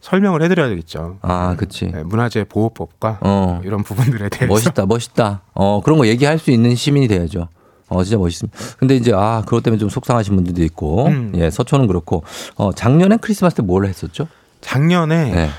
설명을 0.00 0.42
해드려야 0.42 0.68
되겠죠. 0.68 1.18
아 1.22 1.54
그치. 1.56 1.86
네, 1.86 2.02
문화재 2.02 2.44
보호법과 2.44 3.18
어. 3.22 3.60
이런 3.64 3.82
부분들에 3.82 4.28
대해서. 4.28 4.52
멋있다 4.52 4.86
멋있다. 4.86 5.42
어 5.54 5.80
그런 5.82 5.98
거 5.98 6.06
얘기할 6.06 6.38
수 6.38 6.50
있는 6.50 6.74
시민이 6.74 7.08
돼야죠 7.08 7.48
어 7.90 8.02
진짜 8.04 8.16
멋있습니다 8.16 8.56
근데 8.78 8.96
이제 8.96 9.12
아 9.14 9.42
그것 9.44 9.62
때문에 9.62 9.78
좀 9.78 9.88
속상하신 9.88 10.34
분들도 10.36 10.62
있고 10.64 11.06
음. 11.08 11.32
예 11.34 11.50
서초는 11.50 11.86
그렇고 11.86 12.22
어 12.56 12.72
작년엔 12.72 13.18
크리스마스 13.18 13.56
때 13.56 13.62
뭘 13.62 13.84
했었죠 13.84 14.26
작년에 14.62 15.30
네. 15.32 15.50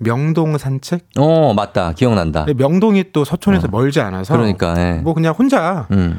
명동 0.00 0.56
산책. 0.58 1.06
어 1.18 1.52
맞다 1.54 1.92
기억난다 1.92 2.44
근데 2.44 2.62
명동이 2.62 3.06
또 3.12 3.24
서촌에서 3.24 3.66
어. 3.66 3.70
멀지 3.70 4.00
않아서 4.00 4.36
그러니까 4.36 4.74
예. 4.78 4.92
뭐 5.00 5.12
그냥 5.14 5.34
혼자 5.36 5.88
음. 5.90 6.18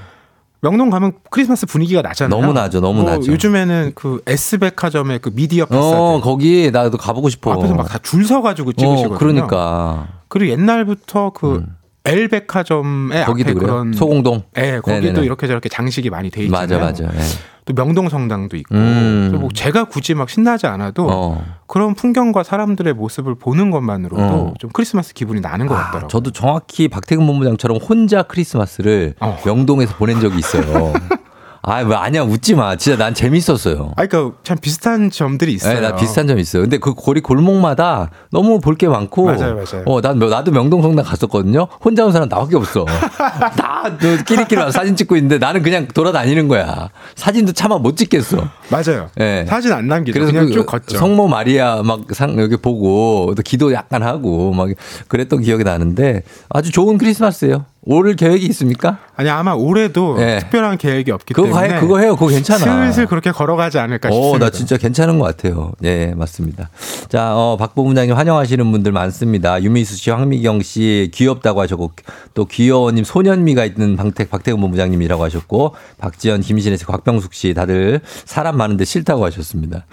명동 0.61 0.89
가면 0.89 1.13
크리스마스 1.32 1.65
분위기가 1.65 2.01
나잖아요. 2.01 2.38
너무 2.41 2.51
나죠, 2.51 2.82
너무 2.82 3.03
뭐 3.03 3.09
나죠. 3.11 3.32
요즘에는 3.32 3.93
그 3.95 4.22
S백화점의 4.28 5.20
그 5.20 5.30
미디어 5.34 5.65
패스들 5.65 5.97
어 5.97 6.20
거기 6.22 6.70
나도 6.70 6.97
가보고 6.97 7.30
싶어 7.30 7.53
앞에서 7.53 7.76
막 7.76 7.88
다 7.88 7.99
줄 7.99 8.26
서가지고 8.26 8.74
찍으시거든요. 8.74 9.15
어, 9.15 9.17
그러니까 9.17 10.07
그리고 10.28 10.51
옛날부터 10.51 11.30
그 11.34 11.55
음. 11.55 11.76
L백화점의 12.04 13.26
거기도 13.26 13.50
앞에 13.50 13.54
그래요? 13.54 13.72
그런 13.72 13.93
소공동. 13.93 14.43
예, 14.58 14.80
거기도 14.84 15.00
네네네. 15.08 15.26
이렇게 15.26 15.47
저렇게 15.47 15.70
장식이 15.70 16.10
많이 16.10 16.30
돼 16.30 16.43
있잖아요. 16.43 16.80
맞아, 16.80 17.04
맞아. 17.04 17.16
예. 17.16 17.20
또 17.66 17.74
명동 17.74 18.10
성당도 18.10 18.58
있고. 18.58 18.74
음. 18.74 19.38
뭐 19.39 19.50
제가 19.54 19.84
굳이 19.86 20.16
막 20.16 20.30
신나지 20.30 20.66
않아도 20.66 21.08
어. 21.10 21.45
그런 21.68 21.93
풍경과 21.93 22.41
사람들의 22.43 22.93
모습을 22.93 23.36
보는 23.36 23.70
것만으로도 23.70 24.24
어. 24.24 24.54
좀 24.58 24.72
크리스마스 24.74 25.14
기분이 25.14 25.39
나는 25.41 25.68
것 25.68 25.76
아, 25.76 25.84
같더라고요. 25.84 26.08
저도 26.08 26.32
정확히 26.32 26.88
박태근 26.88 27.26
본부장처럼 27.28 27.78
혼자 27.78 28.24
크리스마스를 28.24 29.14
어. 29.20 29.38
명동에서 29.45 29.95
보낸 29.97 30.20
적이 30.20 30.39
있어요. 30.39 30.93
아, 31.70 31.80
왜 31.82 31.95
아니야 31.95 32.24
웃지 32.24 32.55
마. 32.55 32.76
진짜 32.76 32.97
난 32.97 33.13
재밌었어요. 33.13 33.93
아, 33.95 34.05
그러니까 34.05 34.38
참 34.43 34.57
비슷한 34.59 35.09
점들이 35.09 35.53
있어요. 35.53 35.76
네, 35.80 35.82
나 35.88 35.95
비슷한 35.95 36.28
점 36.28 36.39
있어요. 36.39 36.63
근데 36.63 36.78
그 36.80 36.93
고리 36.93 37.22
골목마다 37.22 38.09
너무 38.32 38.59
볼 38.59 38.76
게 38.80 38.88
많고. 38.88 39.26
맞아요, 39.26 39.55
맞아요. 39.55 39.84
어, 39.86 40.01
난, 40.01 40.17
나도 40.17 40.51
명동성당 40.51 41.03
갔었거든요. 41.05 41.67
혼자 41.84 42.05
온 42.05 42.11
사람 42.11 42.28
나밖에 42.30 42.55
없어. 42.55 42.86
다 43.57 43.84
끼리끼리 44.26 44.59
와서 44.59 44.72
사진 44.72 44.95
찍고 44.95 45.15
있는데 45.17 45.38
나는 45.38 45.61
그냥 45.61 45.88
돌아다니는 45.88 46.47
거야. 46.47 46.89
사진도 47.15 47.51
차마 47.51 47.78
못 47.78 47.95
찍겠어. 47.97 48.38
맞아요. 48.70 49.09
예. 49.20 49.45
사진 49.47 49.72
안 49.74 49.88
남기죠. 49.88 50.13
그래서 50.17 50.32
그냥 50.32 50.47
그 50.47 50.53
쭉 50.53 50.65
걷죠. 50.65 50.97
성모 50.97 51.28
마리아 51.28 51.82
막 51.84 51.99
상 52.13 52.39
여기 52.39 52.57
보고 52.57 53.34
또 53.36 53.41
기도 53.43 53.72
약간 53.74 54.01
하고 54.03 54.51
막 54.53 54.70
그랬던 55.07 55.41
기억이 55.41 55.63
나는데 55.63 56.24
아주 56.49 56.72
좋은 56.72 56.97
크리스마스예요. 56.97 57.65
올 57.92 58.16
계획이 58.16 58.46
있습니까? 58.48 59.00
아니 59.16 59.30
아마 59.32 59.54
올해도 59.54 60.18
예. 60.20 60.38
특별한 60.42 60.78
계획이 60.78 61.12
없기 61.12 61.34
그거 61.34 61.48
때문에 61.48 61.76
해, 61.76 61.80
그거 61.80 61.98
해요. 61.98 62.16
그거 62.16 62.28
괜찮아. 62.28 62.86
슬슬 62.86 63.08
그렇게 63.08 63.32
걸어가지 63.32 63.80
않을까 63.80 64.12
싶습니다. 64.12 64.36
오, 64.36 64.38
나 64.38 64.52
진짜 64.52 64.78
괜찮은 64.78 65.18
것 65.18 65.26
같아요. 65.26 65.72
예, 65.84 66.14
맞습니다. 66.16 66.70
자, 67.10 67.36
어, 67.36 67.58
박보문장님 67.58 68.16
환영하시는 68.16 68.72
분들 68.72 68.92
많습니다. 68.92 69.62
유미수 69.64 69.98
씨, 69.98 70.12
황미경 70.12 70.62
씨, 70.62 71.10
귀엽다고 71.16 71.62
하셨고, 71.62 71.92
또 72.36 72.46
귀여워님, 72.46 73.04
소년미가 73.04 73.66
있는 73.66 73.96
박태, 73.96 74.30
박태근 74.30 74.62
본부장님이라고 74.62 75.24
하셨고, 75.24 75.74
박지연, 75.98 76.42
김신혜 76.42 76.78
씨, 76.78 76.86
곽병숙 76.86 77.34
씨, 77.34 77.56
다들 77.56 78.02
사람 78.26 78.56
많은데 78.58 78.86
싫다고 78.86 79.26
하셨습니다. 79.26 79.88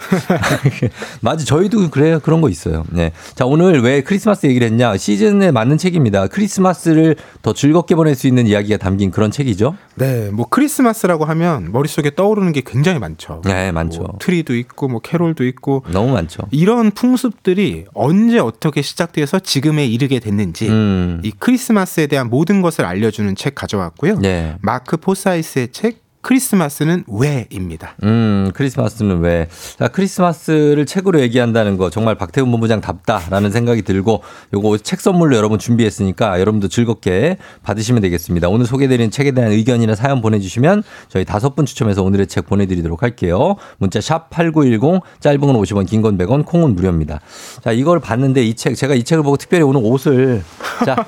맞아, 1.21 1.43
저희도 1.43 1.89
그래요. 1.89 2.19
그런 2.19 2.41
거 2.41 2.49
있어요. 2.49 2.85
네. 2.91 3.11
자, 3.33 3.45
오늘 3.45 3.81
왜 3.81 4.01
크리스마스 4.01 4.45
얘기를 4.45 4.67
했냐? 4.67 4.95
시즌에 4.97 5.49
맞는 5.49 5.79
책입니다. 5.79 6.27
크리스마스를 6.27 7.15
더 7.41 7.53
즐겁게 7.53 7.86
보낼 7.95 8.15
수 8.15 8.27
있는 8.27 8.47
이야기가 8.47 8.77
담긴 8.77 9.11
그런 9.11 9.31
책이죠. 9.31 9.75
네, 9.95 10.29
뭐 10.31 10.45
크리스마스라고 10.49 11.25
하면 11.25 11.71
머릿속에 11.71 12.15
떠오르는 12.15 12.51
게 12.51 12.61
굉장히 12.65 12.99
많죠. 12.99 13.41
네, 13.45 13.71
많죠. 13.71 14.01
뭐 14.01 14.15
트리도 14.19 14.55
있고 14.55 14.87
뭐 14.87 14.99
캐롤도 14.99 15.45
있고 15.45 15.83
너무 15.91 16.13
많죠. 16.13 16.43
이런 16.51 16.91
풍습들이 16.91 17.85
언제 17.93 18.39
어떻게 18.39 18.81
시작돼서 18.81 19.39
지금에 19.39 19.85
이르게 19.85 20.19
됐는지 20.19 20.69
음. 20.69 21.21
이 21.23 21.31
크리스마스에 21.31 22.07
대한 22.07 22.29
모든 22.29 22.61
것을 22.61 22.85
알려주는 22.85 23.35
책 23.35 23.55
가져왔고요. 23.55 24.19
네. 24.19 24.55
마크 24.61 24.97
포사이스의 24.97 25.69
책 25.71 26.06
크리스마스는 26.31 27.05
왜입니다. 27.07 27.95
음, 28.03 28.51
크리스마스는 28.53 29.21
왜? 29.21 29.47
자, 29.79 29.87
크리스마스를 29.87 30.85
책으로 30.85 31.21
얘기한다는 31.21 31.77
거 31.77 31.89
정말 31.89 32.15
박태훈 32.15 32.51
본부장답다라는 32.51 33.49
생각이 33.49 33.83
들고 33.83 34.23
요거 34.53 34.79
책 34.79 34.99
선물로 34.99 35.37
여러분 35.37 35.57
준비했으니까 35.57 36.41
여러분도 36.41 36.67
즐겁게 36.67 37.37
받으시면 37.63 38.01
되겠습니다. 38.01 38.49
오늘 38.49 38.65
소개드린 38.65 39.09
책에 39.09 39.31
대한 39.31 39.53
의견이나 39.53 39.95
사연 39.95 40.21
보내주시면 40.21 40.83
저희 41.07 41.23
다섯 41.23 41.55
분 41.55 41.65
추첨해서 41.65 42.03
오늘의 42.03 42.27
책 42.27 42.45
보내드리도록 42.47 43.03
할게요. 43.03 43.55
문자 43.77 44.01
샵 44.01 44.29
8910 44.29 44.99
짧은 45.21 45.39
건 45.39 45.55
50원, 45.55 45.87
긴 45.87 46.01
건 46.01 46.17
100원, 46.17 46.45
콩은 46.45 46.75
무료입니다. 46.75 47.21
자, 47.63 47.71
이걸 47.71 48.01
봤는데 48.01 48.43
이 48.43 48.53
책, 48.53 48.75
제가 48.75 48.95
이 48.95 49.03
책을 49.05 49.23
보고 49.23 49.37
특별히 49.37 49.63
오늘 49.63 49.79
옷을 49.81 50.43
자, 50.85 51.05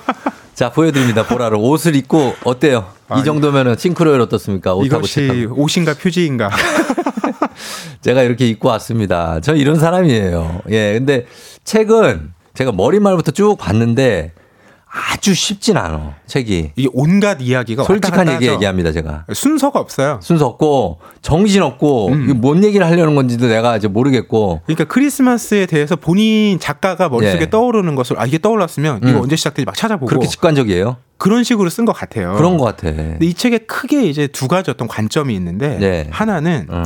자, 0.60 0.70
보여드립니다. 0.74 1.26
보라로. 1.26 1.62
옷을 1.62 1.95
입고 1.95 2.34
어때요? 2.43 2.91
이 3.18 3.24
정도면은 3.24 3.78
싱크로율 3.78 4.20
어떻습니까? 4.20 4.74
옷하고 4.76 5.05
이것이. 5.05 5.47
옷인가 5.51 5.93
표지인가? 5.93 6.49
제가 8.03 8.24
이렇게 8.24 8.45
입고 8.49 8.68
왔습니다. 8.68 9.39
저 9.39 9.55
이런 9.55 9.80
사람이에요. 9.80 10.64
예. 10.72 10.95
근데 10.95 11.28
책은 11.64 12.34
제가 12.55 12.74
머리말부터 12.74 13.32
쭉 13.32 13.55
봤는데 13.57 14.34
아주 14.92 15.36
쉽진 15.36 15.78
않아. 15.78 16.16
책이. 16.26 16.72
이게 16.76 16.90
온갖 16.94 17.38
이야기가 17.42 17.84
솔직한 17.84 18.28
얘기 18.28 18.46
하죠. 18.46 18.54
얘기합니다, 18.54 18.92
제가. 18.92 19.26
순서가 19.32 19.80
없어요. 19.80 20.20
순서 20.24 20.48
없고 20.48 21.00
정신 21.22 21.62
없고 21.62 22.08
음. 22.08 22.24
이게 22.24 22.34
뭔 22.34 22.64
얘기를 22.64 22.86
하려는 22.86 23.14
건지도 23.14 23.48
내가 23.48 23.78
이제 23.78 23.88
모르겠고 23.88 24.62
그러니까 24.66 24.86
크리스마스에 24.86 25.68
대해서 25.68 25.96
본인 25.96 26.60
작가가 26.60 27.08
머릿속에 27.08 27.44
예. 27.44 27.50
떠오르는 27.50 27.94
것을 27.96 28.20
아 28.20 28.26
이게 28.26 28.40
떠올랐으면 28.40 29.02
이거 29.04 29.20
음. 29.20 29.22
언제 29.24 29.36
시작되지 29.36 29.66
막 29.66 29.76
찾아보고 29.76 30.08
그렇게 30.08 30.28
직관적이에요. 30.28 30.98
그런 31.18 31.44
식으로 31.44 31.70
쓴 31.70 31.86
것 31.86 31.94
같아요. 31.94 32.34
그런 32.36 32.58
것 32.58 32.66
같아. 32.66 32.92
근데 32.92 33.26
이 33.26 33.34
책에 33.34 33.60
크게 33.60 34.08
이제 34.08 34.26
두 34.26 34.48
가지 34.48 34.72
어떤 34.72 34.88
관점이 34.88 35.36
있는데 35.36 35.78
네. 35.78 36.08
하나는 36.10 36.66
어. 36.70 36.84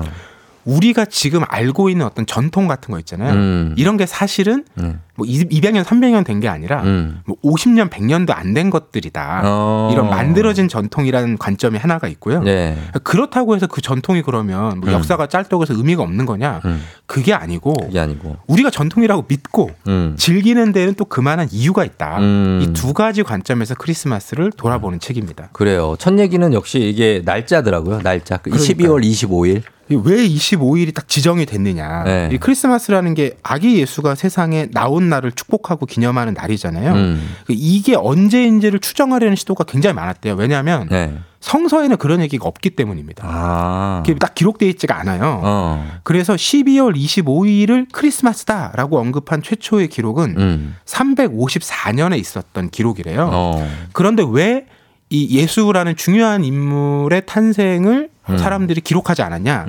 우리가 0.65 1.05
지금 1.05 1.43
알고 1.47 1.89
있는 1.89 2.05
어떤 2.05 2.25
전통 2.25 2.67
같은 2.67 2.91
거 2.91 2.99
있잖아요. 2.99 3.33
음. 3.33 3.75
이런 3.77 3.97
게 3.97 4.05
사실은 4.05 4.65
음. 4.77 5.01
뭐 5.15 5.27
200년, 5.27 5.83
300년 5.83 6.25
된 6.25 6.39
게 6.39 6.47
아니라 6.47 6.81
음. 6.83 7.21
뭐 7.25 7.37
50년, 7.43 7.89
100년도 7.89 8.31
안 8.35 8.53
된 8.53 8.69
것들이다. 8.69 9.41
어. 9.45 9.89
이런 9.91 10.09
만들어진 10.09 10.67
전통이라는 10.67 11.37
관점이 11.37 11.77
하나가 11.77 12.07
있고요. 12.07 12.41
네. 12.41 12.77
그렇다고 13.03 13.55
해서 13.55 13.67
그 13.67 13.81
전통이 13.81 14.21
그러면 14.23 14.79
뭐 14.79 14.89
음. 14.89 14.93
역사가 14.93 15.27
짧다고 15.27 15.63
해서 15.63 15.73
의미가 15.75 16.03
없는 16.03 16.25
거냐? 16.25 16.61
음. 16.65 16.81
그게 17.05 17.33
아니고 17.33 17.73
그게 17.73 17.99
아니고. 17.99 18.37
우리가 18.47 18.69
전통이라고 18.71 19.25
믿고 19.27 19.71
음. 19.87 20.15
즐기는 20.17 20.71
데는 20.71 20.95
또 20.95 21.05
그만한 21.05 21.47
이유가 21.51 21.83
있다. 21.85 22.19
음. 22.19 22.59
이두 22.63 22.93
가지 22.93 23.23
관점에서 23.23 23.75
크리스마스를 23.75 24.51
돌아보는 24.51 24.99
책입니다. 24.99 25.49
그래요. 25.53 25.95
첫 25.99 26.17
얘기는 26.19 26.51
역시 26.53 26.79
이게 26.79 27.21
날짜더라고요. 27.25 28.01
날짜. 28.01 28.37
그 28.37 28.49
그러니까요. 28.49 28.97
12월 28.97 29.03
25일. 29.03 29.61
이왜 29.89 30.27
25일이 30.27 30.93
딱 30.93 31.09
지정이 31.09 31.45
됐느냐. 31.45 32.03
네. 32.05 32.29
이 32.31 32.37
크리스마스라는 32.37 33.15
게 33.15 33.35
아기 33.43 33.79
예수가 33.81 34.15
세상에 34.15 34.67
나온 34.71 35.02
날을 35.09 35.31
축복하고 35.31 35.85
기념하는 35.85 36.33
날이잖아요. 36.33 36.93
음. 36.93 37.35
이게 37.49 37.95
언제인지를 37.95 38.79
추정하려는 38.79 39.35
시도가 39.35 39.63
굉장히 39.65 39.93
많았대요. 39.95 40.35
왜냐하면 40.35 40.87
네. 40.89 41.17
성서에는 41.39 41.97
그런 41.97 42.21
얘기가 42.21 42.47
없기 42.47 42.71
때문입니다. 42.71 43.25
아. 43.27 44.03
그게 44.05 44.17
딱 44.17 44.33
기록되어 44.33 44.69
있지가 44.69 44.97
않아요. 44.99 45.41
어. 45.43 45.87
그래서 46.03 46.35
12월 46.35 46.95
25일을 46.95 47.87
크리스마스다라고 47.91 48.99
언급한 48.99 49.41
최초의 49.41 49.89
기록은 49.89 50.35
음. 50.37 50.75
354년에 50.85 52.17
있었던 52.19 52.69
기록이래요. 52.69 53.29
어. 53.31 53.69
그런데 53.91 54.23
왜 54.27 54.65
이 55.13 55.37
예수라는 55.37 55.95
중요한 55.95 56.43
인물의 56.43 57.27
탄생을 57.27 58.09
음. 58.29 58.37
사람들이 58.37 58.81
기록하지 58.81 59.21
않았냐? 59.21 59.65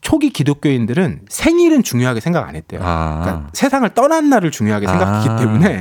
음. 0.00 0.10
초기 0.10 0.30
기독교인들은 0.30 1.20
생일은 1.28 1.82
중요하게 1.82 2.20
생각 2.20 2.48
안 2.48 2.56
했대요. 2.56 2.80
아. 2.82 3.20
그러니까 3.22 3.48
세상을 3.52 3.88
떠난 3.90 4.28
날을 4.30 4.50
중요하게 4.50 4.86
생각했기 4.86 5.28
아, 5.28 5.36
때문에. 5.36 5.80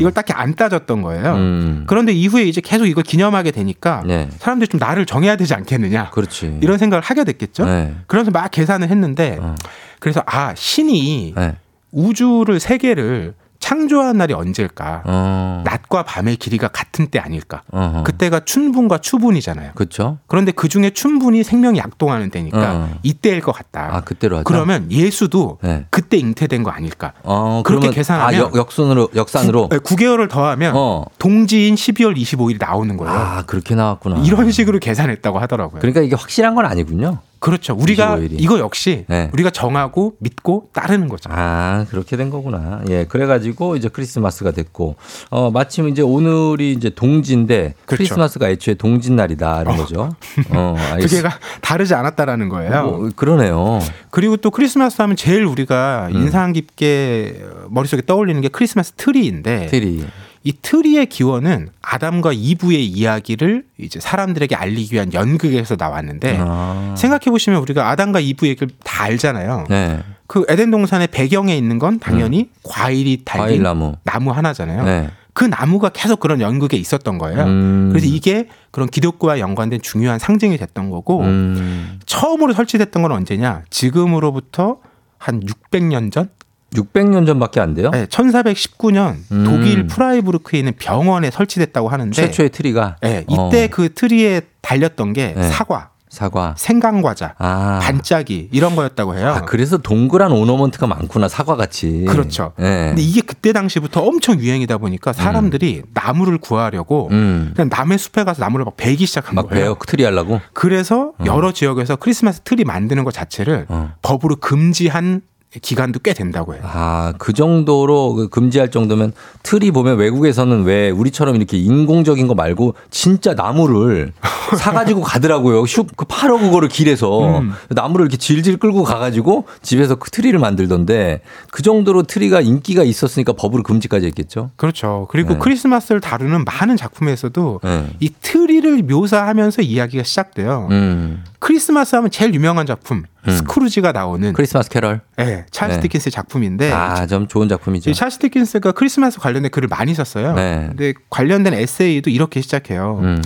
이걸 0.00 0.12
딱히 0.12 0.32
안 0.32 0.54
따졌던 0.54 1.02
거예요. 1.02 1.34
음. 1.34 1.84
그런데 1.86 2.12
이후에 2.12 2.44
이제 2.44 2.60
계속 2.60 2.86
이걸 2.86 3.04
기념하게 3.04 3.50
되니까 3.50 4.02
네. 4.06 4.28
사람들이 4.38 4.68
좀 4.68 4.78
나를 4.78 5.06
정해야 5.06 5.36
되지 5.36 5.54
않겠느냐 5.54 6.10
그렇지. 6.10 6.58
이런 6.62 6.78
생각을 6.78 7.02
하게 7.02 7.24
됐겠죠. 7.24 7.64
네. 7.66 7.94
그래서 8.06 8.30
막 8.30 8.50
계산을 8.50 8.88
했는데 8.88 9.38
어. 9.40 9.54
그래서 10.00 10.22
아 10.26 10.54
신이 10.54 11.34
네. 11.36 11.56
우주를 11.92 12.60
세계를 12.60 13.34
창조한 13.70 14.16
날이 14.16 14.34
언제일까? 14.34 15.02
어. 15.04 15.62
낮과 15.64 16.02
밤의 16.02 16.38
길이가 16.38 16.66
같은 16.66 17.06
때 17.06 17.20
아닐까? 17.20 17.62
어허. 17.70 18.02
그때가 18.02 18.40
춘분과 18.40 18.98
추분이잖아요. 18.98 19.70
그렇죠. 19.76 20.18
그런데 20.26 20.50
그 20.50 20.68
중에 20.68 20.90
춘분이 20.90 21.44
생명이 21.44 21.78
약동하는 21.78 22.30
때니까 22.30 22.72
어. 22.72 22.90
이때일 23.04 23.40
것 23.40 23.52
같다. 23.52 23.90
아, 23.92 24.00
그때로 24.00 24.38
하자. 24.38 24.42
그러면 24.44 24.90
예수도 24.90 25.58
네. 25.62 25.86
그때 25.90 26.16
잉태된 26.16 26.64
거 26.64 26.72
아닐까? 26.72 27.12
어, 27.22 27.62
그렇게 27.64 27.90
계산하면 27.90 28.34
아, 28.34 28.36
역, 28.36 28.56
역순으로 28.56 29.10
역산으로 29.14 29.68
9, 29.68 29.94
개월을 29.94 30.26
더하면 30.26 30.72
어. 30.74 31.04
동지인 31.20 31.76
12월 31.76 32.16
25일이 32.16 32.58
나오는 32.58 32.96
거예요. 32.96 33.14
아, 33.14 33.42
그렇게 33.46 33.76
나왔구나. 33.76 34.24
이런 34.24 34.50
식으로 34.50 34.80
계산했다고 34.80 35.38
하더라고요. 35.38 35.80
그러니까 35.80 36.00
이게 36.00 36.16
확실한 36.16 36.56
건 36.56 36.66
아니군요. 36.66 37.20
그렇죠. 37.40 37.74
우리가 37.74 38.18
25일이. 38.18 38.34
이거 38.38 38.58
역시 38.58 39.04
네. 39.08 39.30
우리가 39.32 39.50
정하고 39.50 40.14
믿고 40.18 40.68
따르는 40.72 41.08
거죠. 41.08 41.30
아, 41.32 41.86
그렇게 41.88 42.16
된 42.16 42.28
거구나. 42.28 42.82
예, 42.90 43.06
그래가지고 43.06 43.76
이제 43.76 43.88
크리스마스가 43.88 44.50
됐고, 44.50 44.96
어, 45.30 45.50
마침 45.50 45.88
이제 45.88 46.02
오늘이 46.02 46.72
이제 46.72 46.90
동지인데, 46.90 47.74
그렇죠. 47.86 47.96
크리스마스가 47.96 48.50
애초에 48.50 48.74
동짓 48.74 49.12
날이다, 49.12 49.62
이런 49.62 49.76
거죠. 49.78 50.10
어, 50.50 50.76
두 51.00 51.08
개가 51.08 51.30
다르지 51.62 51.94
않았다라는 51.94 52.50
거예요. 52.50 52.82
뭐, 52.82 53.10
그러네요. 53.16 53.80
그리고 54.10 54.36
또 54.36 54.50
크리스마스 54.50 55.00
하면 55.00 55.16
제일 55.16 55.44
우리가 55.44 56.08
음. 56.12 56.16
인상 56.16 56.52
깊게 56.52 57.42
머릿속에 57.70 58.02
떠올리는 58.04 58.38
게 58.40 58.48
크리스마스 58.48 58.92
트리인데 58.92 59.66
트리. 59.68 60.04
이 60.42 60.52
트리의 60.52 61.06
기원은 61.06 61.68
아담과 61.82 62.32
이브의 62.32 62.86
이야기를 62.86 63.64
이제 63.78 64.00
사람들에게 64.00 64.54
알리기 64.54 64.94
위한 64.94 65.12
연극에서 65.12 65.76
나왔는데 65.78 66.38
아. 66.40 66.94
생각해 66.96 67.24
보시면 67.26 67.60
우리가 67.60 67.90
아담과 67.90 68.20
이브 68.20 68.46
얘기를 68.46 68.68
다 68.82 69.04
알잖아요. 69.04 69.66
네. 69.68 70.00
그 70.26 70.44
에덴 70.48 70.70
동산의 70.70 71.08
배경에 71.08 71.56
있는 71.56 71.78
건 71.78 71.98
당연히 71.98 72.48
과일이 72.62 73.22
달린 73.24 73.46
과일 73.46 73.62
나무. 73.62 73.94
나무 74.04 74.30
하나잖아요. 74.30 74.84
네. 74.84 75.10
그 75.34 75.44
나무가 75.44 75.90
계속 75.90 76.20
그런 76.20 76.40
연극에 76.40 76.76
있었던 76.76 77.18
거예요. 77.18 77.44
음. 77.44 77.88
그래서 77.90 78.06
이게 78.06 78.48
그런 78.70 78.88
기독교와 78.88 79.38
연관된 79.40 79.82
중요한 79.82 80.18
상징이 80.18 80.56
됐던 80.56 80.90
거고 80.90 81.20
음. 81.20 81.98
처음으로 82.06 82.52
설치됐던 82.54 83.02
건 83.02 83.12
언제냐? 83.12 83.62
지금으로부터 83.70 84.78
한 85.18 85.40
600년 85.40 86.10
전? 86.10 86.30
600년 86.74 87.26
전밖에 87.26 87.60
안 87.60 87.74
돼요? 87.74 87.90
네, 87.90 88.06
1419년 88.06 89.16
음. 89.32 89.44
독일 89.44 89.86
프라이부르크에 89.86 90.58
있는 90.60 90.72
병원에 90.78 91.30
설치됐다고 91.30 91.88
하는데 91.88 92.12
최초의 92.14 92.50
트리가. 92.50 92.96
네, 93.02 93.24
이때 93.28 93.64
어, 93.64 93.68
그 93.70 93.92
트리에 93.92 94.42
달렸던 94.60 95.12
게 95.12 95.34
네. 95.36 95.48
사과, 95.50 95.90
사과. 96.08 96.54
생강과자, 96.56 97.34
아. 97.38 97.80
반짝이 97.82 98.50
이런 98.52 98.76
거였다고 98.76 99.16
해요. 99.16 99.28
아, 99.30 99.40
그래서 99.42 99.78
동그란 99.78 100.30
ornament가 100.30 100.86
많구나, 100.86 101.28
사과 101.28 101.56
같이. 101.56 102.04
그렇죠. 102.08 102.52
네. 102.56 102.88
근데 102.88 103.02
이게 103.02 103.20
그때 103.20 103.52
당시부터 103.52 104.02
엄청 104.02 104.38
유행이다 104.38 104.78
보니까 104.78 105.12
사람들이 105.12 105.82
나무를 105.92 106.38
구하려고 106.38 107.08
음. 107.10 107.52
그냥 107.54 107.68
남의 107.68 107.98
숲에 107.98 108.22
가서 108.24 108.42
나무를 108.44 108.64
막 108.64 108.76
베기 108.76 109.06
시작한 109.06 109.34
막 109.34 109.48
거예요. 109.48 109.64
베요, 109.64 109.76
트리 109.86 110.04
하려고? 110.04 110.40
그래서 110.52 111.12
여러 111.26 111.52
지역에서 111.52 111.96
크리스마스 111.96 112.40
트리 112.42 112.64
만드는 112.64 113.02
것 113.02 113.12
자체를 113.12 113.66
어. 113.68 113.92
법으로 114.02 114.36
금지한 114.36 115.22
기간도 115.60 116.00
꽤 116.00 116.12
된다고 116.12 116.54
해요. 116.54 116.62
아, 116.64 117.12
그 117.18 117.32
정도로 117.32 118.14
그 118.14 118.28
금지할 118.28 118.70
정도면 118.70 119.12
트리 119.42 119.72
보면 119.72 119.98
외국에서는 119.98 120.62
왜 120.62 120.90
우리처럼 120.90 121.34
이렇게 121.34 121.58
인공적인 121.58 122.28
거 122.28 122.34
말고 122.34 122.74
진짜 122.90 123.34
나무를 123.34 124.12
사가지고 124.56 125.02
가더라고요. 125.02 125.66
슈, 125.66 125.84
그 125.84 126.04
팔어 126.04 126.38
그거를 126.38 126.68
길에서 126.68 127.40
음. 127.40 127.52
나무를 127.68 128.04
이렇게 128.04 128.16
질질 128.16 128.58
끌고 128.58 128.82
가가지고 128.84 129.46
집에서 129.62 129.94
그 129.96 130.10
트리를 130.10 130.38
만들던데 130.38 131.20
그 131.50 131.62
정도로 131.62 132.04
트리가 132.04 132.40
인기가 132.40 132.82
있었으니까 132.82 133.32
법으로 133.32 133.62
금지까지 133.62 134.06
했겠죠. 134.06 134.50
그렇죠. 134.56 135.06
그리고 135.10 135.34
네. 135.34 135.38
크리스마스를 135.38 136.00
다루는 136.00 136.44
많은 136.44 136.76
작품에서도 136.76 137.60
네. 137.62 137.86
이 138.00 138.10
트리를 138.20 138.82
묘사하면서 138.82 139.62
이야기가 139.62 140.02
시작돼요. 140.02 140.68
음. 140.70 141.24
크리스마스 141.38 141.96
하면 141.96 142.10
제일 142.10 142.34
유명한 142.34 142.66
작품 142.66 143.04
음. 143.26 143.32
스크루지가 143.32 143.92
나오는 143.92 144.32
크리스마스 144.32 144.68
캐럴. 144.68 145.00
네, 145.16 145.46
찰스 145.50 145.76
네. 145.76 145.80
디킨스의 145.82 146.12
작품인데 146.12 146.70
아, 146.72 147.06
좀 147.06 147.26
좋은 147.28 147.48
작품이죠. 147.48 147.90
이 147.90 147.94
찰스 147.94 148.18
디킨스가 148.18 148.72
크리스마스 148.72 149.18
관련된 149.18 149.50
글을 149.50 149.68
많이 149.68 149.94
썼어요. 149.94 150.34
네. 150.34 150.66
근데 150.68 150.94
관련된 151.08 151.54
에세이도 151.54 152.10
이렇게 152.10 152.40
시작해요. 152.40 153.00
음. 153.02 153.22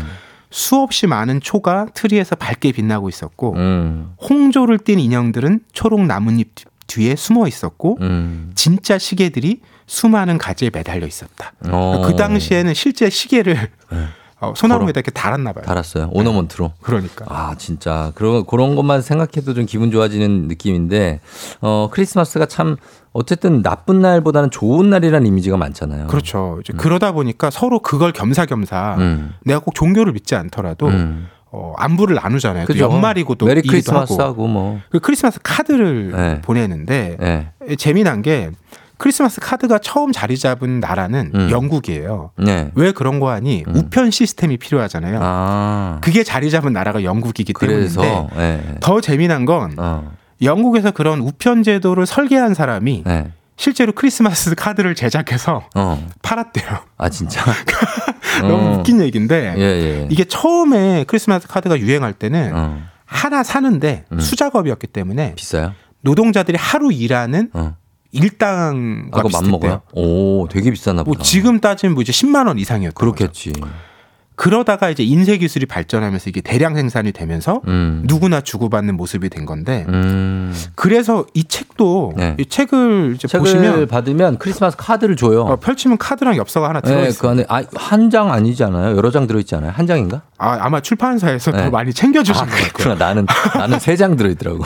수없이 0.59 1.09
많은 1.09 1.41
초가 1.41 1.87
트리에서 1.95 2.37
밝게 2.37 2.71
빛나고 2.71 3.09
있었고 3.09 3.55
음. 3.55 4.13
홍조를 4.23 4.79
띤 4.79 5.01
인형들은 5.01 5.61
초록 5.73 6.07
나뭇잎 6.07 6.55
뒤- 6.55 6.65
뒤에 6.87 7.17
숨어 7.17 7.49
있었고 7.49 7.99
음. 8.03 8.53
진짜 8.55 8.97
시계들이 8.97 9.63
수많은 9.89 10.39
가지에 10.39 10.71
매달려 10.73 11.09
있었다. 11.09 11.55
어. 11.71 12.03
그 12.07 12.15
당시에는 12.15 12.73
실제 12.73 13.11
시계를 13.11 13.69
어, 14.41 14.53
소나무에다 14.57 15.01
이렇게 15.01 15.11
달았나 15.11 15.53
봐요. 15.53 15.65
달았어요. 15.65 16.11
오너먼트로. 16.13 16.73
그러니까. 16.83 17.25
아, 17.29 17.55
진짜. 17.57 18.13
그런, 18.15 18.45
그런 18.47 18.75
것만 18.77 19.01
생각해도 19.03 19.55
좀 19.55 19.65
기분 19.67 19.91
좋아지는 19.91 20.49
느낌인데, 20.49 21.21
어, 21.61 21.89
크리스마스가 21.91 22.47
참, 22.47 22.77
어쨌든 23.13 23.63
나쁜 23.63 24.01
날보다는 24.01 24.51
좋은 24.51 24.91
날이라는 24.91 25.25
이미지가 25.27 25.57
많잖아요. 25.57 26.09
그렇죠. 26.09 26.59
이제 26.61 26.73
그러다 26.77 27.13
보니까 27.13 27.49
서로 27.49 27.79
그걸 27.79 28.13
겸사겸사 28.13 28.97
음. 28.99 29.35
내가 29.45 29.61
꼭 29.61 29.73
종교를 29.77 30.13
믿지 30.13 30.35
않더라도 30.35 30.89
음. 30.89 31.29
어, 31.53 31.75
안부를 31.77 32.17
나누잖아요. 32.17 32.65
또 32.67 32.73
그죠. 32.73 32.87
연말이고 32.87 33.37
또 33.37 33.47
메리 33.47 33.61
일이도 33.61 33.71
크리스마스 33.71 34.15
하고. 34.15 34.23
하고 34.25 34.47
뭐. 34.49 34.81
그 34.91 34.99
크리스마스 34.99 35.39
카드를 35.45 36.11
네. 36.11 36.41
보내는데 36.41 37.17
네. 37.21 37.77
재미난 37.77 38.21
게 38.21 38.51
크리스마스 39.05 39.39
카드가 39.39 39.77
처음 39.81 40.13
자리 40.13 40.39
잡은 40.39 40.81
나라는 40.81 41.33
음. 41.35 41.51
영국이에요. 41.51 42.31
네. 42.39 42.71
왜 42.75 42.91
그런 42.91 43.21
거 43.21 43.29
하니 43.29 43.63
우편 43.69 44.11
시스템이 44.11 44.57
필요하잖아요. 44.57 45.19
아. 45.21 45.99
그게 46.01 46.23
자리 46.23 46.51
잡은 46.51 46.73
나라가 46.73 47.05
영국이기 47.05 47.53
그래서, 47.53 48.01
때문인데 48.01 48.35
예. 48.39 48.75
더 48.81 49.03
재미난 49.03 49.45
건 49.45 49.75
어. 49.77 50.11
영국에서 50.41 50.91
그런 50.91 51.21
우편 51.21 51.63
제도를 51.63 52.07
설계한 52.07 52.55
사람이 52.55 53.03
네. 53.05 53.31
실제로 53.59 53.93
크리스마스 53.93 54.55
카드를 54.55 54.95
제작해서 54.95 55.69
어. 55.75 56.09
팔았대요. 56.23 56.67
아 56.97 57.11
진짜. 57.11 57.45
너무 58.41 58.55
어. 58.55 58.79
웃긴 58.79 59.03
얘기인데 59.03 59.55
예, 59.59 59.61
예. 59.61 60.09
이게 60.11 60.25
처음에 60.25 61.05
크리스마스 61.07 61.47
카드가 61.47 61.79
유행할 61.79 62.15
때는 62.15 62.53
어. 62.55 62.79
하나 63.05 63.43
사는데 63.43 64.07
음. 64.13 64.19
수작업이었기 64.19 64.87
때문에 64.87 65.35
비싸요? 65.35 65.75
노동자들이 66.01 66.57
하루 66.57 66.91
일하는 66.91 67.51
어. 67.53 67.77
일당과 68.15 69.21
아, 69.21 69.23
비슷했대요. 69.23 69.43
맘먹어요? 69.43 69.83
오, 69.93 70.47
되게 70.49 70.71
비싸나 70.71 71.03
뭐 71.03 71.15
보다. 71.15 71.23
지금 71.25 71.61
따지면 71.61 71.95
뭐 71.95 72.03
이제 72.03 72.13
10만 72.13 72.47
원 72.47 72.59
이상이었던. 72.59 72.95
그렇겠지. 72.95 73.53
그러다가 74.37 74.91
이제 74.91 75.05
인쇄 75.05 75.37
기술이 75.39 75.65
발전하면서 75.67 76.29
이게 76.29 76.41
대량 76.41 76.75
생산이 76.75 77.13
되면서 77.13 77.61
음. 77.69 78.03
누구나 78.07 78.41
주고받는 78.41 78.97
모습이 78.97 79.29
된 79.29 79.47
건데 79.47 79.87
음. 79.89 80.53
그래서 80.75 81.25
이 81.35 81.45
책도 81.45 82.15
네. 82.17 82.35
이 82.41 82.45
책을 82.47 83.13
이제 83.15 83.29
책을 83.29 83.41
보시면 83.45 83.87
받으면 83.87 84.39
크리스마스 84.39 84.77
카드를 84.77 85.15
줘요. 85.15 85.43
어, 85.43 85.57
펼치면 85.57 85.99
카드랑 85.99 86.37
엽서가 86.37 86.69
하나 86.69 86.81
네, 86.81 86.89
들어 86.91 87.07
있어요. 87.07 87.21
그 87.21 87.29
안에 87.29 87.45
아, 87.49 87.63
한장 87.77 88.33
아니잖아요. 88.33 88.97
여러 88.97 89.13
장 89.13 89.29
들어 89.29 89.39
있잖아요. 89.39 89.71
한 89.71 89.87
장인가? 89.87 90.23
아, 90.37 90.59
아마 90.63 90.81
출판사에서 90.81 91.53
네. 91.53 91.63
더 91.67 91.71
많이 91.71 91.93
챙겨 91.93 92.25
주신 92.25 92.43
아, 92.43 92.47
것 92.47 92.51
같아요. 92.51 92.71
그렇구나. 92.73 93.07
나는 93.07 93.27
나는 93.57 93.79
세 93.79 93.95
장 93.95 94.17
들어 94.17 94.29
있더라고. 94.31 94.65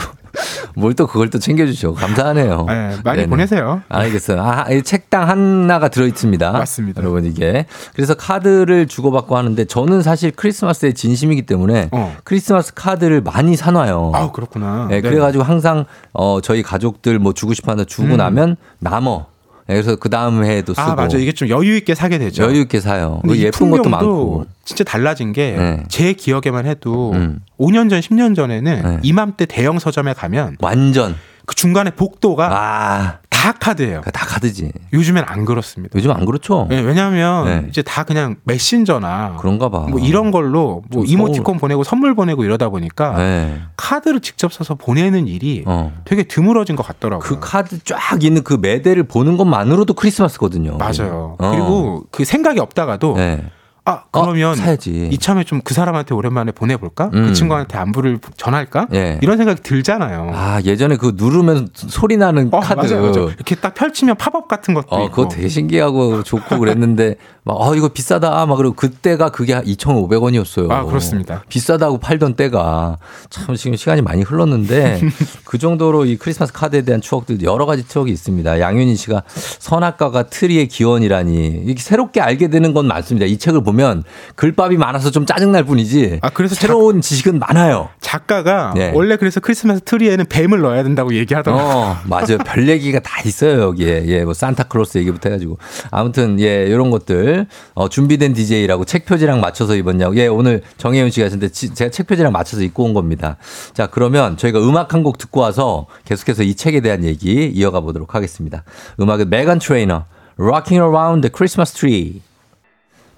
뭘 0.75 0.93
또 0.93 1.07
그걸 1.07 1.29
또 1.29 1.39
챙겨주셔. 1.39 1.93
감사하네요. 1.93 2.65
네, 2.67 2.97
많이 3.03 3.17
네네. 3.19 3.27
보내세요. 3.27 3.81
알겠어요. 3.89 4.41
아, 4.41 4.69
이 4.71 4.81
책당 4.81 5.29
하나가 5.29 5.87
들어있습니다. 5.87 6.51
맞습니다. 6.51 7.01
여러분 7.01 7.25
이게 7.25 7.65
그래서 7.95 8.13
카드를 8.15 8.87
주고받고 8.87 9.37
하는데 9.37 9.63
저는 9.65 10.01
사실 10.01 10.31
크리스마스에 10.31 10.91
진심이기 10.93 11.43
때문에 11.43 11.89
어. 11.91 12.15
크리스마스 12.23 12.73
카드를 12.73 13.21
많이 13.21 13.55
사놔요. 13.55 14.11
아, 14.15 14.31
그렇구나. 14.31 14.87
네, 14.89 15.01
그래가지고 15.01 15.43
항상 15.43 15.85
어 16.13 16.39
저희 16.41 16.63
가족들 16.63 17.19
뭐 17.19 17.33
주고 17.33 17.53
싶어 17.53 17.71
하는 17.71 17.85
주고 17.87 18.09
음. 18.13 18.17
나면 18.17 18.55
남어. 18.79 19.27
네, 19.69 19.75
그래서 19.75 19.95
그 19.97 20.09
다음 20.09 20.43
해에도 20.43 20.73
쓰고 20.73 20.81
아, 20.81 20.95
맞아. 20.95 21.19
이게 21.19 21.31
좀 21.31 21.47
여유 21.47 21.75
있게 21.77 21.93
사게 21.93 22.17
되죠. 22.17 22.41
여유 22.41 22.61
있게 22.61 22.79
사요. 22.79 23.19
근데 23.21 23.37
이 23.37 23.43
예쁜 23.43 23.69
것도 23.69 23.87
많고. 23.87 24.47
진짜 24.65 24.83
달라진 24.83 25.31
게 25.31 25.51
네. 25.51 25.83
제 25.89 26.13
기억에만 26.13 26.65
해도 26.65 27.11
음. 27.11 27.39
5년 27.59 27.87
전, 27.91 27.99
10년 27.99 28.35
전에는 28.35 28.81
네. 28.83 28.99
이맘때 29.03 29.45
대형 29.45 29.77
서점에 29.77 30.13
가면 30.13 30.57
완전 30.59 31.15
그 31.45 31.53
중간에 31.53 31.91
복도가 31.91 32.49
아, 32.51 33.18
다 33.39 33.53
카드예요. 33.53 34.01
다 34.01 34.25
카드지. 34.25 34.69
요즘엔 34.91 35.23
안 35.25 35.45
그렇습니다. 35.45 35.93
요즘 35.95 36.11
안 36.11 36.25
그렇죠? 36.25 36.67
네, 36.69 36.81
왜냐하면 36.81 37.45
네. 37.45 37.65
이제 37.69 37.81
다 37.81 38.03
그냥 38.03 38.35
메신저나 38.43 39.37
그런가 39.39 39.69
봐. 39.69 39.85
뭐 39.89 39.97
이런 39.97 40.29
걸로 40.31 40.83
뭐좀 40.89 41.09
이모티콘 41.09 41.57
보내고 41.57 41.85
선물 41.85 42.15
보내고 42.15 42.43
이러다 42.43 42.67
보니까 42.67 43.15
네. 43.17 43.61
카드를 43.77 44.19
직접 44.19 44.51
써서 44.51 44.75
보내는 44.75 45.29
일이 45.29 45.63
어. 45.65 45.93
되게 46.03 46.23
드물어진 46.23 46.75
것 46.75 46.85
같더라고요. 46.85 47.25
그 47.25 47.39
카드 47.39 47.81
쫙 47.85 48.21
있는 48.21 48.43
그 48.43 48.55
매대를 48.55 49.03
보는 49.03 49.37
것만으로도 49.37 49.93
크리스마스거든요. 49.93 50.77
맞아요. 50.77 51.37
어. 51.39 51.51
그리고 51.51 52.03
그 52.11 52.25
생각이 52.25 52.59
없다가도 52.59 53.13
네. 53.15 53.41
아 53.89 54.03
그러면 54.11 54.51
어, 54.51 54.55
사야지. 54.55 55.09
이참에 55.11 55.43
좀 55.43 55.59
그 55.63 55.73
사람한테 55.73 56.15
오랜만에 56.15 56.51
보내볼까? 56.51 57.11
음. 57.13 57.27
그 57.27 57.33
친구한테 57.33 57.77
안부를 57.77 58.19
전할까? 58.37 58.87
예. 58.93 59.19
이런 59.21 59.37
생각이 59.37 59.61
들잖아요. 59.61 60.31
아 60.33 60.61
예전에 60.63 60.95
그 60.97 61.13
누르면 61.15 61.69
소리 61.73 62.17
나는 62.17 62.49
어, 62.51 62.59
카드. 62.59 62.79
맞아요, 62.93 63.01
맞아요. 63.11 63.29
이렇게 63.29 63.55
딱 63.55 63.73
펼치면 63.73 64.15
팝업 64.17 64.47
같은 64.47 64.73
것도 64.73 64.87
어, 64.89 65.03
있고. 65.05 65.11
그거 65.15 65.27
되게 65.27 65.47
신기하고 65.47 66.23
좋고 66.23 66.59
그랬는데, 66.59 67.15
막, 67.49 67.55
어, 67.59 67.75
이거 67.75 67.87
비싸다. 67.87 68.45
막, 68.45 68.57
그리고 68.57 68.75
그때가 68.75 69.29
그게 69.29 69.55
2,500원이었어요. 69.55 70.69
아, 70.69 70.83
그렇습니다. 70.85 71.43
비싸다고 71.49 71.97
팔던 71.97 72.35
때가 72.35 72.99
참 73.31 73.55
지금 73.55 73.75
시간이 73.75 74.03
많이 74.03 74.21
흘렀는데, 74.21 75.01
그 75.45 75.57
정도로 75.57 76.05
이 76.05 76.17
크리스마스 76.17 76.53
카드에 76.53 76.83
대한 76.83 77.01
추억들 77.01 77.41
여러 77.41 77.65
가지 77.65 77.87
추억이 77.87 78.11
있습니다. 78.11 78.59
양윤희 78.59 78.95
씨가 78.95 79.23
선악과가 79.27 80.23
트리의 80.27 80.67
기원이라니, 80.67 81.63
이렇게 81.65 81.81
새롭게 81.81 82.21
알게 82.21 82.49
되는 82.49 82.71
건 82.73 82.85
많습니다. 82.85 83.25
이 83.25 83.37
책을 83.39 83.63
보면 83.63 84.03
글밥이 84.35 84.77
많아서 84.77 85.09
좀 85.09 85.25
짜증날 85.25 85.63
뿐이지, 85.63 86.19
아, 86.21 86.29
그래서 86.29 86.53
새로운 86.53 87.01
지식은 87.01 87.39
많아요. 87.39 87.89
작가가 87.99 88.73
네. 88.75 88.91
원래 88.93 89.17
그래서 89.17 89.39
크리스마스 89.39 89.81
트리에는 89.81 90.25
뱀을 90.29 90.61
넣어야 90.61 90.83
된다고 90.83 91.15
얘기하더라고요. 91.15 91.65
어, 91.65 91.97
맞아요. 92.05 92.37
별 92.45 92.67
얘기가 92.69 92.99
다 92.99 93.23
있어요, 93.25 93.59
여기에. 93.61 94.03
예, 94.05 94.23
뭐, 94.23 94.35
산타클로스 94.35 94.99
얘기부터 94.99 95.29
해가지고. 95.29 95.57
아무튼, 95.89 96.39
예, 96.39 96.69
요런 96.71 96.91
것들. 96.91 97.38
어, 97.75 97.89
준비된 97.89 98.33
DJ라고 98.33 98.85
책 98.85 99.05
표지랑 99.05 99.39
맞춰서 99.41 99.75
입었냐고. 99.75 100.15
예, 100.17 100.27
오늘 100.27 100.61
정혜윤 100.77 101.09
씨가 101.11 101.25
하셨는데, 101.27 101.51
지- 101.51 101.73
제가 101.73 101.91
책 101.91 102.07
표지랑 102.07 102.31
맞춰서 102.31 102.63
입고 102.63 102.83
온 102.83 102.93
겁니다. 102.93 103.37
자, 103.73 103.87
그러면 103.87 104.37
저희가 104.37 104.59
음악 104.59 104.93
한 104.93 105.03
곡 105.03 105.17
듣고 105.17 105.39
와서 105.41 105.87
계속해서 106.05 106.43
이 106.43 106.55
책에 106.55 106.81
대한 106.81 107.03
얘기 107.03 107.47
이어가 107.53 107.79
보도록 107.79 108.15
하겠습니다. 108.15 108.63
음악은 108.99 109.29
메간 109.29 109.59
트레이너, 109.59 110.05
Rocking 110.37 110.81
Around 110.83 111.21
the 111.21 111.31
Christmas 111.35 111.73
Tree. 111.73 112.21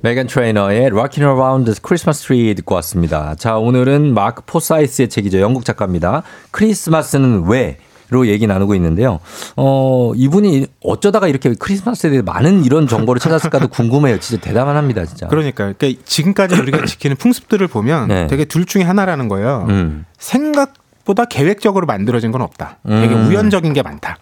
메간 0.03 0.25
트레이너의 0.27 0.87
Rocking 0.87 1.21
Around 1.23 1.65
the 1.71 1.75
Christmas 1.83 2.23
Tree 2.23 2.55
듣고 2.55 2.73
왔습니다. 2.75 3.35
자, 3.35 3.57
오늘은 3.57 4.13
마크 4.15 4.41
포사이스의 4.45 5.09
책이죠. 5.09 5.39
영국 5.39 5.63
작가입니다. 5.63 6.23
크리스마스는 6.49 7.45
왜? 7.47 7.77
로 8.11 8.27
얘기 8.27 8.45
나누고 8.45 8.75
있는데요. 8.75 9.21
어, 9.55 10.11
이분이 10.17 10.67
어쩌다가 10.83 11.29
이렇게 11.29 11.53
크리스마스에 11.57 12.09
대해 12.09 12.21
많은 12.21 12.65
이런 12.65 12.85
정보를 12.85 13.21
찾았을까도 13.21 13.69
궁금해요. 13.71 14.19
진짜 14.19 14.41
대단합니다, 14.49 15.05
진짜. 15.05 15.27
그러니까, 15.29 15.71
그러니까 15.71 16.01
지금까지 16.05 16.59
우리가 16.59 16.83
지키는 16.85 17.15
풍습들을 17.15 17.65
보면 17.69 18.09
네. 18.09 18.27
되게 18.27 18.43
둘 18.43 18.65
중에 18.65 18.83
하나라는 18.83 19.29
거예요. 19.29 19.65
음. 19.69 20.03
생각보다 20.19 21.23
계획적으로 21.23 21.85
만들어진 21.85 22.31
건 22.31 22.41
없다. 22.41 22.79
되게 22.85 23.15
음. 23.15 23.27
우연적인 23.27 23.71
게 23.71 23.81
많다. 23.81 24.17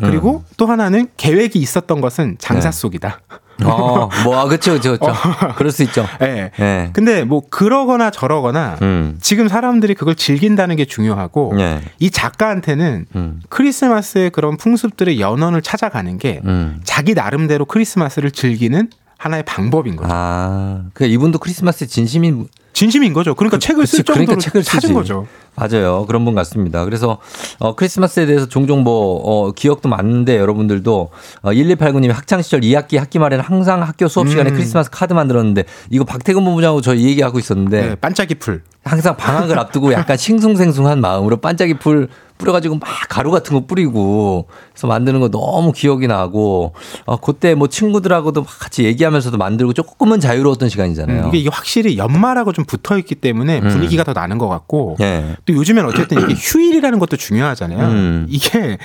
그리고 0.00 0.42
또 0.56 0.66
하나는 0.66 1.06
계획이 1.16 1.58
있었던 1.60 2.00
것은 2.00 2.36
장사 2.40 2.70
네. 2.72 2.76
속이다. 2.76 3.20
어, 3.64 4.08
뭐, 4.24 4.38
아, 4.38 4.48
그쵸, 4.48 4.72
그쵸, 4.72 4.92
그쵸. 4.92 5.12
그럴 5.56 5.72
수 5.72 5.82
있죠. 5.82 6.06
예. 6.22 6.50
예. 6.58 6.90
근데 6.92 7.24
뭐 7.24 7.42
그러거나 7.48 8.10
저러거나 8.10 8.76
음. 8.82 9.18
지금 9.20 9.48
사람들이 9.48 9.94
그걸 9.94 10.14
즐긴다는 10.14 10.76
게 10.76 10.84
중요하고 10.84 11.54
예. 11.58 11.80
이 11.98 12.10
작가한테는 12.10 13.06
음. 13.16 13.40
크리스마스의 13.48 14.30
그런 14.30 14.56
풍습들의 14.56 15.20
연원을 15.20 15.62
찾아가는 15.62 16.18
게 16.18 16.40
음. 16.44 16.80
자기 16.84 17.14
나름대로 17.14 17.64
크리스마스를 17.64 18.30
즐기는 18.30 18.88
하나의 19.20 19.42
방법인 19.42 19.96
거죠. 19.96 20.08
아, 20.10 20.84
그 20.94 21.04
이분도 21.04 21.38
크리스마스에 21.40 21.86
진심인 21.86 22.48
진심인 22.72 23.12
거죠. 23.12 23.34
그러니까 23.34 23.58
책을 23.58 23.82
그치, 23.82 23.98
쓸 23.98 24.04
정도로 24.04 24.24
그러니까 24.24 24.42
책을 24.42 24.62
찾은 24.62 24.80
쓰지. 24.80 24.92
거죠. 24.94 25.26
맞아요. 25.56 26.06
그런 26.06 26.24
분 26.24 26.34
같습니다. 26.34 26.86
그래서 26.86 27.18
어, 27.58 27.74
크리스마스에 27.74 28.24
대해서 28.24 28.48
종종 28.48 28.82
뭐 28.82 29.20
어, 29.22 29.52
기억도 29.52 29.90
많은데 29.90 30.38
여러분들도 30.38 31.10
어, 31.42 31.50
1289님이 31.50 32.12
학창 32.12 32.40
시절 32.40 32.60
2학기 32.62 32.96
학기 32.96 33.18
말에는 33.18 33.44
항상 33.44 33.82
학교 33.82 34.08
수업 34.08 34.30
시간에 34.30 34.50
음. 34.50 34.54
크리스마스 34.54 34.88
카드 34.88 35.12
만들었는데 35.12 35.64
이거 35.90 36.04
박태근 36.04 36.42
본부장하고 36.42 36.80
저희 36.80 37.02
얘기하고 37.04 37.38
있었는데 37.38 37.88
네, 37.88 37.94
반짝이 37.96 38.36
풀. 38.36 38.62
항상 38.84 39.16
방학을 39.18 39.58
앞두고 39.58 39.92
약간 39.92 40.16
싱숭생숭한 40.18 41.02
마음으로 41.02 41.36
반짝이 41.36 41.74
풀 41.74 42.08
뿌려가지고 42.40 42.76
막 42.76 42.88
가루 43.08 43.30
같은 43.30 43.54
거 43.54 43.66
뿌리고 43.66 44.46
그래서 44.72 44.86
만드는 44.86 45.20
거 45.20 45.28
너무 45.28 45.72
기억이 45.72 46.06
나고 46.06 46.72
어, 47.04 47.16
그때 47.18 47.54
뭐 47.54 47.68
친구들하고도 47.68 48.42
막 48.42 48.58
같이 48.58 48.84
얘기하면서도 48.84 49.36
만들고 49.36 49.74
조금은 49.74 50.18
자유로웠던 50.20 50.68
시간이잖아요. 50.68 51.26
음, 51.26 51.34
이게, 51.34 51.50
확실히 51.50 51.98
연말하고 51.98 52.52
좀 52.52 52.64
붙어 52.64 52.98
있기 52.98 53.14
때문에 53.14 53.60
음. 53.60 53.68
분위기가 53.68 54.04
더 54.04 54.12
나는 54.12 54.38
것 54.38 54.48
같고 54.48 54.96
예. 55.00 55.36
또 55.44 55.52
요즘엔 55.52 55.84
어쨌든 55.84 56.22
이게 56.22 56.34
휴일이라는 56.34 56.98
것도 56.98 57.16
중요하잖아요. 57.16 57.86
음. 57.86 58.26
이게 58.28 58.78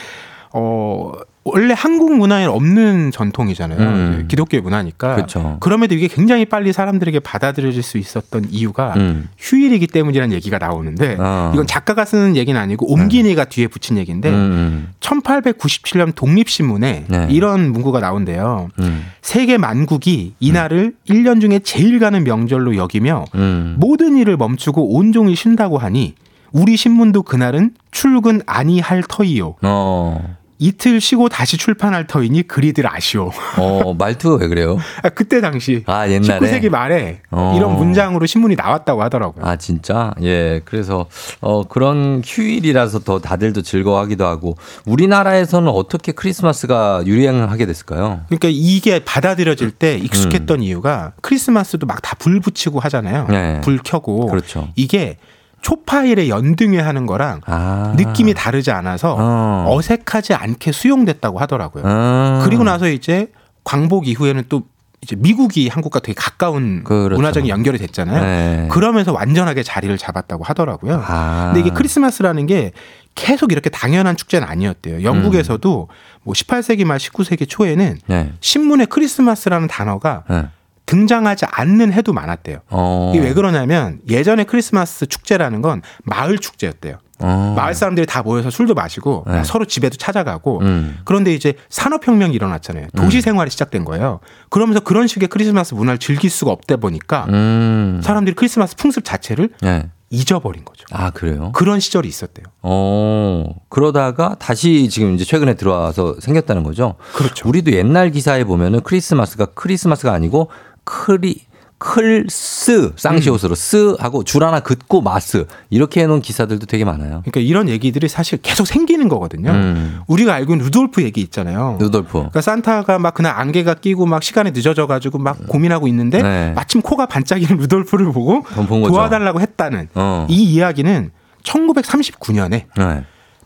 어 0.51 1.11
원래 1.47 1.75
한국 1.77 2.15
문화에 2.15 2.45
없는 2.45 3.11
전통이잖아요. 3.11 3.79
음. 3.79 4.13
이제 4.13 4.27
기독교의 4.29 4.61
문화니까. 4.61 5.15
그렇죠. 5.15 5.57
그럼에도 5.59 5.93
이게 5.93 6.07
굉장히 6.07 6.45
빨리 6.45 6.73
사람들에게 6.73 7.19
받아들여질 7.19 7.83
수 7.83 7.99
있었던 7.99 8.47
이유가 8.49 8.93
음. 8.97 9.29
휴일이기 9.37 9.87
때문이라는 9.87 10.33
얘기가 10.35 10.57
나오는데 10.57 11.17
어. 11.19 11.51
이건 11.53 11.67
작가가 11.67 12.03
쓰는 12.03 12.35
얘기는 12.35 12.59
아니고 12.59 12.91
옴기니가 12.91 13.45
뒤에 13.45 13.67
붙인 13.67 13.97
얘기인데 13.97 14.29
음. 14.29 14.89
1897년 14.99 16.15
독립신문에 16.15 17.05
네. 17.07 17.27
이런 17.29 17.71
문구가 17.71 17.99
나온대요. 17.99 18.69
음. 18.79 19.05
세계 19.21 19.57
만국이 19.57 20.33
이날을 20.39 20.93
일 21.05 21.15
1년 21.25 21.41
중에 21.41 21.59
제일 21.59 21.99
가는 21.99 22.23
명절로 22.23 22.75
여기며 22.75 23.25
음. 23.35 23.75
모든 23.79 24.17
일을 24.17 24.37
멈추고 24.37 24.95
온종일 24.95 25.35
쉰다고 25.35 25.77
하니 25.77 26.15
우리 26.51 26.77
신문도 26.77 27.23
그날은 27.23 27.71
출근 27.91 28.41
아니할 28.45 29.03
터이요. 29.07 29.55
어. 29.61 30.37
이틀 30.57 31.01
쉬고 31.01 31.27
다시 31.29 31.57
출판할 31.57 32.07
터이니 32.07 32.47
그리들 32.47 32.85
아시오. 32.87 33.31
어, 33.57 33.93
말투가 33.93 34.37
왜 34.41 34.47
그래요? 34.47 34.77
아, 35.03 35.09
그때 35.09 35.41
당시 35.41 35.83
아, 35.85 36.07
옛날에. 36.07 36.39
19세기 36.39 36.69
말에 36.69 37.21
어. 37.31 37.53
이런 37.57 37.75
문장으로 37.75 38.25
신문이 38.25 38.55
나왔다고 38.55 39.03
하더라고요. 39.03 39.45
아, 39.45 39.57
진짜? 39.57 40.13
예. 40.21 40.61
그래서, 40.63 41.07
어, 41.41 41.63
그런 41.67 42.21
휴일이라서 42.25 42.99
더 42.99 43.19
다들도 43.19 43.61
즐거워하기도 43.63 44.25
하고, 44.25 44.55
우리나라에서는 44.85 45.67
어떻게 45.69 46.11
크리스마스가 46.13 47.03
유행하게 47.05 47.65
됐을까요? 47.65 48.21
그러니까 48.27 48.47
이게 48.51 49.03
받아들여질 49.03 49.71
때 49.71 49.97
익숙했던 49.97 50.61
이유가 50.61 51.13
크리스마스도 51.21 51.85
막 51.85 52.01
다 52.01 52.15
불 52.17 52.39
붙이고 52.39 52.79
하잖아요. 52.79 53.25
음. 53.29 53.31
네. 53.31 53.61
불 53.61 53.79
켜고 53.83 54.27
그렇죠. 54.27 54.69
이게 54.75 55.17
초파일에 55.65 56.29
연등회 56.29 56.79
하는 56.79 57.07
거랑 57.07 57.41
아. 57.47 57.95
느낌이 57.97 58.35
다르지 58.35 58.69
않아서 58.69 59.15
어. 59.17 59.65
어. 59.67 59.81
색하지 59.81 60.35
않게 60.35 60.71
수용됐다고 60.71 61.39
하더라고요. 61.39 61.83
음. 61.83 62.41
그리고 62.43 62.63
나서 62.63 62.87
이제 62.87 63.31
광복 63.63 64.07
이후에는 64.07 64.43
또 64.47 64.61
이제 65.01 65.15
미국이 65.15 65.67
한국과 65.67 66.01
되게 66.01 66.13
가까운 66.15 66.83
그렇죠. 66.83 67.15
문화적인 67.15 67.49
연결이 67.49 67.79
됐잖아요. 67.79 68.21
네. 68.21 68.67
그러면서 68.69 69.11
완전하게 69.11 69.63
자리를 69.63 69.97
잡았다고 69.97 70.43
하더라고요. 70.43 71.03
아. 71.03 71.51
근데 71.51 71.61
이게 71.61 71.75
크리스마스라는 71.75 72.45
게 72.45 72.71
계속 73.15 73.51
이렇게 73.51 73.71
당연한 73.71 74.17
축제는 74.17 74.47
아니었대요. 74.47 75.01
영국에서도 75.01 75.87
뭐 76.21 76.33
18세기 76.33 76.85
말 76.85 76.99
19세기 76.99 77.49
초에는 77.49 77.97
네. 78.05 78.33
신문에 78.39 78.85
크리스마스라는 78.85 79.67
단어가 79.67 80.25
네. 80.29 80.45
등장하지 80.85 81.45
않는 81.49 81.93
해도 81.93 82.13
많았대요. 82.13 82.59
어. 82.69 83.11
이게 83.13 83.23
왜 83.23 83.33
그러냐면 83.33 83.99
예전에 84.09 84.43
크리스마스 84.43 85.05
축제라는 85.05 85.61
건 85.61 85.81
마을 86.03 86.37
축제였대요. 86.37 86.97
어. 87.19 87.53
마을 87.55 87.73
사람들이 87.73 88.05
다 88.05 88.21
모여서 88.23 88.49
술도 88.49 88.73
마시고 88.73 89.25
네. 89.27 89.43
서로 89.43 89.65
집에도 89.65 89.95
찾아가고 89.95 90.59
음. 90.61 90.99
그런데 91.05 91.33
이제 91.33 91.53
산업혁명이 91.69 92.33
일어났잖아요. 92.33 92.87
도시 92.95 93.21
생활이 93.21 93.49
시작된 93.49 93.85
거예요. 93.85 94.19
그러면서 94.49 94.81
그런 94.81 95.07
식의 95.07 95.29
크리스마스 95.29 95.73
문화를 95.73 95.97
즐길 95.97 96.29
수가 96.29 96.51
없다 96.51 96.75
보니까 96.77 97.25
음. 97.29 98.01
사람들이 98.03 98.35
크리스마스 98.35 98.75
풍습 98.75 99.05
자체를 99.05 99.49
네. 99.61 99.89
잊어버린 100.09 100.63
거죠. 100.63 100.85
아, 100.91 101.09
그래요? 101.09 101.51
그런 101.53 101.79
시절이 101.79 102.07
있었대요. 102.07 102.45
어, 102.61 103.45
그러다가 103.69 104.35
다시 104.39 104.87
지금 104.89 105.15
이제 105.15 105.25
최근에 105.25 105.55
들어와서 105.55 106.15
생겼다는 106.19 106.63
거죠. 106.63 106.95
그렇죠. 107.15 107.49
우리도 107.49 107.71
옛날 107.71 108.11
기사에 108.11 108.43
보면은 108.43 108.81
크리스마스가 108.81 109.47
크리스마스가 109.47 110.13
아니고 110.13 110.49
크리 110.85 111.41
클스 111.77 112.93
쌍시옷으로 112.95 113.51
음. 113.51 113.55
스 113.55 113.95
하고 113.99 114.23
줄 114.23 114.43
하나 114.43 114.61
긋고 114.61 115.01
마스 115.01 115.45
이렇게 115.69 116.01
해놓은 116.01 116.21
기사들도 116.21 116.65
되게 116.67 116.85
많아요. 116.85 117.21
그러니까 117.25 117.41
이런 117.41 117.67
얘기들이 117.67 118.07
사실 118.07 118.39
계속 118.41 118.65
생기는 118.65 119.09
거거든요. 119.09 119.51
음. 119.51 119.99
우리가 120.07 120.33
알고 120.33 120.53
있는 120.53 120.65
루돌프 120.65 121.03
얘기 121.03 121.19
있잖아요. 121.21 121.77
루돌프. 121.79 122.11
그러니까 122.13 122.41
산타가 122.41 122.97
막 122.99 123.13
그날 123.13 123.33
안개가 123.35 123.75
끼고 123.75 124.05
막 124.05 124.23
시간이 124.23 124.51
늦어져 124.51 124.87
가지고 124.87 125.17
막 125.17 125.47
고민하고 125.47 125.87
있는데 125.89 126.21
네. 126.23 126.53
마침 126.55 126.81
코가 126.81 127.07
반짝이는 127.07 127.57
루돌프를 127.57 128.11
보고. 128.13 128.43
도와달라고 128.65 129.41
했다는 129.41 129.89
어. 129.95 130.27
이 130.29 130.43
이야기는 130.43 131.11
1939년에 131.43 132.63
네. 132.77 133.03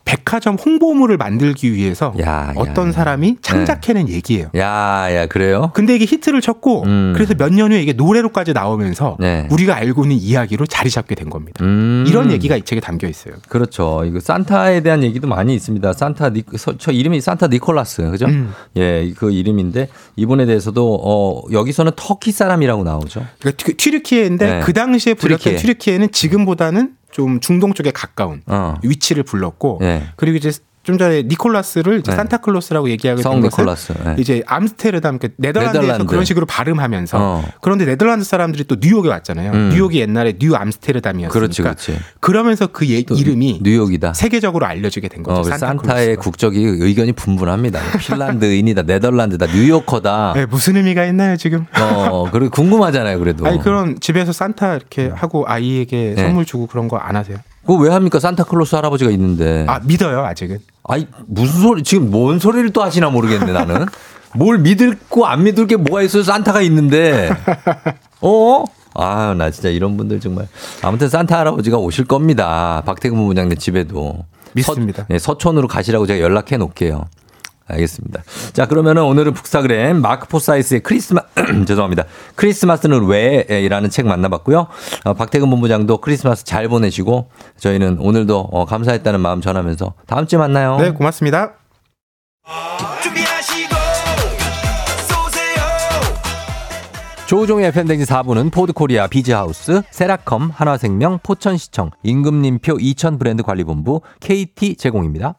백화점 0.10 0.56
홍보물을 0.56 1.18
만들기 1.18 1.72
위해서 1.74 2.16
야, 2.20 2.52
어떤 2.56 2.88
야. 2.88 2.92
사람이 2.92 3.38
창작해낸 3.44 4.10
얘기예요. 4.10 4.50
야, 4.58 5.08
야, 5.14 5.28
그래요? 5.28 5.70
근데 5.76 5.94
이게 5.96 6.06
히트를 6.06 6.42
쳤고 6.42 6.84
음. 6.86 7.14
그래서 7.16 7.36
몇 7.38 7.50
년 7.54 7.72
후에 7.72 7.82
이게 7.82 7.94
노래로까지 7.94 8.54
나오면서 8.54 9.18
네. 9.20 9.48
우리가 9.52 9.76
알고 9.76 10.06
있는 10.06 10.18
이야기로 10.18 10.66
자리 10.66 10.90
잡게 10.90 11.14
된 11.14 11.30
겁니다. 11.30 11.64
음. 11.64 12.06
이런 12.08 12.32
얘기가 12.32 12.56
이 12.56 12.64
책에 12.64 12.80
담겨 12.82 13.08
있어요. 13.08 13.36
그렇죠. 13.50 14.04
이거 14.06 14.20
산타에 14.20 14.82
대한 14.82 15.04
얘기도 15.04 15.28
많이 15.28 15.54
있습니다. 15.54 15.94
산타 15.94 16.30
니, 16.32 16.44
서- 16.58 16.76
저 16.80 16.92
이름이 16.92 17.22
산타 17.22 17.48
니콜라스, 17.48 18.10
그죠? 18.10 18.26
음. 18.26 18.52
예, 18.78 19.12
그 19.16 19.32
이름인데 19.32 19.90
이분에 20.16 20.46
대해서도 20.48 21.02
어 21.04 21.42
여기서는 21.52 21.92
터키 21.96 22.32
사람이라고 22.32 22.84
나오죠. 22.84 23.26
그러니까 23.40 23.64
튀- 23.64 23.78
튀르키예인데 23.78 24.46
네. 24.46 24.60
그 24.62 24.74
당시에 24.74 25.14
불렸던 25.14 25.40
튀르키예. 25.44 25.58
튀르키예는 25.62 26.12
지금보다는 26.12 26.92
좀 27.12 27.40
중동 27.40 27.74
쪽에 27.74 27.92
가까운 27.92 28.42
어. 28.48 28.76
위치를 28.84 29.24
불렀고 29.24 29.80
예. 29.82 30.04
그리고 30.16 30.38
이제 30.38 30.52
좀 30.90 30.98
전에 30.98 31.22
니콜라스를 31.24 32.00
이제 32.00 32.12
네. 32.12 32.18
산타클로스라고 32.18 32.90
얘기하고 32.90 33.22
성 33.22 33.36
있는 33.36 33.50
것은 33.50 33.64
니콜라스. 33.64 33.94
예. 34.08 34.16
이제 34.18 34.42
암스테르담 34.48 35.20
그 35.20 35.30
네덜란드에서 35.38 35.82
네덜란드. 35.82 36.06
그런 36.10 36.26
식으로 36.26 36.46
발음하면서 36.48 37.18
어. 37.20 37.44
그런데 37.62 37.86
네덜란드 37.86 38.26
사람들이 38.26 38.64
또 38.66 38.76
뉴욕에 38.80 39.08
왔잖아요. 39.10 39.52
음. 39.52 39.70
뉴욕이 39.72 40.00
옛날에 40.00 40.34
뉴 40.40 40.56
암스테르담이었으니까 40.56 41.32
그렇지, 41.34 41.62
그렇지. 41.62 42.00
그러면서 42.20 42.68
그 42.68 42.88
예- 42.90 43.04
또 43.04 43.16
이름이 43.16 43.60
뉴욕이다. 43.64 44.14
세계적으로 44.14 44.66
알려지게 44.66 45.08
된 45.10 45.24
거죠. 45.24 45.42
어, 45.42 45.58
산타의. 45.58 46.16
국적이 46.18 46.64
의견이 46.66 47.14
분분합니다. 47.14 47.80
핀란드인이다, 48.00 48.82
네덜란드다, 48.84 49.46
뉴요커다. 49.48 50.34
네, 50.36 50.46
무슨 50.46 50.76
의미가 50.76 51.06
있나요 51.06 51.38
지금? 51.38 51.66
어, 51.80 52.26
그리고 52.32 52.50
궁금하잖아요, 52.50 53.20
그래도. 53.20 53.46
아니 53.46 53.60
그런 53.62 54.00
집에서 54.00 54.32
산타 54.32 54.76
이렇게 54.76 55.10
하고 55.14 55.46
아이에게 55.48 56.14
네. 56.16 56.24
선물 56.24 56.46
주고 56.46 56.68
그런 56.68 56.88
거 56.88 56.98
안 57.00 57.16
하세요? 57.16 57.38
그거 57.70 57.84
왜 57.84 57.92
합니까? 57.92 58.20
산타클로스 58.20 58.76
할아버지가 58.78 59.12
있는데. 59.12 59.66
아 59.68 59.80
믿어요 59.84 60.26
아직은. 60.26 60.58
아니 60.86 61.06
무슨 61.28 61.62
소리 61.62 61.84
지금 61.84 62.10
뭔 62.10 62.40
소리를 62.40 62.72
또 62.72 62.82
하시나 62.82 63.12
모르겠네 63.12 63.52
나는 63.52 63.86
뭘 64.34 64.58
믿을고 64.58 65.28
안 65.28 65.44
믿을 65.44 65.68
게 65.68 65.76
뭐가 65.76 66.02
있어요 66.02 66.24
산타가 66.24 66.62
있는데 66.64 67.30
어? 68.22 68.64
아 68.96 69.36
나 69.38 69.52
진짜 69.52 69.70
이런 69.70 69.98
분들 69.98 70.20
정말 70.20 70.48
아무튼 70.82 71.10
산타 71.10 71.38
할아버지가 71.38 71.78
오실 71.78 72.06
겁니다 72.06 72.82
박태근 72.88 73.16
부부장님 73.18 73.56
집에도 73.60 74.26
믿습니다. 74.54 75.04
서, 75.04 75.08
네, 75.10 75.20
서촌으로 75.20 75.68
가시라고 75.68 76.08
제가 76.08 76.20
연락해 76.20 76.58
놓을게요 76.58 77.06
알겠습니다. 77.70 78.24
자, 78.54 78.68
그러면은 78.68 79.04
오늘은 79.04 79.34
북사그램 79.34 80.02
마크 80.02 80.28
포사이스의 80.28 80.82
크리스마, 80.82 81.22
죄송합니다. 81.68 82.06
크리스마스는 82.36 83.06
왜? 83.06 83.46
이라는 83.50 83.90
책 83.90 84.08
만나봤고요. 84.08 84.68
어, 85.06 85.14
박태근 85.14 85.50
본부장도 85.50 85.98
크리스마스 85.98 86.44
잘 86.44 86.68
보내시고 86.68 87.30
저희는 87.58 88.00
오늘도 88.00 88.40
어, 88.52 88.66
감사했다는 88.66 89.20
마음 89.20 89.42
전하면서 89.42 89.94
다음 90.08 90.28
주에 90.28 90.40
만나요. 90.40 90.78
네 90.78 90.92
고맙습니다. 90.92 91.54
조우종의 97.30 97.72
FM대행진 97.72 98.08
4부는 98.08 98.52
포드코리아 98.52 99.06
비즈하우스, 99.06 99.84
세라컴, 99.92 100.50
한화생명, 100.52 101.20
포천시청, 101.22 101.92
임금님표 102.02 102.78
2000 102.80 103.20
브랜드 103.20 103.44
관리본부, 103.44 104.02
KT 104.20 104.78
제공입니다. 104.78 105.36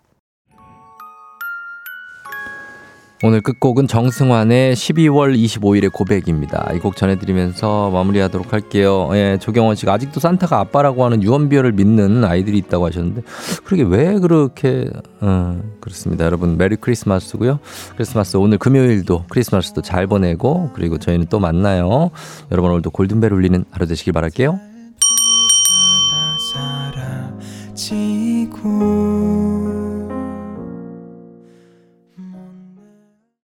오늘 3.22 3.42
끝곡은 3.42 3.86
정승환의 3.86 4.74
12월 4.74 5.36
25일의 5.36 5.92
고백입니다. 5.92 6.70
이 6.74 6.78
곡 6.78 6.96
전해드리면서 6.96 7.90
마무리하도록 7.90 8.50
할게요. 8.54 9.10
예, 9.12 9.36
조경원 9.38 9.76
씨가 9.76 9.92
아직도 9.92 10.20
산타가 10.20 10.58
아빠라고 10.58 11.04
하는 11.04 11.22
유언비어를 11.22 11.72
믿는 11.72 12.24
아이들이 12.24 12.56
있다고 12.56 12.86
하셨는데, 12.86 13.20
그러게 13.64 13.82
왜 13.82 14.18
그렇게, 14.18 14.88
어, 15.20 15.60
그렇습니다. 15.80 16.24
여러분, 16.24 16.56
메리 16.56 16.76
크리스마스고요. 16.76 17.58
크리스마스 17.94 18.38
오늘 18.38 18.56
금요일도 18.56 19.26
크리스마스도 19.28 19.82
잘 19.82 20.06
보내고, 20.06 20.70
그리고 20.72 20.96
저희는 20.96 21.26
또 21.28 21.38
만나요. 21.38 22.10
여러분 22.50 22.70
오늘도 22.70 22.90
골든벨 22.90 23.34
울리는 23.34 23.66
하루 23.70 23.86
되시길 23.86 24.14
바랄게요. 24.14 24.58